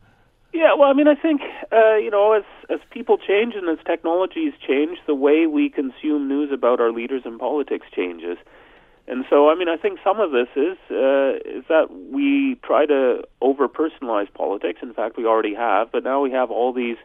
Yeah, 0.54 0.74
well, 0.78 0.90
I 0.90 0.94
mean, 0.94 1.08
I 1.08 1.16
think 1.16 1.42
uh, 1.72 1.96
you 1.96 2.12
know, 2.12 2.34
as 2.34 2.44
as 2.70 2.80
people 2.90 3.18
change 3.18 3.56
and 3.56 3.70
as 3.70 3.84
technologies 3.86 4.54
change, 4.68 4.98
the 5.08 5.16
way 5.16 5.48
we 5.48 5.70
consume 5.70 6.28
news 6.28 6.52
about 6.52 6.82
our 6.82 6.92
leaders 6.92 7.22
and 7.26 7.40
politics 7.40 7.88
changes. 7.96 8.38
And 9.08 9.26
so, 9.30 9.50
I 9.50 9.56
mean, 9.56 9.68
I 9.70 9.78
think 9.78 10.00
some 10.04 10.20
of 10.20 10.32
this 10.32 10.50
is 10.56 10.78
uh, 10.92 11.40
is 11.46 11.64
that 11.70 11.88
we 12.12 12.60
try 12.64 12.86
to 12.86 13.24
over 13.42 13.68
personalize 13.70 14.32
politics. 14.34 14.80
In 14.82 14.94
fact, 14.94 15.18
we 15.18 15.26
already 15.26 15.56
have, 15.56 15.92
but 15.92 16.04
now 16.04 16.22
we 16.22 16.32
have 16.32 16.52
all 16.52 16.74
these 16.74 16.98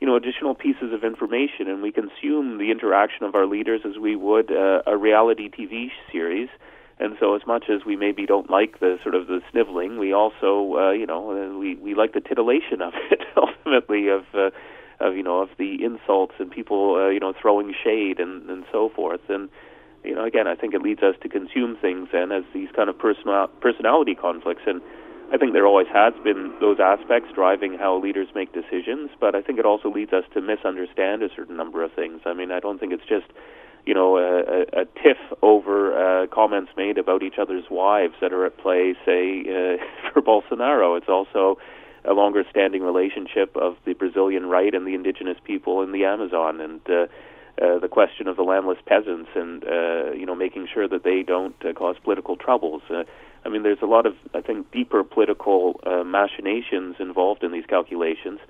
you 0.00 0.06
know 0.06 0.16
additional 0.16 0.54
pieces 0.54 0.92
of 0.92 1.04
information, 1.04 1.68
and 1.68 1.82
we 1.82 1.92
consume 1.92 2.58
the 2.58 2.70
interaction 2.70 3.24
of 3.24 3.34
our 3.34 3.46
leaders 3.46 3.82
as 3.84 3.98
we 3.98 4.16
would 4.16 4.50
uh, 4.50 4.82
a 4.86 4.96
reality 4.96 5.48
TV 5.48 5.88
series. 6.10 6.48
And 6.96 7.16
so, 7.18 7.34
as 7.34 7.42
much 7.44 7.64
as 7.68 7.84
we 7.84 7.96
maybe 7.96 8.24
don't 8.24 8.48
like 8.48 8.78
the 8.78 8.98
sort 9.02 9.16
of 9.16 9.26
the 9.26 9.40
sniveling, 9.50 9.98
we 9.98 10.12
also, 10.12 10.76
uh, 10.76 10.90
you 10.92 11.06
know, 11.06 11.30
uh, 11.30 11.58
we 11.58 11.74
we 11.74 11.94
like 11.94 12.12
the 12.12 12.20
titillation 12.20 12.80
of 12.80 12.92
it 13.10 13.20
ultimately 13.36 14.08
of. 14.08 14.24
Uh, 14.34 14.50
of 15.00 15.16
you 15.16 15.24
know 15.24 15.40
of 15.40 15.48
the 15.58 15.84
insults 15.84 16.34
and 16.38 16.50
people 16.50 16.94
uh, 16.94 17.08
you 17.08 17.18
know 17.18 17.32
throwing 17.40 17.74
shade 17.82 18.20
and 18.20 18.48
and 18.48 18.64
so 18.70 18.88
forth 18.88 19.20
and 19.28 19.48
you 20.04 20.14
know 20.14 20.24
again 20.24 20.46
I 20.46 20.54
think 20.54 20.72
it 20.72 20.82
leads 20.82 21.02
us 21.02 21.16
to 21.22 21.28
consume 21.28 21.76
things 21.76 22.08
and 22.12 22.32
as 22.32 22.44
these 22.52 22.68
kind 22.74 22.88
of 22.88 22.96
personal 22.96 23.48
personality 23.60 24.14
conflicts 24.14 24.62
and 24.66 24.80
I 25.34 25.36
think 25.36 25.52
there 25.52 25.66
always 25.66 25.88
has 25.92 26.14
been 26.22 26.54
those 26.60 26.78
aspects 26.78 27.30
driving 27.34 27.76
how 27.76 28.00
leaders 28.00 28.28
make 28.36 28.52
decisions, 28.52 29.10
but 29.18 29.34
I 29.34 29.42
think 29.42 29.58
it 29.58 29.66
also 29.66 29.90
leads 29.90 30.12
us 30.12 30.22
to 30.32 30.40
misunderstand 30.40 31.24
a 31.24 31.28
certain 31.34 31.56
number 31.56 31.82
of 31.82 31.92
things. 31.92 32.20
I 32.24 32.34
mean, 32.34 32.52
I 32.52 32.60
don't 32.60 32.78
think 32.78 32.92
it's 32.92 33.04
just 33.08 33.26
you 33.84 33.94
know 33.94 34.16
a, 34.16 34.42
a, 34.42 34.82
a 34.82 34.84
tiff 35.02 35.18
over 35.42 35.90
uh, 36.22 36.26
comments 36.28 36.70
made 36.76 36.98
about 36.98 37.24
each 37.24 37.34
other's 37.36 37.64
wives 37.68 38.14
that 38.20 38.32
are 38.32 38.46
at 38.46 38.56
play, 38.58 38.94
say 39.04 39.40
uh, 39.40 40.12
for 40.12 40.22
Bolsonaro. 40.22 40.96
It's 40.96 41.08
also 41.08 41.58
a 42.04 42.12
longer 42.12 42.44
standing 42.48 42.84
relationship 42.84 43.56
of 43.56 43.76
the 43.84 43.94
Brazilian 43.94 44.46
right 44.46 44.72
and 44.72 44.86
the 44.86 44.94
indigenous 44.94 45.38
people 45.42 45.82
in 45.82 45.90
the 45.90 46.04
Amazon, 46.04 46.60
and 46.60 46.80
uh, 46.88 47.06
uh, 47.60 47.78
the 47.78 47.88
question 47.88 48.26
of 48.26 48.36
the 48.36 48.42
landless 48.42 48.78
peasants, 48.86 49.30
and 49.34 49.64
uh, 49.64 50.12
you 50.12 50.26
know 50.26 50.34
making 50.34 50.68
sure 50.72 50.88
that 50.88 51.04
they 51.04 51.22
don't 51.22 51.54
uh, 51.64 51.72
cause 51.72 51.96
political 52.02 52.36
troubles. 52.36 52.82
Uh, 52.90 53.04
I 53.44 53.50
mean, 53.50 53.62
there's 53.62 53.82
a 53.82 53.86
lot 53.86 54.06
of, 54.06 54.14
I 54.32 54.40
think, 54.40 54.70
deeper 54.72 55.04
political 55.04 55.78
uh, 55.84 56.02
machinations 56.02 56.96
involved 56.98 57.44
in 57.44 57.52
these 57.52 57.66
calculations. 57.66 58.40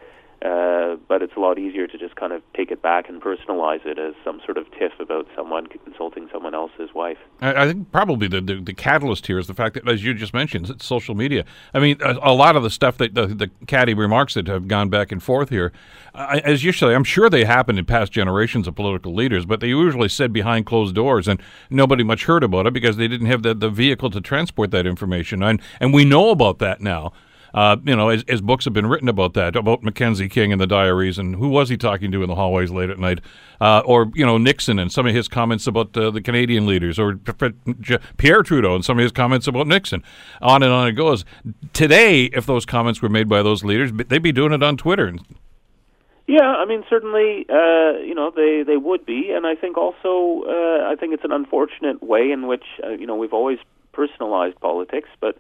Uh, 0.45 0.97
but 1.09 1.23
it's 1.23 1.33
a 1.37 1.41
lot 1.41 1.59
easier 1.59 1.87
to 1.87 1.97
just 1.97 2.17
kind 2.17 2.31
of 2.31 2.43
take 2.55 2.71
it 2.71 2.83
back 2.83 3.09
and 3.09 3.23
personalize 3.23 3.85
it 3.87 3.99
as 3.99 4.15
some 4.23 4.43
sort 4.45 4.59
of 4.59 4.71
tiff 4.73 4.93
about 5.01 5.27
someone 5.35 5.67
insulting 5.87 6.29
someone 6.31 6.55
else's 6.55 6.93
wife. 6.95 7.17
I, 7.41 7.63
I 7.63 7.67
think 7.67 7.91
probably 7.91 8.29
the, 8.29 8.43
the, 8.43 8.61
the 8.61 8.75
catalyst 8.75 9.27
here 9.27 9.39
is 9.39 9.47
the 9.47 9.55
fact 9.55 9.75
that, 9.75 9.89
as 9.89 10.05
you 10.05 10.13
just 10.13 10.35
mentioned, 10.35 10.69
it's 10.69 10.85
social 10.85 11.15
media. 11.15 11.47
I 11.73 11.79
mean, 11.81 11.97
a, 12.03 12.19
a 12.23 12.35
lot 12.35 12.57
of 12.57 12.63
the 12.63 12.69
stuff 12.69 12.99
that 12.99 13.15
the, 13.15 13.27
the 13.27 13.51
remarks 13.95 14.35
that 14.35 14.47
have 14.47 14.69
gone 14.69 14.91
back 14.91 15.11
and 15.13 15.23
forth 15.23 15.49
here, 15.49 15.73
uh, 16.15 16.41
as 16.45 16.63
say, 16.73 16.95
I'm 16.95 17.05
sure 17.05 17.31
they 17.31 17.47
happened 17.47 17.79
in 17.79 17.87
past 17.87 18.13
generations 18.13 18.69
of 18.69 18.75
political 18.75 19.15
leaders, 19.15 19.47
but 19.47 19.61
they 19.61 19.69
usually 19.69 20.11
said 20.11 20.31
behind 20.31 20.67
closed 20.67 20.95
doors, 20.95 21.27
and 21.27 21.41
nobody 21.71 22.05
much 22.05 22.27
heard 22.27 22.45
about 22.45 22.67
it 22.67 22.75
because 22.75 22.99
they 22.99 23.09
didn't 23.09 23.29
have 23.29 23.43
the, 23.43 23.55
the 23.55 23.71
vehicle 23.71 24.11
to 24.11 24.21
transport 24.21 24.73
that 24.73 24.87
information. 24.87 25.43
And 25.43 25.63
and 25.81 25.95
we 25.95 26.05
know 26.05 26.31
about 26.31 26.59
that 26.59 26.83
now. 26.83 27.13
Uh, 27.55 27.77
you 27.85 27.95
know, 27.95 28.09
as, 28.09 28.25
as, 28.27 28.41
books 28.41 28.65
have 28.65 28.75
been 28.75 28.87
written 28.87 29.09
about 29.09 29.35
that, 29.35 29.55
about 29.55 29.85
Mackenzie 29.85 30.29
King 30.29 30.51
and 30.51 30.61
the 30.61 30.67
diaries, 30.67 31.19
and 31.19 31.37
who 31.37 31.49
was 31.49 31.69
he 31.69 31.77
talking 31.77 32.11
to 32.11 32.21
in 32.21 32.29
the 32.29 32.35
hallways 32.35 32.73
late 32.73 32.91
at 32.91 32.99
night, 32.99 33.21
uh, 33.61 33.81
or 33.87 34.11
you 34.13 34.27
know 34.27 34.39
Nixon 34.39 34.81
and 34.81 34.91
some 34.91 35.07
of 35.07 35.15
his 35.15 35.29
comments 35.29 35.69
about 35.69 35.97
uh, 35.97 36.11
the 36.11 36.21
Canadian 36.21 36.67
leaders, 36.67 36.99
or 36.99 37.17
Pierre 38.17 38.43
Trudeau 38.43 38.75
and 38.75 38.85
some 38.85 38.99
of 38.99 39.05
his 39.05 39.13
comments 39.13 39.47
about 39.47 39.69
Nixon, 39.69 40.03
on 40.43 40.65
and 40.65 40.73
on 40.73 40.89
it 40.89 40.93
goes. 40.93 41.25
Today, 41.73 42.25
if 42.25 42.45
those 42.45 42.67
comments 42.67 43.01
were 43.01 43.09
made 43.09 43.29
by 43.29 43.41
those 43.41 43.63
leaders, 43.63 43.93
they'd 44.09 44.19
be 44.19 44.33
doing 44.33 44.53
it 44.53 44.63
on 44.63 44.77
Twitter. 44.77 45.15
Yeah, 46.27 46.57
I 46.57 46.65
mean, 46.65 46.85
certainly, 46.91 47.47
uh, 47.49 47.99
you 47.99 48.17
know, 48.17 48.33
they 48.35 48.65
they 48.67 48.79
would 48.79 49.07
be, 49.07 49.31
and 49.31 49.47
I 49.47 49.55
think 49.55 49.77
also, 49.77 50.43
uh, 50.49 50.91
I 50.91 50.97
think 50.99 51.15
it's 51.15 51.25
an 51.25 51.33
unfortunate 51.33 52.03
way 52.03 52.33
in 52.33 52.49
which, 52.49 52.65
uh, 52.83 52.91
you 52.91 53.07
know, 53.07 53.15
we've 53.15 53.33
always 53.33 53.59
personalized 53.93 54.59
politics, 54.59 55.09
but 55.21 55.39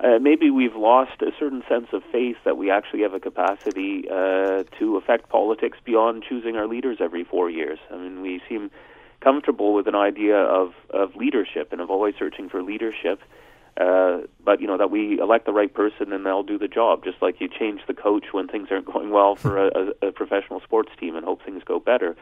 uh, 0.00 0.18
maybe 0.20 0.50
we've 0.50 0.76
lost 0.76 1.22
a 1.22 1.32
certain 1.38 1.62
sense 1.68 1.88
of 1.92 2.02
faith 2.12 2.36
that 2.44 2.56
we 2.56 2.70
actually 2.70 3.02
have 3.02 3.14
a 3.14 3.20
capacity 3.20 4.04
uh, 4.10 4.62
to 4.78 4.96
affect 4.96 5.28
politics 5.28 5.78
beyond 5.84 6.24
choosing 6.28 6.56
our 6.56 6.66
leaders 6.66 6.98
every 7.00 7.24
four 7.24 7.50
years. 7.50 7.78
I 7.90 7.96
mean, 7.96 8.22
we 8.22 8.40
seem 8.48 8.70
comfortable 9.20 9.74
with 9.74 9.88
an 9.88 9.96
idea 9.96 10.36
of 10.36 10.72
of 10.90 11.16
leadership 11.16 11.72
and 11.72 11.80
of 11.80 11.90
always 11.90 12.14
searching 12.18 12.48
for 12.48 12.62
leadership. 12.62 13.20
Uh, 13.76 14.22
but 14.44 14.60
you 14.60 14.66
know 14.66 14.76
that 14.76 14.90
we 14.90 15.20
elect 15.20 15.46
the 15.46 15.52
right 15.52 15.72
person 15.72 16.12
and 16.12 16.26
they'll 16.26 16.42
do 16.42 16.58
the 16.58 16.68
job. 16.68 17.04
Just 17.04 17.20
like 17.22 17.40
you 17.40 17.48
change 17.48 17.80
the 17.86 17.94
coach 17.94 18.26
when 18.32 18.48
things 18.48 18.68
aren't 18.70 18.86
going 18.86 19.10
well 19.10 19.36
for 19.36 19.66
a, 19.66 19.92
a, 20.02 20.08
a 20.08 20.12
professional 20.12 20.60
sports 20.60 20.90
team 20.98 21.14
and 21.14 21.24
hope 21.24 21.44
things 21.44 21.62
go 21.64 21.78
better. 21.78 22.16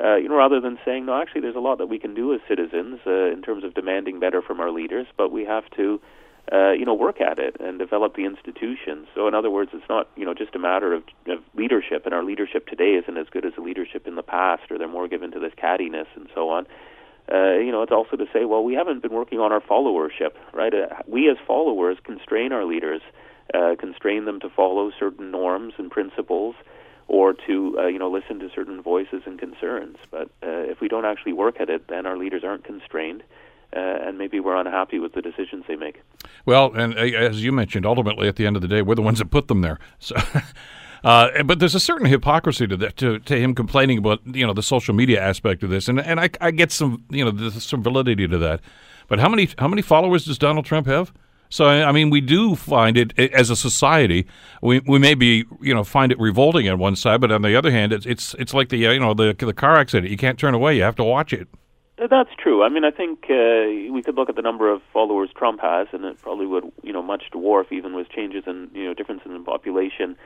Uh, 0.00 0.16
you 0.16 0.28
know, 0.28 0.36
rather 0.36 0.60
than 0.60 0.78
saying 0.84 1.06
no, 1.06 1.20
actually, 1.20 1.40
there's 1.40 1.56
a 1.56 1.60
lot 1.60 1.78
that 1.78 1.88
we 1.88 1.98
can 1.98 2.14
do 2.14 2.32
as 2.32 2.40
citizens 2.48 3.00
uh, 3.06 3.32
in 3.32 3.42
terms 3.42 3.64
of 3.64 3.74
demanding 3.74 4.20
better 4.20 4.40
from 4.40 4.60
our 4.60 4.70
leaders, 4.70 5.06
but 5.16 5.32
we 5.32 5.44
have 5.44 5.68
to, 5.70 6.00
uh, 6.52 6.72
you 6.72 6.84
know, 6.84 6.94
work 6.94 7.20
at 7.20 7.38
it 7.38 7.56
and 7.60 7.78
develop 7.78 8.16
the 8.16 8.24
institutions. 8.24 9.06
So, 9.14 9.28
in 9.28 9.34
other 9.34 9.50
words, 9.50 9.70
it's 9.74 9.88
not 9.88 10.08
you 10.16 10.24
know 10.24 10.34
just 10.34 10.54
a 10.54 10.58
matter 10.58 10.92
of, 10.92 11.02
of 11.26 11.40
leadership, 11.54 12.06
and 12.06 12.14
our 12.14 12.24
leadership 12.24 12.66
today 12.66 12.94
isn't 12.94 13.16
as 13.16 13.26
good 13.30 13.44
as 13.44 13.54
the 13.54 13.62
leadership 13.62 14.06
in 14.06 14.16
the 14.16 14.22
past, 14.22 14.70
or 14.70 14.78
they're 14.78 14.88
more 14.88 15.08
given 15.08 15.30
to 15.32 15.40
this 15.40 15.52
cattiness 15.54 16.06
and 16.16 16.28
so 16.34 16.48
on 16.50 16.66
uh, 17.30 17.58
you 17.58 17.70
know, 17.70 17.82
it's 17.82 17.92
also 17.92 18.16
to 18.16 18.26
say, 18.32 18.44
well, 18.44 18.64
we 18.64 18.74
haven't 18.74 19.02
been 19.02 19.12
working 19.12 19.38
on 19.38 19.52
our 19.52 19.60
followership, 19.60 20.32
right? 20.54 20.72
Uh, 20.72 20.86
we 21.06 21.28
as 21.28 21.36
followers 21.46 21.98
constrain 22.02 22.52
our 22.52 22.64
leaders, 22.64 23.02
uh, 23.52 23.74
constrain 23.78 24.24
them 24.24 24.40
to 24.40 24.48
follow 24.48 24.90
certain 24.98 25.30
norms 25.30 25.74
and 25.76 25.90
principles, 25.90 26.54
or 27.06 27.34
to 27.34 27.76
uh, 27.78 27.86
you 27.86 27.98
know 27.98 28.10
listen 28.10 28.38
to 28.38 28.48
certain 28.54 28.82
voices 28.82 29.22
and 29.26 29.38
concerns. 29.38 29.96
But 30.10 30.28
uh, 30.42 30.64
if 30.72 30.80
we 30.80 30.88
don't 30.88 31.04
actually 31.04 31.34
work 31.34 31.60
at 31.60 31.68
it, 31.68 31.88
then 31.88 32.06
our 32.06 32.16
leaders 32.16 32.44
aren't 32.44 32.64
constrained. 32.64 33.22
Uh, 33.76 33.80
and 33.80 34.16
maybe 34.16 34.40
we're 34.40 34.56
unhappy 34.56 34.98
with 34.98 35.12
the 35.12 35.20
decisions 35.20 35.64
they 35.68 35.76
make. 35.76 36.00
Well, 36.46 36.72
and 36.74 36.94
uh, 36.94 37.02
as 37.02 37.44
you 37.44 37.52
mentioned, 37.52 37.84
ultimately 37.84 38.26
at 38.26 38.36
the 38.36 38.46
end 38.46 38.56
of 38.56 38.62
the 38.62 38.68
day, 38.68 38.80
we're 38.80 38.94
the 38.94 39.02
ones 39.02 39.18
that 39.18 39.30
put 39.30 39.48
them 39.48 39.60
there. 39.60 39.78
So, 40.00 40.16
uh, 41.04 41.42
but 41.44 41.60
there's 41.60 41.76
a 41.76 41.80
certain 41.80 42.06
hypocrisy 42.06 42.66
to 42.66 42.76
that, 42.76 42.96
to, 42.96 43.20
to 43.20 43.38
him 43.38 43.54
complaining 43.54 43.98
about 43.98 44.20
you 44.26 44.44
know 44.44 44.52
the 44.52 44.64
social 44.64 44.94
media 44.94 45.22
aspect 45.22 45.62
of 45.62 45.70
this, 45.70 45.86
and 45.86 46.00
and 46.00 46.18
I, 46.18 46.28
I 46.40 46.50
get 46.50 46.72
some 46.72 47.04
you 47.08 47.24
know 47.24 47.50
some 47.50 47.84
validity 47.84 48.26
to 48.26 48.38
that. 48.38 48.60
But 49.06 49.20
how 49.20 49.28
many 49.28 49.48
how 49.58 49.68
many 49.68 49.82
followers 49.82 50.24
does 50.24 50.38
Donald 50.38 50.64
Trump 50.64 50.86
have? 50.88 51.12
So 51.50 51.66
I 51.66 51.92
mean, 51.92 52.10
we 52.10 52.20
do 52.20 52.54
find 52.54 52.96
it 52.96 53.18
as 53.18 53.48
a 53.50 53.56
society. 53.56 54.26
We 54.60 54.80
we 54.80 54.98
maybe 54.98 55.44
you 55.60 55.74
know 55.74 55.84
find 55.84 56.12
it 56.12 56.18
revolting 56.18 56.68
on 56.68 56.78
one 56.78 56.96
side, 56.96 57.20
but 57.20 57.32
on 57.32 57.42
the 57.42 57.56
other 57.56 57.70
hand, 57.70 57.92
it's 57.92 58.06
it's 58.06 58.34
it's 58.34 58.52
like 58.52 58.68
the 58.68 58.78
you 58.78 59.00
know 59.00 59.14
the 59.14 59.34
the 59.38 59.54
car 59.54 59.76
accident. 59.76 60.10
You 60.10 60.18
can't 60.18 60.38
turn 60.38 60.54
away. 60.54 60.76
You 60.76 60.82
have 60.82 60.96
to 60.96 61.04
watch 61.04 61.32
it. 61.32 61.48
That's 61.98 62.30
true. 62.38 62.62
I 62.62 62.68
mean, 62.68 62.84
I 62.84 62.92
think 62.92 63.24
uh, 63.24 63.92
we 63.92 64.02
could 64.04 64.14
look 64.14 64.28
at 64.28 64.36
the 64.36 64.42
number 64.42 64.72
of 64.72 64.82
followers 64.92 65.30
Trump 65.36 65.60
has, 65.60 65.88
and 65.92 66.04
it 66.04 66.20
probably 66.22 66.46
would 66.46 66.70
you 66.82 66.92
know 66.92 67.02
much 67.02 67.24
dwarf 67.34 67.72
even 67.72 67.94
with 67.94 68.08
changes 68.08 68.44
in 68.46 68.70
you 68.72 68.84
know 68.84 68.94
differences 68.94 69.32
in 69.32 69.44
population 69.44 70.16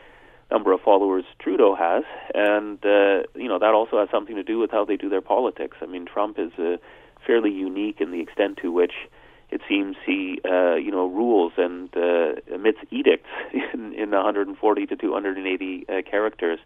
number 0.50 0.72
of 0.72 0.82
followers 0.82 1.24
Trudeau 1.38 1.74
has, 1.74 2.04
and 2.34 2.78
uh, 2.84 3.22
you 3.34 3.48
know 3.48 3.58
that 3.58 3.72
also 3.72 3.98
has 3.98 4.10
something 4.10 4.36
to 4.36 4.42
do 4.42 4.58
with 4.58 4.70
how 4.70 4.84
they 4.84 4.96
do 4.96 5.08
their 5.08 5.22
politics. 5.22 5.78
I 5.80 5.86
mean, 5.86 6.04
Trump 6.04 6.38
is 6.38 6.52
uh, 6.58 6.76
fairly 7.26 7.50
unique 7.50 8.02
in 8.02 8.10
the 8.10 8.20
extent 8.20 8.58
to 8.60 8.70
which 8.70 8.92
it 9.50 9.62
seems 9.66 9.96
he 10.04 10.40
uh, 10.44 10.74
you 10.74 10.90
know 10.90 11.06
rules 11.06 11.54
and 11.56 11.88
uh, 11.96 12.34
emits 12.54 12.78
edicts 12.90 13.30
in, 13.72 13.94
in 13.94 14.10
140 14.10 14.86
to 14.86 14.96
280 14.96 15.86
uh, 15.88 16.02
characters. 16.08 16.58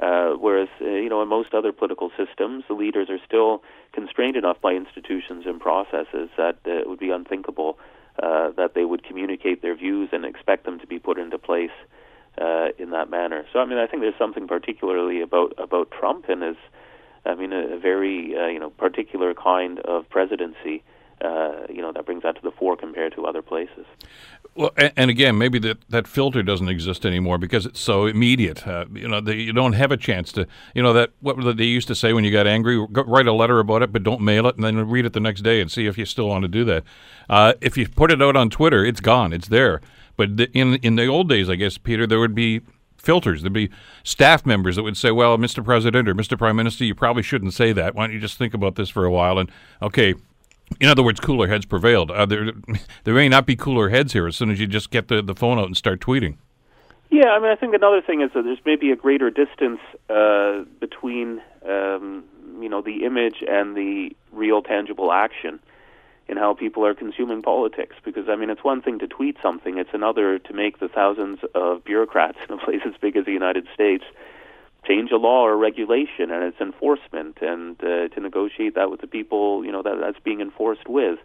Whereas, 0.00 0.68
uh, 0.80 0.84
you 0.84 1.08
know, 1.08 1.22
in 1.22 1.28
most 1.28 1.54
other 1.54 1.72
political 1.72 2.10
systems, 2.16 2.64
the 2.68 2.74
leaders 2.74 3.08
are 3.10 3.18
still 3.26 3.62
constrained 3.92 4.36
enough 4.36 4.60
by 4.60 4.72
institutions 4.72 5.44
and 5.46 5.60
processes 5.60 6.30
that 6.36 6.58
uh, 6.66 6.70
it 6.70 6.88
would 6.88 7.00
be 7.00 7.10
unthinkable 7.10 7.78
uh, 8.22 8.50
that 8.56 8.74
they 8.74 8.84
would 8.84 9.04
communicate 9.04 9.62
their 9.62 9.76
views 9.76 10.08
and 10.12 10.24
expect 10.24 10.64
them 10.64 10.78
to 10.80 10.86
be 10.86 10.98
put 10.98 11.18
into 11.18 11.38
place 11.38 11.70
uh, 12.40 12.68
in 12.78 12.90
that 12.90 13.10
manner. 13.10 13.44
So 13.52 13.60
I 13.60 13.64
mean, 13.64 13.78
I 13.78 13.86
think 13.86 14.02
there's 14.02 14.18
something 14.18 14.46
particularly 14.46 15.20
about 15.20 15.54
about 15.58 15.90
Trump 15.90 16.28
and 16.28 16.42
his, 16.42 16.56
I 17.24 17.34
mean, 17.34 17.52
a, 17.52 17.74
a 17.74 17.78
very 17.78 18.36
uh, 18.36 18.46
you 18.46 18.58
know 18.58 18.70
particular 18.70 19.34
kind 19.34 19.80
of 19.80 20.08
presidency. 20.08 20.82
Uh, 21.20 21.66
you 21.68 21.82
know 21.82 21.92
that 21.92 22.06
brings 22.06 22.22
that 22.22 22.36
to 22.36 22.42
the 22.42 22.52
fore 22.52 22.76
compared 22.76 23.12
to 23.14 23.26
other 23.26 23.42
places. 23.42 23.86
Well, 24.58 24.72
and, 24.96 25.08
again, 25.08 25.38
maybe 25.38 25.60
that, 25.60 25.88
that 25.88 26.08
filter 26.08 26.42
doesn't 26.42 26.68
exist 26.68 27.06
anymore 27.06 27.38
because 27.38 27.64
it's 27.64 27.78
so 27.78 28.06
immediate. 28.06 28.66
Uh, 28.66 28.86
you 28.92 29.06
know, 29.06 29.20
you 29.20 29.52
don't 29.52 29.74
have 29.74 29.92
a 29.92 29.96
chance 29.96 30.32
to. 30.32 30.48
You 30.74 30.82
know 30.82 30.92
that 30.94 31.12
what 31.20 31.56
they 31.56 31.62
used 31.62 31.86
to 31.86 31.94
say 31.94 32.12
when 32.12 32.24
you 32.24 32.32
got 32.32 32.48
angry: 32.48 32.76
write 32.76 33.28
a 33.28 33.32
letter 33.32 33.60
about 33.60 33.84
it, 33.84 33.92
but 33.92 34.02
don't 34.02 34.20
mail 34.20 34.48
it, 34.48 34.56
and 34.56 34.64
then 34.64 34.76
read 34.88 35.06
it 35.06 35.12
the 35.12 35.20
next 35.20 35.42
day 35.42 35.60
and 35.60 35.70
see 35.70 35.86
if 35.86 35.96
you 35.96 36.04
still 36.04 36.26
want 36.26 36.42
to 36.42 36.48
do 36.48 36.64
that. 36.64 36.82
Uh, 37.30 37.52
if 37.60 37.76
you 37.76 37.88
put 37.88 38.10
it 38.10 38.20
out 38.20 38.34
on 38.34 38.50
Twitter, 38.50 38.84
it's 38.84 39.00
gone. 39.00 39.32
It's 39.32 39.46
there. 39.46 39.80
But 40.16 40.36
the, 40.36 40.50
in 40.50 40.74
in 40.76 40.96
the 40.96 41.06
old 41.06 41.28
days, 41.28 41.48
I 41.48 41.54
guess, 41.54 41.78
Peter, 41.78 42.04
there 42.04 42.18
would 42.18 42.34
be 42.34 42.62
filters. 42.96 43.42
There'd 43.42 43.52
be 43.52 43.70
staff 44.02 44.44
members 44.44 44.74
that 44.74 44.82
would 44.82 44.96
say, 44.96 45.12
"Well, 45.12 45.38
Mr. 45.38 45.64
President 45.64 46.08
or 46.08 46.16
Mr. 46.16 46.36
Prime 46.36 46.56
Minister, 46.56 46.84
you 46.84 46.96
probably 46.96 47.22
shouldn't 47.22 47.54
say 47.54 47.72
that. 47.74 47.94
Why 47.94 48.08
don't 48.08 48.14
you 48.14 48.20
just 48.20 48.38
think 48.38 48.54
about 48.54 48.74
this 48.74 48.88
for 48.88 49.04
a 49.04 49.10
while?" 49.12 49.38
And 49.38 49.52
okay, 49.80 50.14
in 50.80 50.88
other 50.88 51.02
words, 51.02 51.20
cooler 51.20 51.48
heads 51.48 51.66
prevailed. 51.66 52.10
Uh, 52.10 52.26
there, 52.26 52.52
there 53.04 53.14
may 53.14 53.28
not 53.28 53.46
be 53.46 53.56
cooler 53.56 53.88
heads 53.88 54.12
here 54.12 54.26
as 54.26 54.36
soon 54.36 54.50
as 54.50 54.60
you 54.60 54.66
just 54.66 54.90
get 54.90 55.08
the, 55.08 55.22
the 55.22 55.34
phone 55.34 55.58
out 55.58 55.66
and 55.66 55.76
start 55.76 56.00
tweeting. 56.00 56.36
Yeah, 57.10 57.28
I 57.28 57.38
mean, 57.38 57.50
I 57.50 57.56
think 57.56 57.74
another 57.74 58.02
thing 58.02 58.20
is 58.20 58.30
that 58.34 58.42
there's 58.42 58.60
maybe 58.66 58.90
a 58.90 58.96
greater 58.96 59.30
distance 59.30 59.80
uh, 60.10 60.64
between, 60.78 61.40
um, 61.66 62.24
you 62.60 62.68
know, 62.68 62.82
the 62.82 63.04
image 63.04 63.42
and 63.48 63.74
the 63.74 64.14
real 64.30 64.60
tangible 64.60 65.10
action 65.10 65.58
in 66.28 66.36
how 66.36 66.52
people 66.52 66.84
are 66.84 66.94
consuming 66.94 67.40
politics. 67.40 67.96
Because 68.04 68.28
I 68.28 68.36
mean, 68.36 68.50
it's 68.50 68.62
one 68.62 68.82
thing 68.82 68.98
to 68.98 69.06
tweet 69.06 69.38
something; 69.40 69.78
it's 69.78 69.94
another 69.94 70.38
to 70.38 70.52
make 70.52 70.80
the 70.80 70.88
thousands 70.88 71.38
of 71.54 71.82
bureaucrats 71.82 72.38
in 72.48 72.54
a 72.54 72.58
place 72.58 72.82
as 72.86 72.92
big 73.00 73.16
as 73.16 73.24
the 73.24 73.32
United 73.32 73.66
States 73.72 74.04
change 74.88 75.10
a 75.12 75.16
law 75.16 75.42
or 75.42 75.56
regulation 75.56 76.30
and 76.30 76.42
its 76.42 76.60
enforcement, 76.60 77.38
and 77.42 77.76
uh, 77.82 78.08
to 78.08 78.20
negotiate 78.20 78.74
that 78.74 78.90
with 78.90 79.00
the 79.00 79.06
people 79.06 79.64
you 79.64 79.72
know 79.72 79.82
that 79.82 79.96
that's 80.00 80.18
being 80.24 80.40
enforced 80.40 80.88
with. 80.88 81.18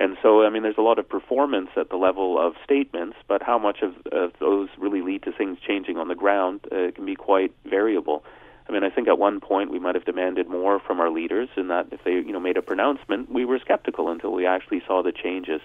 And 0.00 0.16
so, 0.22 0.44
I 0.44 0.50
mean, 0.50 0.62
there's 0.62 0.78
a 0.78 0.82
lot 0.82 1.00
of 1.00 1.08
performance 1.08 1.70
at 1.76 1.90
the 1.90 1.96
level 1.96 2.38
of 2.38 2.54
statements, 2.62 3.16
but 3.26 3.42
how 3.42 3.58
much 3.58 3.78
of, 3.82 3.94
of 4.12 4.32
those 4.38 4.68
really 4.78 5.02
lead 5.02 5.24
to 5.24 5.32
things 5.32 5.58
changing 5.66 5.96
on 5.96 6.06
the 6.06 6.14
ground 6.14 6.60
uh, 6.70 6.92
can 6.94 7.04
be 7.04 7.16
quite 7.16 7.52
variable. 7.64 8.22
I 8.68 8.72
mean, 8.72 8.84
I 8.84 8.90
think 8.90 9.08
at 9.08 9.18
one 9.18 9.40
point 9.40 9.72
we 9.72 9.80
might 9.80 9.96
have 9.96 10.04
demanded 10.04 10.48
more 10.48 10.78
from 10.78 11.00
our 11.00 11.10
leaders, 11.10 11.48
in 11.56 11.66
that 11.68 11.88
if 11.90 12.04
they, 12.04 12.12
you 12.12 12.32
know, 12.32 12.38
made 12.38 12.56
a 12.56 12.62
pronouncement, 12.62 13.32
we 13.32 13.44
were 13.44 13.58
skeptical 13.58 14.08
until 14.08 14.32
we 14.32 14.46
actually 14.46 14.82
saw 14.86 15.02
the 15.02 15.10
changes. 15.10 15.60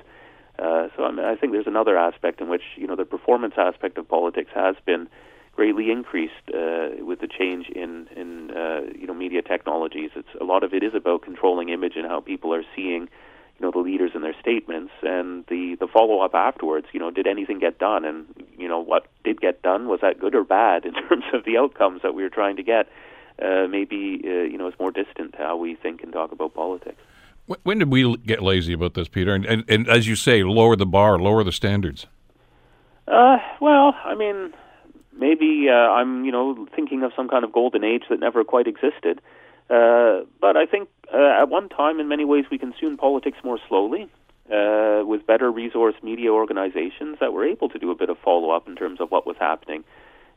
Uh, 0.57 0.87
so 0.95 1.03
I, 1.03 1.11
mean, 1.11 1.25
I 1.25 1.35
think 1.35 1.51
there's 1.51 1.67
another 1.67 1.95
aspect 1.95 2.41
in 2.41 2.49
which, 2.49 2.63
you 2.75 2.87
know, 2.87 2.95
the 2.95 3.05
performance 3.05 3.53
aspect 3.57 3.99
of 3.99 4.07
politics 4.07 4.49
has 4.55 4.75
been 4.83 5.09
greatly 5.55 5.91
increased 5.91 6.33
uh, 6.49 6.89
with 6.99 7.19
the 7.21 7.27
change 7.27 7.69
in 7.69 8.07
in 8.15 8.51
uh, 8.51 8.81
you 8.99 9.07
know 9.07 9.13
media 9.13 9.41
technologies. 9.41 10.11
It's 10.15 10.35
a 10.39 10.43
lot 10.43 10.63
of 10.63 10.73
it 10.73 10.83
is 10.83 10.93
about 10.93 11.21
controlling 11.21 11.69
image 11.69 11.93
and 11.95 12.05
how 12.05 12.19
people 12.19 12.53
are 12.53 12.63
seeing 12.75 13.03
you 13.03 13.61
know 13.61 13.71
the 13.71 13.79
leaders 13.79 14.11
and 14.15 14.23
their 14.23 14.35
statements. 14.39 14.91
And 15.03 15.45
the 15.47 15.77
the 15.79 15.87
follow 15.87 16.19
up 16.21 16.33
afterwards 16.33 16.87
you 16.91 16.99
know 16.99 17.11
did 17.11 17.27
anything 17.27 17.59
get 17.59 17.79
done? 17.79 18.03
And 18.03 18.25
you 18.57 18.67
know 18.67 18.79
what 18.79 19.07
did 19.23 19.39
get 19.39 19.61
done 19.61 19.87
was 19.87 19.99
that 20.01 20.19
good 20.19 20.35
or 20.35 20.43
bad 20.43 20.85
in 20.85 20.93
terms 21.07 21.25
of 21.33 21.45
the 21.45 21.57
outcomes 21.57 22.01
that 22.01 22.13
we 22.13 22.23
were 22.23 22.29
trying 22.29 22.57
to 22.57 22.63
get? 22.63 22.89
Uh, 23.41 23.67
maybe 23.67 24.21
uh, 24.25 24.29
you 24.29 24.57
know 24.57 24.67
it's 24.67 24.79
more 24.79 24.91
distant 24.91 25.33
to 25.33 25.37
how 25.37 25.55
we 25.55 25.75
think 25.75 26.03
and 26.03 26.11
talk 26.11 26.31
about 26.31 26.53
politics. 26.53 27.01
When 27.63 27.79
did 27.79 27.91
we 27.91 28.15
get 28.17 28.41
lazy 28.41 28.71
about 28.71 28.93
this 28.93 29.09
peter? 29.09 29.35
And, 29.35 29.45
and, 29.45 29.65
and 29.67 29.89
as 29.89 30.07
you 30.07 30.15
say 30.15 30.43
lower 30.43 30.75
the 30.75 30.85
bar 30.85 31.19
lower 31.19 31.43
the 31.43 31.51
standards. 31.51 32.07
Uh, 33.05 33.37
well 33.59 33.93
i 34.05 34.15
mean 34.15 34.53
maybe 35.17 35.67
uh, 35.69 35.73
i'm 35.73 36.25
you 36.25 36.31
know 36.31 36.67
thinking 36.75 37.03
of 37.03 37.11
some 37.15 37.27
kind 37.27 37.43
of 37.43 37.51
golden 37.51 37.83
age 37.83 38.03
that 38.09 38.19
never 38.19 38.43
quite 38.43 38.67
existed 38.67 39.21
uh, 39.69 40.25
but 40.41 40.57
I 40.57 40.65
think 40.65 40.89
uh, 41.13 41.41
at 41.41 41.49
one 41.49 41.69
time, 41.69 42.01
in 42.01 42.07
many 42.09 42.25
ways, 42.25 42.43
we 42.51 42.57
consumed 42.57 42.99
politics 42.99 43.37
more 43.43 43.59
slowly. 43.67 44.09
Uh, 44.51 45.01
with 45.05 45.25
better 45.25 45.49
resource 45.49 45.95
media 46.03 46.29
organizations 46.29 47.17
that 47.21 47.31
were 47.31 47.45
able 47.45 47.69
to 47.69 47.79
do 47.79 47.91
a 47.91 47.95
bit 47.95 48.09
of 48.09 48.17
follow 48.17 48.49
up 48.51 48.67
in 48.67 48.75
terms 48.75 48.99
of 48.99 49.09
what 49.09 49.25
was 49.25 49.37
happening 49.39 49.85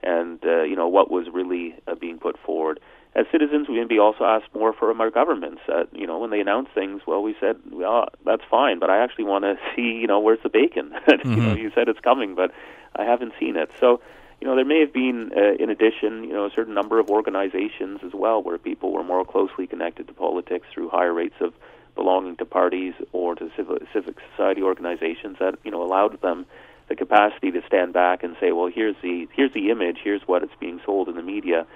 and 0.01 0.39
uh, 0.45 0.63
you 0.63 0.77
know 0.77 0.87
what 0.87 1.11
was 1.11 1.27
really 1.33 1.75
uh, 1.89 1.95
being 1.97 2.17
put 2.17 2.39
forward. 2.39 2.79
As 3.17 3.27
citizens, 3.33 3.69
we 3.69 3.81
maybe 3.81 3.99
also 3.99 4.25
asked 4.25 4.55
more 4.55 4.73
from 4.73 5.01
our 5.01 5.11
governments. 5.11 5.61
Uh, 5.69 5.85
you 5.93 6.07
know, 6.07 6.19
when 6.19 6.31
they 6.31 6.39
announced 6.39 6.71
things, 6.73 7.03
well, 7.05 7.21
we 7.21 7.35
said, 7.41 7.57
"Well, 7.71 8.07
that's 8.25 8.43
fine," 8.49 8.79
but 8.79 8.91
I 8.91 9.03
actually 9.03 9.25
want 9.25 9.45
to 9.45 9.57
see, 9.75 9.99
you 10.01 10.07
know, 10.07 10.21
where's 10.21 10.43
the 10.43 10.51
bacon? 10.51 10.93
mm-hmm. 11.09 11.33
you 11.35 11.43
know, 11.43 11.55
you 11.57 11.73
said 11.75 11.89
it's 11.89 12.01
coming, 12.01 12.37
but 12.37 12.53
I 12.95 13.05
haven't 13.05 13.33
seen 13.41 13.57
it. 13.57 13.71
So, 13.81 14.01
you 14.41 14.47
know, 14.47 14.55
there 14.55 14.65
may 14.65 14.81
have 14.81 14.93
been, 14.93 15.33
uh, 15.37 15.55
in 15.63 15.71
addition, 15.71 16.25
you 16.25 16.33
know, 16.33 16.45
a 16.45 16.51
certain 16.51 16.75
number 16.75 16.99
of 16.99 17.09
organizations 17.09 18.01
as 18.05 18.13
well 18.13 18.43
where 18.43 18.59
people 18.59 18.93
were 18.93 19.03
more 19.03 19.25
closely 19.25 19.67
connected 19.67 20.07
to 20.09 20.13
politics 20.15 20.67
through 20.73 20.89
higher 20.91 21.13
rates 21.13 21.37
of 21.41 21.55
belonging 21.95 22.37
to 22.37 22.45
parties 22.45 22.95
or 23.13 23.35
to 23.35 23.51
civil, 23.57 23.79
civic 23.93 24.17
society 24.31 24.63
organizations 24.63 25.37
that 25.41 25.59
you 25.65 25.71
know 25.71 25.83
allowed 25.83 26.21
them 26.21 26.47
the 26.89 26.95
capacity 26.95 27.51
to 27.51 27.63
stand 27.67 27.93
back 27.93 28.23
and 28.23 28.37
say, 28.39 28.53
well, 28.53 28.71
here's 28.73 28.95
the 29.03 29.27
here's 29.35 29.53
the 29.55 29.71
image, 29.71 29.99
here's 30.05 30.23
what 30.27 30.43
it's 30.43 30.55
being 30.61 30.81
sold 30.85 31.09
in 31.09 31.17
the 31.17 31.23
media. 31.23 31.67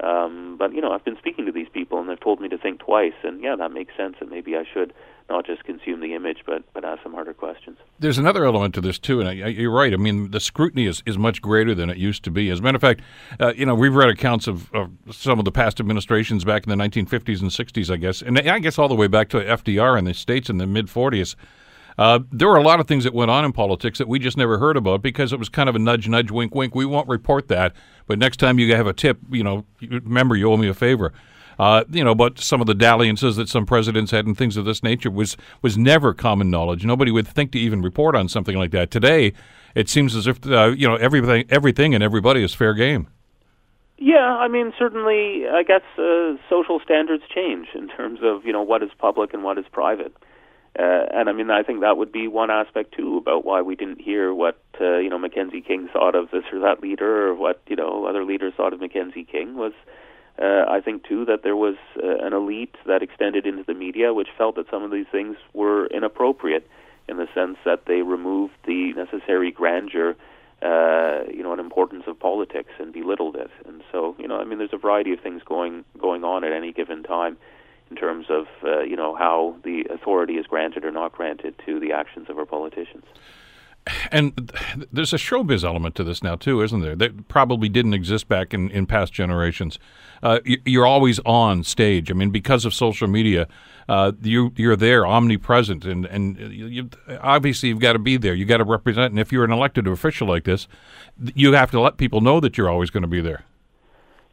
Um, 0.00 0.56
but 0.58 0.72
you 0.72 0.80
know, 0.80 0.92
I've 0.92 1.04
been 1.04 1.16
speaking 1.18 1.46
to 1.46 1.52
these 1.52 1.68
people, 1.72 1.98
and 1.98 2.08
they've 2.08 2.20
told 2.20 2.40
me 2.40 2.48
to 2.48 2.58
think 2.58 2.80
twice. 2.80 3.14
And 3.24 3.42
yeah, 3.42 3.56
that 3.56 3.72
makes 3.72 3.96
sense, 3.96 4.16
and 4.20 4.30
maybe 4.30 4.56
I 4.56 4.64
should 4.72 4.92
not 5.28 5.44
just 5.44 5.64
consume 5.64 6.00
the 6.00 6.14
image, 6.14 6.38
but 6.46 6.62
but 6.72 6.84
ask 6.84 7.02
some 7.02 7.12
harder 7.14 7.34
questions. 7.34 7.78
There's 7.98 8.18
another 8.18 8.44
element 8.44 8.74
to 8.74 8.80
this 8.80 8.98
too, 8.98 9.20
and 9.20 9.28
I, 9.28 9.32
you're 9.32 9.72
right. 9.72 9.92
I 9.92 9.96
mean, 9.96 10.30
the 10.30 10.40
scrutiny 10.40 10.86
is, 10.86 11.02
is 11.04 11.18
much 11.18 11.42
greater 11.42 11.74
than 11.74 11.90
it 11.90 11.96
used 11.96 12.22
to 12.24 12.30
be. 12.30 12.48
As 12.50 12.60
a 12.60 12.62
matter 12.62 12.76
of 12.76 12.82
fact, 12.82 13.00
uh, 13.40 13.52
you 13.56 13.66
know, 13.66 13.74
we've 13.74 13.94
read 13.94 14.08
accounts 14.08 14.46
of, 14.46 14.72
of 14.72 14.90
some 15.10 15.38
of 15.38 15.44
the 15.44 15.52
past 15.52 15.80
administrations 15.80 16.44
back 16.44 16.66
in 16.66 16.70
the 16.70 16.82
1950s 16.82 17.40
and 17.40 17.50
60s, 17.50 17.92
I 17.92 17.96
guess, 17.96 18.22
and 18.22 18.38
I 18.38 18.58
guess 18.60 18.78
all 18.78 18.88
the 18.88 18.94
way 18.94 19.08
back 19.08 19.28
to 19.30 19.38
FDR 19.38 19.98
in 19.98 20.04
the 20.04 20.14
states 20.14 20.48
in 20.48 20.58
the 20.58 20.66
mid 20.66 20.86
40s. 20.86 21.34
Uh, 21.98 22.20
there 22.30 22.46
were 22.46 22.56
a 22.56 22.62
lot 22.62 22.78
of 22.78 22.86
things 22.86 23.02
that 23.02 23.12
went 23.12 23.30
on 23.30 23.44
in 23.44 23.52
politics 23.52 23.98
that 23.98 24.06
we 24.06 24.20
just 24.20 24.36
never 24.36 24.58
heard 24.58 24.76
about 24.76 25.02
because 25.02 25.32
it 25.32 25.38
was 25.38 25.48
kind 25.48 25.68
of 25.68 25.74
a 25.74 25.78
nudge, 25.80 26.08
nudge, 26.08 26.30
wink, 26.30 26.54
wink. 26.54 26.74
We 26.74 26.86
won't 26.86 27.08
report 27.08 27.48
that, 27.48 27.74
but 28.06 28.18
next 28.18 28.36
time 28.36 28.58
you 28.58 28.74
have 28.74 28.86
a 28.86 28.92
tip, 28.92 29.18
you 29.30 29.42
know, 29.42 29.64
remember 29.80 30.36
you 30.36 30.50
owe 30.50 30.56
me 30.56 30.68
a 30.68 30.74
favor. 30.74 31.12
Uh, 31.58 31.82
you 31.90 32.04
know, 32.04 32.14
but 32.14 32.38
some 32.38 32.60
of 32.60 32.68
the 32.68 32.74
dalliances 32.74 33.34
that 33.34 33.48
some 33.48 33.66
presidents 33.66 34.12
had 34.12 34.26
and 34.26 34.38
things 34.38 34.56
of 34.56 34.64
this 34.64 34.82
nature 34.82 35.10
was 35.10 35.36
was 35.60 35.76
never 35.76 36.14
common 36.14 36.50
knowledge. 36.50 36.84
Nobody 36.84 37.10
would 37.10 37.26
think 37.26 37.50
to 37.50 37.58
even 37.58 37.82
report 37.82 38.14
on 38.14 38.28
something 38.28 38.56
like 38.56 38.70
that. 38.70 38.92
Today, 38.92 39.32
it 39.74 39.88
seems 39.88 40.14
as 40.14 40.28
if 40.28 40.46
uh, 40.46 40.66
you 40.66 40.86
know 40.86 40.94
everything, 40.94 41.46
everything, 41.50 41.96
and 41.96 42.04
everybody 42.04 42.44
is 42.44 42.54
fair 42.54 42.74
game. 42.74 43.08
Yeah, 43.96 44.36
I 44.36 44.46
mean, 44.46 44.72
certainly, 44.78 45.48
I 45.48 45.64
guess 45.64 45.82
uh, 45.98 46.36
social 46.48 46.78
standards 46.84 47.24
change 47.34 47.66
in 47.74 47.88
terms 47.88 48.20
of 48.22 48.46
you 48.46 48.52
know 48.52 48.62
what 48.62 48.84
is 48.84 48.90
public 48.96 49.34
and 49.34 49.42
what 49.42 49.58
is 49.58 49.64
private. 49.72 50.14
Uh, 50.78 51.06
and 51.12 51.28
I 51.28 51.32
mean, 51.32 51.50
I 51.50 51.64
think 51.64 51.80
that 51.80 51.96
would 51.96 52.12
be 52.12 52.28
one 52.28 52.50
aspect 52.50 52.94
too 52.94 53.16
about 53.16 53.44
why 53.44 53.62
we 53.62 53.74
didn't 53.74 54.00
hear 54.00 54.32
what 54.32 54.60
uh, 54.80 54.98
you 54.98 55.10
know 55.10 55.18
Mackenzie 55.18 55.60
King 55.60 55.88
thought 55.92 56.14
of 56.14 56.30
this 56.30 56.44
or 56.52 56.60
that 56.60 56.80
leader, 56.80 57.28
or 57.28 57.34
what 57.34 57.60
you 57.66 57.74
know 57.74 58.06
other 58.06 58.24
leaders 58.24 58.52
thought 58.56 58.72
of 58.72 58.80
Mackenzie 58.80 59.24
King. 59.24 59.56
Was 59.56 59.72
uh, 60.40 60.64
I 60.68 60.80
think 60.80 61.02
too 61.02 61.24
that 61.24 61.42
there 61.42 61.56
was 61.56 61.74
uh, 61.96 62.24
an 62.24 62.32
elite 62.32 62.76
that 62.86 63.02
extended 63.02 63.44
into 63.44 63.64
the 63.64 63.74
media, 63.74 64.14
which 64.14 64.28
felt 64.38 64.54
that 64.54 64.70
some 64.70 64.84
of 64.84 64.92
these 64.92 65.06
things 65.10 65.36
were 65.52 65.86
inappropriate 65.86 66.68
in 67.08 67.16
the 67.16 67.26
sense 67.34 67.56
that 67.64 67.86
they 67.86 68.02
removed 68.02 68.54
the 68.64 68.92
necessary 68.92 69.50
grandeur, 69.50 70.14
uh, 70.62 71.24
you 71.34 71.42
know, 71.42 71.50
and 71.50 71.60
importance 71.60 72.04
of 72.06 72.20
politics 72.20 72.70
and 72.78 72.92
belittled 72.92 73.34
it. 73.34 73.50
And 73.66 73.82
so, 73.90 74.14
you 74.18 74.28
know, 74.28 74.38
I 74.38 74.44
mean, 74.44 74.58
there's 74.58 74.72
a 74.72 74.78
variety 74.78 75.12
of 75.12 75.20
things 75.20 75.42
going 75.44 75.84
going 75.98 76.22
on 76.22 76.44
at 76.44 76.52
any 76.52 76.72
given 76.72 77.02
time 77.02 77.36
in 77.90 77.96
terms 77.96 78.26
of 78.28 78.46
uh, 78.64 78.80
you 78.80 78.96
know 78.96 79.14
how 79.14 79.56
the 79.64 79.84
authority 79.90 80.34
is 80.34 80.46
granted 80.46 80.84
or 80.84 80.90
not 80.90 81.12
granted 81.12 81.54
to 81.66 81.80
the 81.80 81.92
actions 81.92 82.28
of 82.28 82.38
our 82.38 82.46
politicians. 82.46 83.04
And 84.10 84.52
there's 84.92 85.12
a 85.12 85.16
showbiz 85.16 85.64
element 85.64 85.94
to 85.96 86.04
this 86.04 86.22
now 86.22 86.36
too, 86.36 86.60
isn't 86.62 86.80
there? 86.80 86.96
That 86.96 87.28
probably 87.28 87.68
didn't 87.68 87.94
exist 87.94 88.28
back 88.28 88.52
in, 88.52 88.70
in 88.70 88.86
past 88.86 89.12
generations. 89.12 89.78
Uh, 90.22 90.40
you're 90.44 90.86
always 90.86 91.20
on 91.20 91.64
stage. 91.64 92.10
I 92.10 92.14
mean, 92.14 92.30
because 92.30 92.64
of 92.64 92.74
social 92.74 93.08
media, 93.08 93.48
uh, 93.88 94.12
you 94.22 94.52
you're 94.56 94.76
there, 94.76 95.06
omnipresent, 95.06 95.84
and 95.84 96.04
and 96.06 96.38
you, 96.38 96.90
obviously 97.20 97.70
you've 97.70 97.80
got 97.80 97.94
to 97.94 97.98
be 97.98 98.16
there. 98.16 98.34
You 98.34 98.44
got 98.44 98.58
to 98.58 98.64
represent. 98.64 99.12
And 99.12 99.18
if 99.18 99.32
you're 99.32 99.44
an 99.44 99.52
elected 99.52 99.86
official 99.86 100.28
like 100.28 100.44
this, 100.44 100.68
you 101.34 101.52
have 101.52 101.70
to 101.70 101.80
let 101.80 101.96
people 101.96 102.20
know 102.20 102.40
that 102.40 102.58
you're 102.58 102.68
always 102.68 102.90
going 102.90 103.02
to 103.02 103.08
be 103.08 103.20
there. 103.20 103.44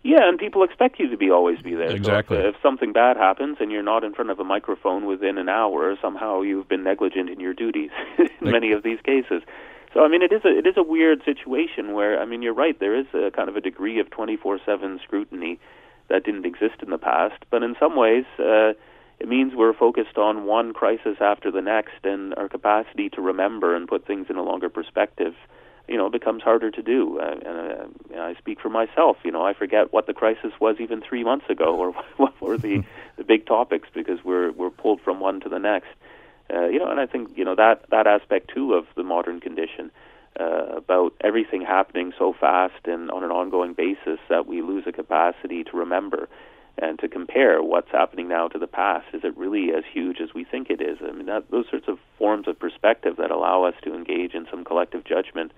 Yeah, 0.06 0.30
and 0.30 0.38
people 0.38 0.62
expect 0.62 1.00
you 1.00 1.10
to 1.10 1.18
be 1.18 1.32
always 1.32 1.60
be 1.64 1.74
there. 1.74 1.90
Exactly. 1.90 2.38
So 2.38 2.50
if, 2.50 2.56
if 2.56 2.62
something 2.62 2.94
bad 2.94 3.18
happens 3.18 3.58
and 3.60 3.72
you're 3.72 3.82
not 3.82 4.04
in 4.04 4.14
front 4.14 4.30
of 4.30 4.40
a 4.40 4.44
microphone 4.44 5.08
within 5.08 5.40
an 5.40 5.50
hour, 5.50 5.96
somehow 6.00 6.42
you've 6.42 6.70
been 6.70 6.84
negligent 6.84 7.28
in 7.28 7.40
your 7.40 7.56
duties. 7.56 7.90
in 8.20 8.30
like, 8.40 8.52
many 8.52 8.72
of 8.72 8.84
these 8.84 9.00
cases. 9.04 9.42
So 9.96 10.06
I 10.06 10.08
mean, 10.08 10.22
it 10.22 10.32
is 10.32 10.46
a 10.46 10.56
it 10.56 10.68
is 10.68 10.76
a 10.78 10.84
weird 10.84 11.24
situation 11.26 11.94
where 11.94 12.22
I 12.22 12.26
mean, 12.26 12.44
you're 12.44 12.54
right. 12.54 12.80
There 12.80 12.96
is 12.96 13.08
a 13.16 13.32
kind 13.32 13.50
of 13.50 13.56
a 13.56 13.62
degree 13.62 14.00
of 14.00 14.12
24/7 14.12 15.02
scrutiny 15.02 15.60
that 16.08 16.24
didn't 16.24 16.46
exist 16.46 16.84
in 16.84 16.92
the 16.92 17.00
past, 17.00 17.44
but 17.50 17.64
in 17.64 17.76
some 17.80 17.96
ways. 17.96 18.26
Uh, 18.38 18.74
it 19.18 19.30
means 19.30 19.54
we're 19.56 19.74
focused 19.74 20.18
on 20.18 20.44
one 20.44 20.74
crisis 20.74 21.16
after 21.22 21.50
the 21.50 21.62
next, 21.62 22.04
and 22.04 22.36
our 22.36 22.50
capacity 22.50 23.08
to 23.12 23.22
remember 23.22 23.74
and 23.74 23.88
put 23.88 24.06
things 24.06 24.28
in 24.30 24.36
a 24.36 24.44
longer 24.44 24.68
perspective 24.68 25.34
you 25.88 25.98
know, 25.98 26.10
becomes 26.10 26.42
harder 26.42 26.72
to 26.72 26.82
do. 26.82 27.20
Uh, 27.20 27.36
and 27.46 27.96
uh, 28.16 28.20
I 28.20 28.36
speak 28.36 28.60
for 28.60 28.70
myself. 28.70 29.18
You 29.24 29.32
know, 29.32 29.46
I 29.46 29.54
forget 29.54 29.94
what 29.94 30.08
the 30.08 30.14
crisis 30.14 30.52
was 30.60 30.78
even 30.80 31.02
three 31.02 31.24
months 31.24 31.46
ago, 31.50 31.76
or 31.76 31.92
what 32.18 32.40
were 32.42 32.58
the 32.58 32.84
the 33.18 33.24
big 33.24 33.46
topics 33.46 33.88
because 33.94 34.24
we're 34.24 34.52
we're 34.52 34.70
pulled 34.70 35.02
from 35.02 35.20
one 35.20 35.40
to 35.42 35.50
the 35.50 35.60
next. 35.60 35.90
Uh, 36.54 36.68
you 36.68 36.80
know, 36.80 36.90
and 36.90 37.00
I 37.00 37.06
think 37.06 37.32
you 37.36 37.46
know 37.46 37.56
that 37.56 37.86
that 37.92 38.08
aspect 38.08 38.52
too 38.54 38.74
of 38.74 38.86
the 38.96 39.04
modern 39.04 39.40
condition 39.40 39.92
uh, 40.40 40.76
about 40.78 41.14
everything 41.22 41.62
happening 41.62 42.14
so 42.18 42.34
fast 42.34 42.86
and 42.86 43.10
on 43.12 43.24
an 43.24 43.32
ongoing 43.32 43.74
basis 43.74 44.20
that 44.30 44.46
we 44.46 44.62
lose 44.62 44.84
a 44.86 44.92
capacity 44.92 45.64
to 45.64 45.78
remember 45.78 46.28
and 46.78 47.00
to 47.00 47.08
compare 47.08 47.64
what's 47.64 47.90
happening 47.92 48.28
now 48.28 48.48
to 48.50 48.60
the 48.60 48.68
past. 48.68 49.06
Is 49.14 49.24
it 49.24 49.38
really 49.38 49.72
as 49.74 49.84
huge 49.92 50.20
as 50.20 50.34
we 50.34 50.44
think 50.44 50.70
it 50.70 50.82
is? 50.82 50.98
I 51.02 51.14
mean, 51.14 51.28
that, 51.28 51.50
those 51.50 51.66
sorts 51.70 51.88
of 51.88 52.00
forms 52.18 52.48
of 52.48 52.60
perspective 52.60 53.16
that 53.18 53.32
allow 53.32 53.64
us 53.64 53.76
to 53.84 53.96
engage 53.96 54.34
in 54.34 54.46
some 54.52 54.66
collective 54.66 55.06
judgment 55.06 55.54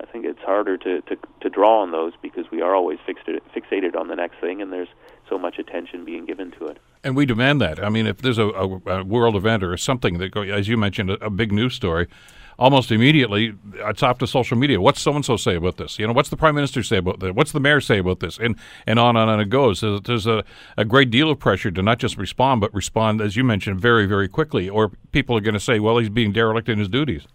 I 0.00 0.06
think 0.10 0.24
it's 0.24 0.40
harder 0.40 0.78
to, 0.78 1.02
to, 1.02 1.16
to 1.40 1.50
draw 1.50 1.82
on 1.82 1.92
those 1.92 2.12
because 2.22 2.50
we 2.50 2.62
are 2.62 2.74
always 2.74 2.98
fixed, 3.04 3.26
fixated 3.54 3.94
on 3.94 4.08
the 4.08 4.16
next 4.16 4.40
thing, 4.40 4.62
and 4.62 4.72
there's 4.72 4.88
so 5.28 5.38
much 5.38 5.58
attention 5.58 6.04
being 6.04 6.24
given 6.24 6.50
to 6.52 6.66
it. 6.66 6.78
And 7.04 7.14
we 7.14 7.26
demand 7.26 7.60
that. 7.60 7.82
I 7.82 7.90
mean, 7.90 8.06
if 8.06 8.18
there's 8.18 8.38
a, 8.38 8.48
a, 8.48 8.80
a 8.86 9.04
world 9.04 9.36
event 9.36 9.62
or 9.62 9.76
something 9.76 10.18
that, 10.18 10.36
as 10.36 10.68
you 10.68 10.76
mentioned, 10.76 11.10
a, 11.10 11.24
a, 11.26 11.30
big 11.30 11.52
news 11.52 11.74
story, 11.74 12.08
almost 12.58 12.90
immediately 12.90 13.54
it's 13.74 14.02
off 14.02 14.18
to 14.18 14.26
social 14.26 14.56
media. 14.56 14.80
What's 14.80 15.00
so 15.00 15.14
and 15.14 15.24
so 15.24 15.36
say 15.36 15.54
about 15.54 15.76
this? 15.76 15.98
You 15.98 16.06
know, 16.06 16.12
what's 16.14 16.30
the 16.30 16.36
prime 16.36 16.54
minister 16.54 16.82
say 16.82 16.96
about 16.96 17.20
this? 17.20 17.32
What's 17.32 17.52
the 17.52 17.60
mayor 17.60 17.80
say 17.80 17.98
about 17.98 18.20
this? 18.20 18.38
And 18.38 18.56
and 18.86 18.98
on 18.98 19.16
and 19.16 19.30
on 19.30 19.40
it 19.40 19.50
goes. 19.50 19.80
There's, 19.80 20.00
there's 20.02 20.26
a, 20.26 20.44
a 20.76 20.84
great 20.84 21.10
deal 21.10 21.30
of 21.30 21.38
pressure 21.38 21.70
to 21.70 21.82
not 21.82 21.98
just 21.98 22.16
respond, 22.16 22.60
but 22.60 22.72
respond, 22.74 23.20
as 23.20 23.36
you 23.36 23.44
mentioned, 23.44 23.80
very 23.80 24.06
very 24.06 24.28
quickly. 24.28 24.68
Or 24.68 24.92
people 25.12 25.36
are 25.36 25.40
going 25.40 25.54
to 25.54 25.60
say, 25.60 25.78
well, 25.78 25.98
he's 25.98 26.10
being 26.10 26.32
derelict 26.32 26.68
in 26.68 26.78
his 26.78 26.88
duties. 26.88 27.26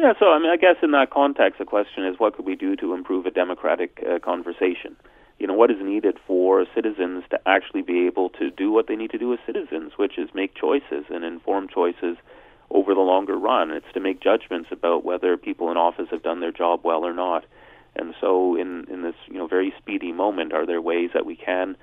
Yeah, 0.00 0.14
so 0.18 0.30
I 0.30 0.38
mean, 0.38 0.48
I 0.48 0.56
guess 0.56 0.76
in 0.82 0.92
that 0.92 1.10
context, 1.10 1.58
the 1.58 1.66
question 1.66 2.06
is, 2.06 2.14
what 2.16 2.34
could 2.34 2.46
we 2.46 2.56
do 2.56 2.74
to 2.76 2.94
improve 2.94 3.26
a 3.26 3.30
democratic 3.30 4.02
uh, 4.08 4.18
conversation? 4.18 4.96
You 5.38 5.46
know, 5.46 5.52
what 5.52 5.70
is 5.70 5.76
needed 5.78 6.16
for 6.26 6.64
citizens 6.74 7.24
to 7.28 7.38
actually 7.46 7.82
be 7.82 8.06
able 8.06 8.30
to 8.30 8.50
do 8.50 8.72
what 8.72 8.86
they 8.86 8.96
need 8.96 9.10
to 9.10 9.18
do 9.18 9.30
as 9.34 9.38
citizens, 9.44 9.92
which 9.98 10.16
is 10.16 10.30
make 10.32 10.54
choices 10.54 11.04
and 11.10 11.22
inform 11.22 11.68
choices 11.68 12.16
over 12.70 12.94
the 12.94 13.00
longer 13.02 13.36
run. 13.36 13.72
It's 13.72 13.92
to 13.92 14.00
make 14.00 14.22
judgments 14.22 14.70
about 14.72 15.04
whether 15.04 15.36
people 15.36 15.70
in 15.70 15.76
office 15.76 16.06
have 16.12 16.22
done 16.22 16.40
their 16.40 16.52
job 16.52 16.80
well 16.82 17.04
or 17.04 17.12
not. 17.12 17.44
And 17.94 18.14
so, 18.22 18.56
in 18.56 18.86
in 18.90 19.02
this 19.02 19.16
you 19.26 19.36
know 19.36 19.48
very 19.48 19.74
speedy 19.76 20.12
moment, 20.12 20.54
are 20.54 20.64
there 20.64 20.80
ways 20.80 21.10
that 21.12 21.26
we 21.26 21.36
can 21.36 21.76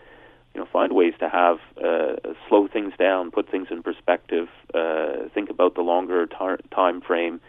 you 0.55 0.61
know 0.61 0.68
find 0.74 0.91
ways 0.91 1.13
to 1.20 1.30
have 1.30 1.57
uh, 1.78 2.15
slow 2.49 2.68
things 2.68 2.93
down, 2.97 3.30
put 3.30 3.47
things 3.51 3.68
in 3.70 3.84
perspective, 3.84 4.47
uh, 4.74 5.30
think 5.36 5.51
about 5.51 5.76
the 5.76 5.82
longer 5.82 6.26
tar- 6.26 6.61
time 6.74 6.99
frame 6.99 7.39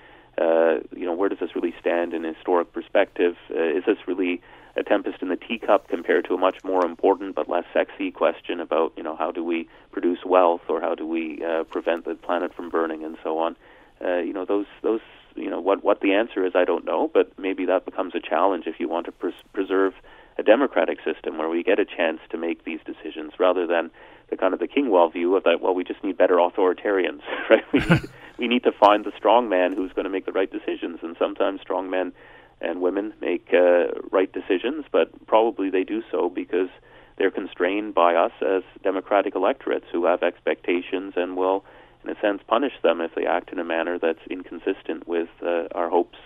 uh, 0.41 0.81
you 0.95 1.05
know, 1.05 1.15
where 1.15 1.29
does 1.29 1.39
this 1.39 1.55
really 1.55 1.75
stand 1.81 2.15
in 2.15 2.25
historic 2.25 2.73
perspective? 2.73 3.37
Uh, 3.51 3.63
is 3.63 3.85
this 3.87 3.99
really 4.07 4.41
a 4.77 4.83
tempest 4.83 5.21
in 5.23 5.29
the 5.29 5.37
teacup 5.37 5.89
compared 5.89 6.25
to 6.27 6.35
a 6.35 6.39
much 6.39 6.63
more 6.63 6.85
important 6.85 7.35
but 7.35 7.49
less 7.49 7.65
sexy 7.73 8.11
question 8.11 8.61
about, 8.61 8.93
you 8.97 9.03
know, 9.03 9.17
how 9.17 9.33
do 9.33 9.43
we 9.43 9.69
produce 9.91 10.25
wealth 10.25 10.61
or 10.69 10.81
how 10.81 10.95
do 10.95 11.07
we 11.07 11.43
uh, 11.45 11.65
prevent 11.65 12.05
the 12.05 12.15
planet 12.15 12.55
from 12.55 12.71
burning 12.71 13.05
and 13.05 13.17
so 13.23 13.39
on? 13.39 13.57
Uh, 14.05 14.19
you 14.19 14.33
know, 14.33 14.45
those 14.45 14.67
those 14.83 15.01
you 15.35 15.51
know 15.51 15.61
what 15.61 15.83
what 15.83 16.01
the 16.01 16.13
answer 16.13 16.47
is, 16.47 16.53
I 16.55 16.65
don't 16.65 16.85
know, 16.85 17.11
but 17.13 17.37
maybe 17.39 17.65
that 17.67 17.85
becomes 17.85 18.15
a 18.15 18.21
challenge 18.21 18.67
if 18.67 18.79
you 18.79 18.89
want 18.89 19.07
to 19.07 19.13
pres- 19.13 19.43
preserve 19.53 19.95
a 20.39 20.43
democratic 20.43 20.99
system 21.05 21.37
where 21.37 21.49
we 21.49 21.65
get 21.65 21.81
a 21.81 21.85
chance 21.85 22.21
to 22.31 22.39
make 22.39 22.65
these 22.65 22.79
decisions 22.87 23.33
rather 23.41 23.67
than 23.67 23.91
the 24.31 24.37
kind 24.37 24.55
of 24.55 24.61
the 24.61 24.69
Kingwell 24.69 25.11
view 25.13 25.35
of 25.35 25.43
that. 25.45 25.61
Well, 25.61 25.75
we 25.75 25.83
just 25.83 26.05
need 26.05 26.17
better 26.17 26.37
authoritarians, 26.37 27.23
right? 27.51 27.65
We 27.73 27.81
need, 27.81 28.09
we 28.39 28.49
need 28.49 28.63
to 28.65 28.73
find 28.73 29.05
the 29.05 29.13
strong 29.17 29.49
man 29.49 29.73
who's 29.73 29.93
going 29.93 30.05
to 30.05 30.11
make 30.11 30.27
the 30.27 30.33
right 30.33 30.51
decisions, 30.51 31.01
and 31.03 31.17
sometimes 31.19 31.61
strong 31.61 31.91
men 31.91 32.13
and 32.61 32.81
women 32.81 33.13
make 33.21 33.49
uh, 33.53 33.87
right 34.11 34.33
decisions, 34.33 34.85
but 34.91 35.27
probably 35.27 35.71
they 35.71 35.85
do 35.85 36.03
so 36.11 36.29
because 36.29 36.69
they're 37.17 37.31
constrained 37.31 37.95
by 37.95 38.15
us 38.15 38.33
as 38.43 38.63
democratic 38.83 39.35
electorates 39.35 39.87
who 39.93 40.07
have 40.07 40.23
expectations 40.23 41.15
and 41.17 41.37
will 41.37 41.65
in 42.05 42.11
a 42.11 42.21
sense, 42.21 42.41
punish 42.47 42.73
them 42.83 43.01
if 43.01 43.15
they 43.15 43.27
act 43.27 43.53
in 43.53 43.59
a 43.59 43.65
manner 43.65 43.99
that's 43.99 44.25
inconsistent 44.31 45.07
with 45.07 45.29
uh, 45.43 45.65
our 45.75 45.91
hopes 45.91 46.18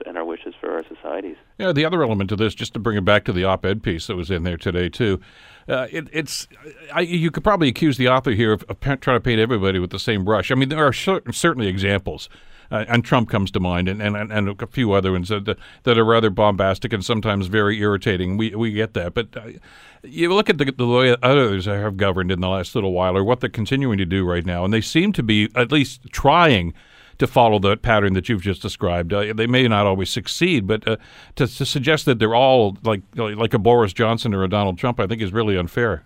for 0.60 0.70
our 0.72 0.84
societies. 0.86 1.36
Yeah, 1.58 1.72
the 1.72 1.84
other 1.84 2.02
element 2.02 2.30
to 2.30 2.36
this, 2.36 2.54
just 2.54 2.74
to 2.74 2.80
bring 2.80 2.96
it 2.96 3.04
back 3.04 3.24
to 3.24 3.32
the 3.32 3.44
op-ed 3.44 3.82
piece 3.82 4.06
that 4.06 4.16
was 4.16 4.30
in 4.30 4.42
there 4.42 4.56
today 4.56 4.88
too, 4.88 5.20
uh, 5.68 5.86
it, 5.90 6.08
it's 6.12 6.48
I, 6.92 7.00
you 7.00 7.30
could 7.30 7.44
probably 7.44 7.68
accuse 7.68 7.96
the 7.96 8.08
author 8.08 8.32
here 8.32 8.52
of, 8.52 8.64
of, 8.68 8.80
trying 8.80 8.98
to 8.98 9.20
paint 9.20 9.40
everybody 9.40 9.78
with 9.78 9.90
the 9.90 9.98
same 9.98 10.24
brush. 10.24 10.50
I 10.50 10.54
mean, 10.54 10.68
there 10.68 10.86
are 10.86 10.92
certainly 10.92 11.68
examples 11.68 12.28
uh, 12.72 12.86
and 12.88 13.04
Trump 13.04 13.28
comes 13.28 13.50
to 13.50 13.60
mind, 13.60 13.86
and, 13.86 14.00
and, 14.00 14.16
and 14.16 14.62
a 14.62 14.66
few 14.66 14.92
other 14.92 15.12
ones 15.12 15.28
that, 15.28 15.58
that 15.82 15.98
are 15.98 16.04
rather 16.04 16.30
bombastic 16.30 16.92
and 16.94 17.04
sometimes 17.04 17.46
very 17.46 17.78
irritating. 17.78 18.38
We 18.38 18.54
we 18.54 18.72
get 18.72 18.94
that, 18.94 19.12
but 19.12 19.36
uh, 19.36 19.58
you 20.02 20.32
look 20.32 20.48
at 20.48 20.56
the, 20.56 20.72
the 20.72 20.86
way 20.86 21.14
others 21.22 21.66
have 21.66 21.98
governed 21.98 22.32
in 22.32 22.40
the 22.40 22.48
last 22.48 22.74
little 22.74 22.92
while, 22.92 23.16
or 23.16 23.22
what 23.22 23.40
they're 23.40 23.50
continuing 23.50 23.98
to 23.98 24.06
do 24.06 24.24
right 24.24 24.46
now, 24.46 24.64
and 24.64 24.72
they 24.72 24.80
seem 24.80 25.12
to 25.12 25.22
be 25.22 25.50
at 25.54 25.70
least 25.70 26.10
trying 26.12 26.72
to 27.18 27.26
follow 27.26 27.58
the 27.58 27.76
pattern 27.76 28.14
that 28.14 28.28
you've 28.28 28.42
just 28.42 28.62
described. 28.62 29.12
Uh, 29.12 29.32
they 29.32 29.46
may 29.46 29.66
not 29.68 29.86
always 29.86 30.10
succeed, 30.10 30.66
but 30.66 30.86
uh, 30.86 30.96
to, 31.36 31.46
to, 31.46 31.64
suggest 31.64 32.04
that 32.06 32.18
they're 32.18 32.34
all 32.34 32.76
like 32.82 33.02
like 33.16 33.54
a 33.54 33.58
Boris 33.58 33.92
Johnson 33.92 34.34
or 34.34 34.44
a 34.44 34.48
Donald 34.48 34.78
Trump, 34.78 35.00
I 35.00 35.06
think 35.06 35.22
is 35.22 35.32
really 35.32 35.56
unfair. 35.56 36.04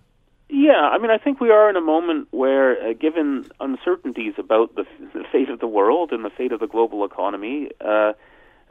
Yeah, 0.48 0.90
I 0.92 0.98
mean, 0.98 1.10
I 1.10 1.18
think 1.18 1.40
we 1.40 1.50
are 1.50 1.68
in 1.68 1.76
a 1.76 1.80
moment 1.80 2.28
where, 2.30 2.80
uh, 2.80 2.92
given 2.92 3.46
uncertainties 3.58 4.34
about 4.38 4.76
the, 4.76 4.84
the, 5.12 5.24
fate 5.32 5.50
of 5.50 5.58
the 5.58 5.66
world 5.66 6.12
and 6.12 6.24
the 6.24 6.30
fate 6.30 6.52
of 6.52 6.60
the 6.60 6.68
global 6.68 7.04
economy, 7.04 7.70
uh, 7.80 8.12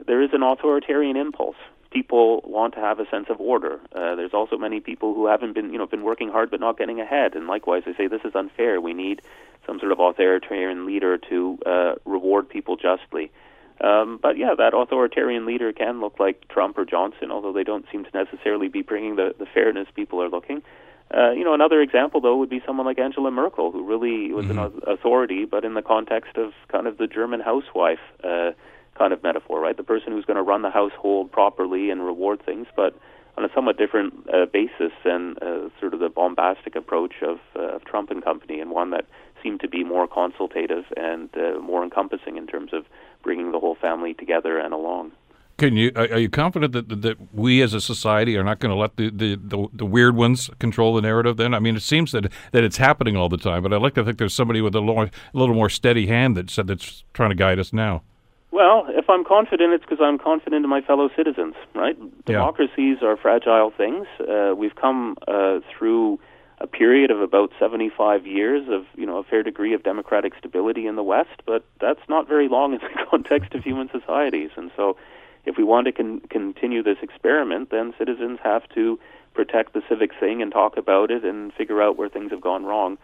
there 0.06 0.22
is 0.22 0.30
an 0.32 0.42
authoritarian 0.42 1.16
impulse. 1.16 1.56
People 1.90 2.40
want 2.46 2.74
to 2.74 2.80
have 2.80 2.98
a 2.98 3.08
sense 3.10 3.26
of 3.28 3.40
order. 3.40 3.78
Uh, 3.94 4.14
there's 4.14 4.32
also 4.32 4.56
many 4.56 4.80
people 4.80 5.14
who 5.14 5.26
haven't 5.26 5.52
been, 5.52 5.70
you 5.70 5.78
know, 5.78 5.86
been 5.86 6.02
working 6.02 6.30
hard 6.30 6.50
but 6.50 6.60
not 6.60 6.78
getting 6.78 6.98
ahead. 6.98 7.34
And 7.34 7.46
likewise, 7.46 7.82
they 7.84 7.94
say 7.94 8.06
this 8.06 8.24
is 8.24 8.34
unfair. 8.34 8.80
We 8.80 8.94
need 8.94 9.20
some 9.66 9.78
sort 9.80 9.92
of 9.92 10.00
authoritarian 10.00 10.86
leader 10.86 11.18
to 11.18 11.58
uh, 11.66 11.94
reward 12.04 12.48
people 12.48 12.76
justly. 12.76 13.30
Um, 13.80 14.18
but 14.22 14.38
yeah, 14.38 14.54
that 14.56 14.72
authoritarian 14.74 15.44
leader 15.44 15.72
can 15.72 16.00
look 16.00 16.18
like 16.18 16.48
Trump 16.48 16.78
or 16.78 16.84
Johnson, 16.84 17.30
although 17.30 17.52
they 17.52 17.64
don't 17.64 17.84
seem 17.92 18.04
to 18.04 18.10
necessarily 18.14 18.68
be 18.68 18.82
bringing 18.82 19.16
the, 19.16 19.34
the 19.38 19.46
fairness 19.46 19.88
people 19.94 20.22
are 20.22 20.30
looking. 20.30 20.62
Uh, 21.14 21.30
you 21.30 21.44
know, 21.44 21.54
another 21.54 21.80
example 21.80 22.20
though 22.20 22.36
would 22.36 22.50
be 22.50 22.62
someone 22.66 22.86
like 22.86 22.98
Angela 22.98 23.30
Merkel, 23.30 23.70
who 23.70 23.84
really 23.84 24.32
was 24.32 24.46
mm-hmm. 24.46 24.58
an 24.58 24.82
authority, 24.86 25.44
but 25.44 25.64
in 25.64 25.74
the 25.74 25.82
context 25.82 26.36
of 26.36 26.52
kind 26.68 26.86
of 26.86 26.98
the 26.98 27.06
German 27.06 27.40
housewife 27.40 28.00
uh, 28.24 28.52
kind 28.98 29.12
of 29.12 29.22
metaphor, 29.22 29.60
right? 29.60 29.76
The 29.76 29.84
person 29.84 30.12
who's 30.12 30.24
going 30.24 30.38
to 30.38 30.42
run 30.42 30.62
the 30.62 30.70
household 30.70 31.30
properly 31.30 31.90
and 31.90 32.04
reward 32.04 32.44
things, 32.44 32.66
but 32.74 32.98
on 33.36 33.44
a 33.44 33.48
somewhat 33.54 33.76
different 33.76 34.26
uh, 34.32 34.46
basis 34.46 34.92
than 35.04 35.36
uh, 35.42 35.68
sort 35.78 35.94
of 35.94 36.00
the 36.00 36.08
bombastic 36.08 36.74
approach 36.74 37.16
of, 37.22 37.38
uh, 37.54 37.76
of 37.76 37.84
Trump 37.84 38.10
and 38.10 38.24
company, 38.24 38.60
and 38.60 38.70
one 38.70 38.90
that 38.90 39.04
seemed 39.46 39.60
to 39.60 39.68
be 39.68 39.84
more 39.84 40.08
consultative 40.08 40.84
and 40.96 41.30
uh, 41.36 41.60
more 41.60 41.84
encompassing 41.84 42.36
in 42.36 42.46
terms 42.46 42.72
of 42.72 42.84
bringing 43.22 43.52
the 43.52 43.60
whole 43.60 43.76
family 43.76 44.12
together 44.12 44.58
and 44.58 44.74
along. 44.74 45.12
Can 45.58 45.74
you 45.74 45.90
are 45.94 46.18
you 46.18 46.28
confident 46.28 46.72
that 46.72 47.00
that 47.00 47.16
we 47.32 47.62
as 47.62 47.72
a 47.72 47.80
society 47.80 48.36
are 48.36 48.44
not 48.44 48.58
going 48.58 48.70
to 48.70 48.76
let 48.76 48.96
the, 48.96 49.08
the, 49.08 49.36
the, 49.36 49.68
the, 49.72 49.86
weird 49.86 50.14
ones 50.14 50.50
control 50.58 50.94
the 50.94 51.00
narrative? 51.00 51.38
Then 51.38 51.54
I 51.54 51.60
mean, 51.60 51.76
it 51.76 51.82
seems 51.82 52.12
that 52.12 52.30
that 52.52 52.62
it's 52.62 52.76
happening 52.76 53.16
all 53.16 53.30
the 53.30 53.38
time, 53.38 53.62
but 53.62 53.72
I'd 53.72 53.80
like 53.80 53.94
to 53.94 54.04
think 54.04 54.18
there's 54.18 54.34
somebody 54.34 54.60
with 54.60 54.74
a 54.74 54.80
little, 54.80 55.04
a 55.04 55.10
little 55.32 55.54
more 55.54 55.70
steady 55.70 56.08
hand 56.08 56.36
that 56.36 56.50
said 56.50 56.66
that's 56.66 57.04
trying 57.14 57.30
to 57.30 57.36
guide 57.36 57.58
us 57.58 57.72
now. 57.72 58.02
Well, 58.50 58.86
if 58.88 59.08
I'm 59.08 59.24
confident, 59.24 59.72
it's 59.72 59.84
because 59.84 60.02
I'm 60.02 60.18
confident 60.18 60.62
in 60.64 60.70
my 60.70 60.82
fellow 60.82 61.08
citizens, 61.16 61.54
right? 61.74 61.96
Yeah. 61.98 62.08
Democracies 62.26 62.98
are 63.02 63.16
fragile 63.16 63.70
things. 63.70 64.06
Uh, 64.20 64.54
we've 64.54 64.74
come 64.74 65.16
uh, 65.26 65.60
through 65.70 66.18
a 66.58 66.66
period 66.66 67.10
of 67.10 67.20
about 67.20 67.52
75 67.58 68.26
years 68.26 68.66
of 68.68 68.86
you 68.96 69.06
know 69.06 69.18
a 69.18 69.24
fair 69.24 69.42
degree 69.42 69.74
of 69.74 69.82
democratic 69.82 70.32
stability 70.38 70.86
in 70.86 70.96
the 70.96 71.02
West, 71.02 71.42
but 71.44 71.64
that's 71.80 72.00
not 72.08 72.28
very 72.28 72.48
long 72.48 72.72
in 72.72 72.80
the 72.80 73.06
context 73.10 73.54
of 73.54 73.62
human 73.62 73.90
societies. 73.90 74.50
And 74.56 74.70
so, 74.76 74.96
if 75.44 75.56
we 75.56 75.64
want 75.64 75.86
to 75.86 75.92
con- 75.92 76.20
continue 76.30 76.82
this 76.82 76.98
experiment, 77.02 77.70
then 77.70 77.94
citizens 77.98 78.38
have 78.42 78.68
to 78.70 78.98
protect 79.34 79.74
the 79.74 79.82
civic 79.88 80.12
thing 80.18 80.40
and 80.40 80.50
talk 80.50 80.76
about 80.78 81.10
it 81.10 81.24
and 81.24 81.52
figure 81.52 81.82
out 81.82 81.98
where 81.98 82.08
things 82.08 82.30
have 82.30 82.40
gone 82.40 82.64
wrong. 82.64 82.96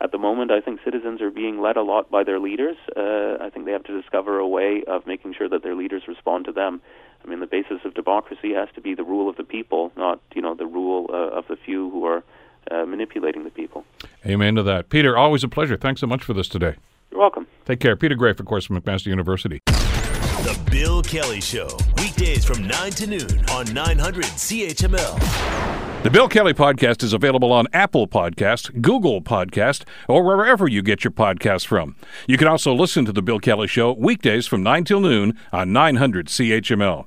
At 0.00 0.12
the 0.12 0.18
moment, 0.18 0.52
I 0.52 0.60
think 0.60 0.80
citizens 0.84 1.20
are 1.20 1.30
being 1.30 1.60
led 1.60 1.76
a 1.76 1.82
lot 1.82 2.08
by 2.08 2.22
their 2.22 2.38
leaders. 2.38 2.76
Uh, 2.96 3.36
I 3.40 3.50
think 3.50 3.64
they 3.64 3.72
have 3.72 3.82
to 3.84 4.00
discover 4.00 4.38
a 4.38 4.46
way 4.46 4.84
of 4.86 5.06
making 5.06 5.34
sure 5.34 5.48
that 5.48 5.64
their 5.64 5.74
leaders 5.74 6.02
respond 6.06 6.44
to 6.44 6.52
them. 6.52 6.80
I 7.24 7.28
mean, 7.28 7.40
the 7.40 7.46
basis 7.46 7.80
of 7.84 7.94
democracy 7.94 8.52
has 8.52 8.68
to 8.76 8.80
be 8.80 8.94
the 8.94 9.02
rule 9.02 9.28
of 9.28 9.36
the 9.36 9.42
people, 9.42 9.90
not 9.96 10.20
you 10.34 10.42
know 10.42 10.54
the 10.54 10.66
rule 10.66 11.10
uh, 11.12 11.36
of 11.38 11.48
the 11.48 11.56
few 11.56 11.90
who 11.90 12.04
are 12.04 12.22
uh, 12.70 12.84
manipulating 12.84 13.44
the 13.44 13.50
people. 13.50 13.84
Amen 14.26 14.54
to 14.56 14.62
that. 14.64 14.88
Peter, 14.88 15.16
always 15.16 15.44
a 15.44 15.48
pleasure. 15.48 15.76
Thanks 15.76 16.00
so 16.00 16.06
much 16.06 16.22
for 16.24 16.34
this 16.34 16.48
today. 16.48 16.74
You're 17.10 17.20
welcome. 17.20 17.46
Take 17.64 17.80
care. 17.80 17.96
Peter 17.96 18.14
Graefe, 18.14 18.40
of 18.40 18.46
course, 18.46 18.66
from 18.66 18.80
McMaster 18.80 19.06
University. 19.06 19.60
The 19.66 20.58
Bill 20.70 21.02
Kelly 21.02 21.40
Show, 21.40 21.68
weekdays 21.96 22.44
from 22.44 22.66
9 22.66 22.90
to 22.92 23.06
noon 23.06 23.44
on 23.50 23.72
900 23.72 24.24
CHML. 24.24 26.02
The 26.04 26.10
Bill 26.10 26.28
Kelly 26.28 26.54
Podcast 26.54 27.02
is 27.02 27.12
available 27.12 27.52
on 27.52 27.66
Apple 27.72 28.06
Podcast, 28.06 28.80
Google 28.80 29.20
Podcast, 29.20 29.82
or 30.06 30.22
wherever 30.22 30.68
you 30.68 30.80
get 30.80 31.02
your 31.02 31.10
podcasts 31.10 31.66
from. 31.66 31.96
You 32.28 32.38
can 32.38 32.46
also 32.46 32.72
listen 32.72 33.04
to 33.06 33.12
The 33.12 33.20
Bill 33.20 33.40
Kelly 33.40 33.66
Show 33.66 33.92
weekdays 33.94 34.46
from 34.46 34.62
9 34.62 34.84
till 34.84 35.00
noon 35.00 35.36
on 35.52 35.72
900 35.72 36.28
CHML. 36.28 37.06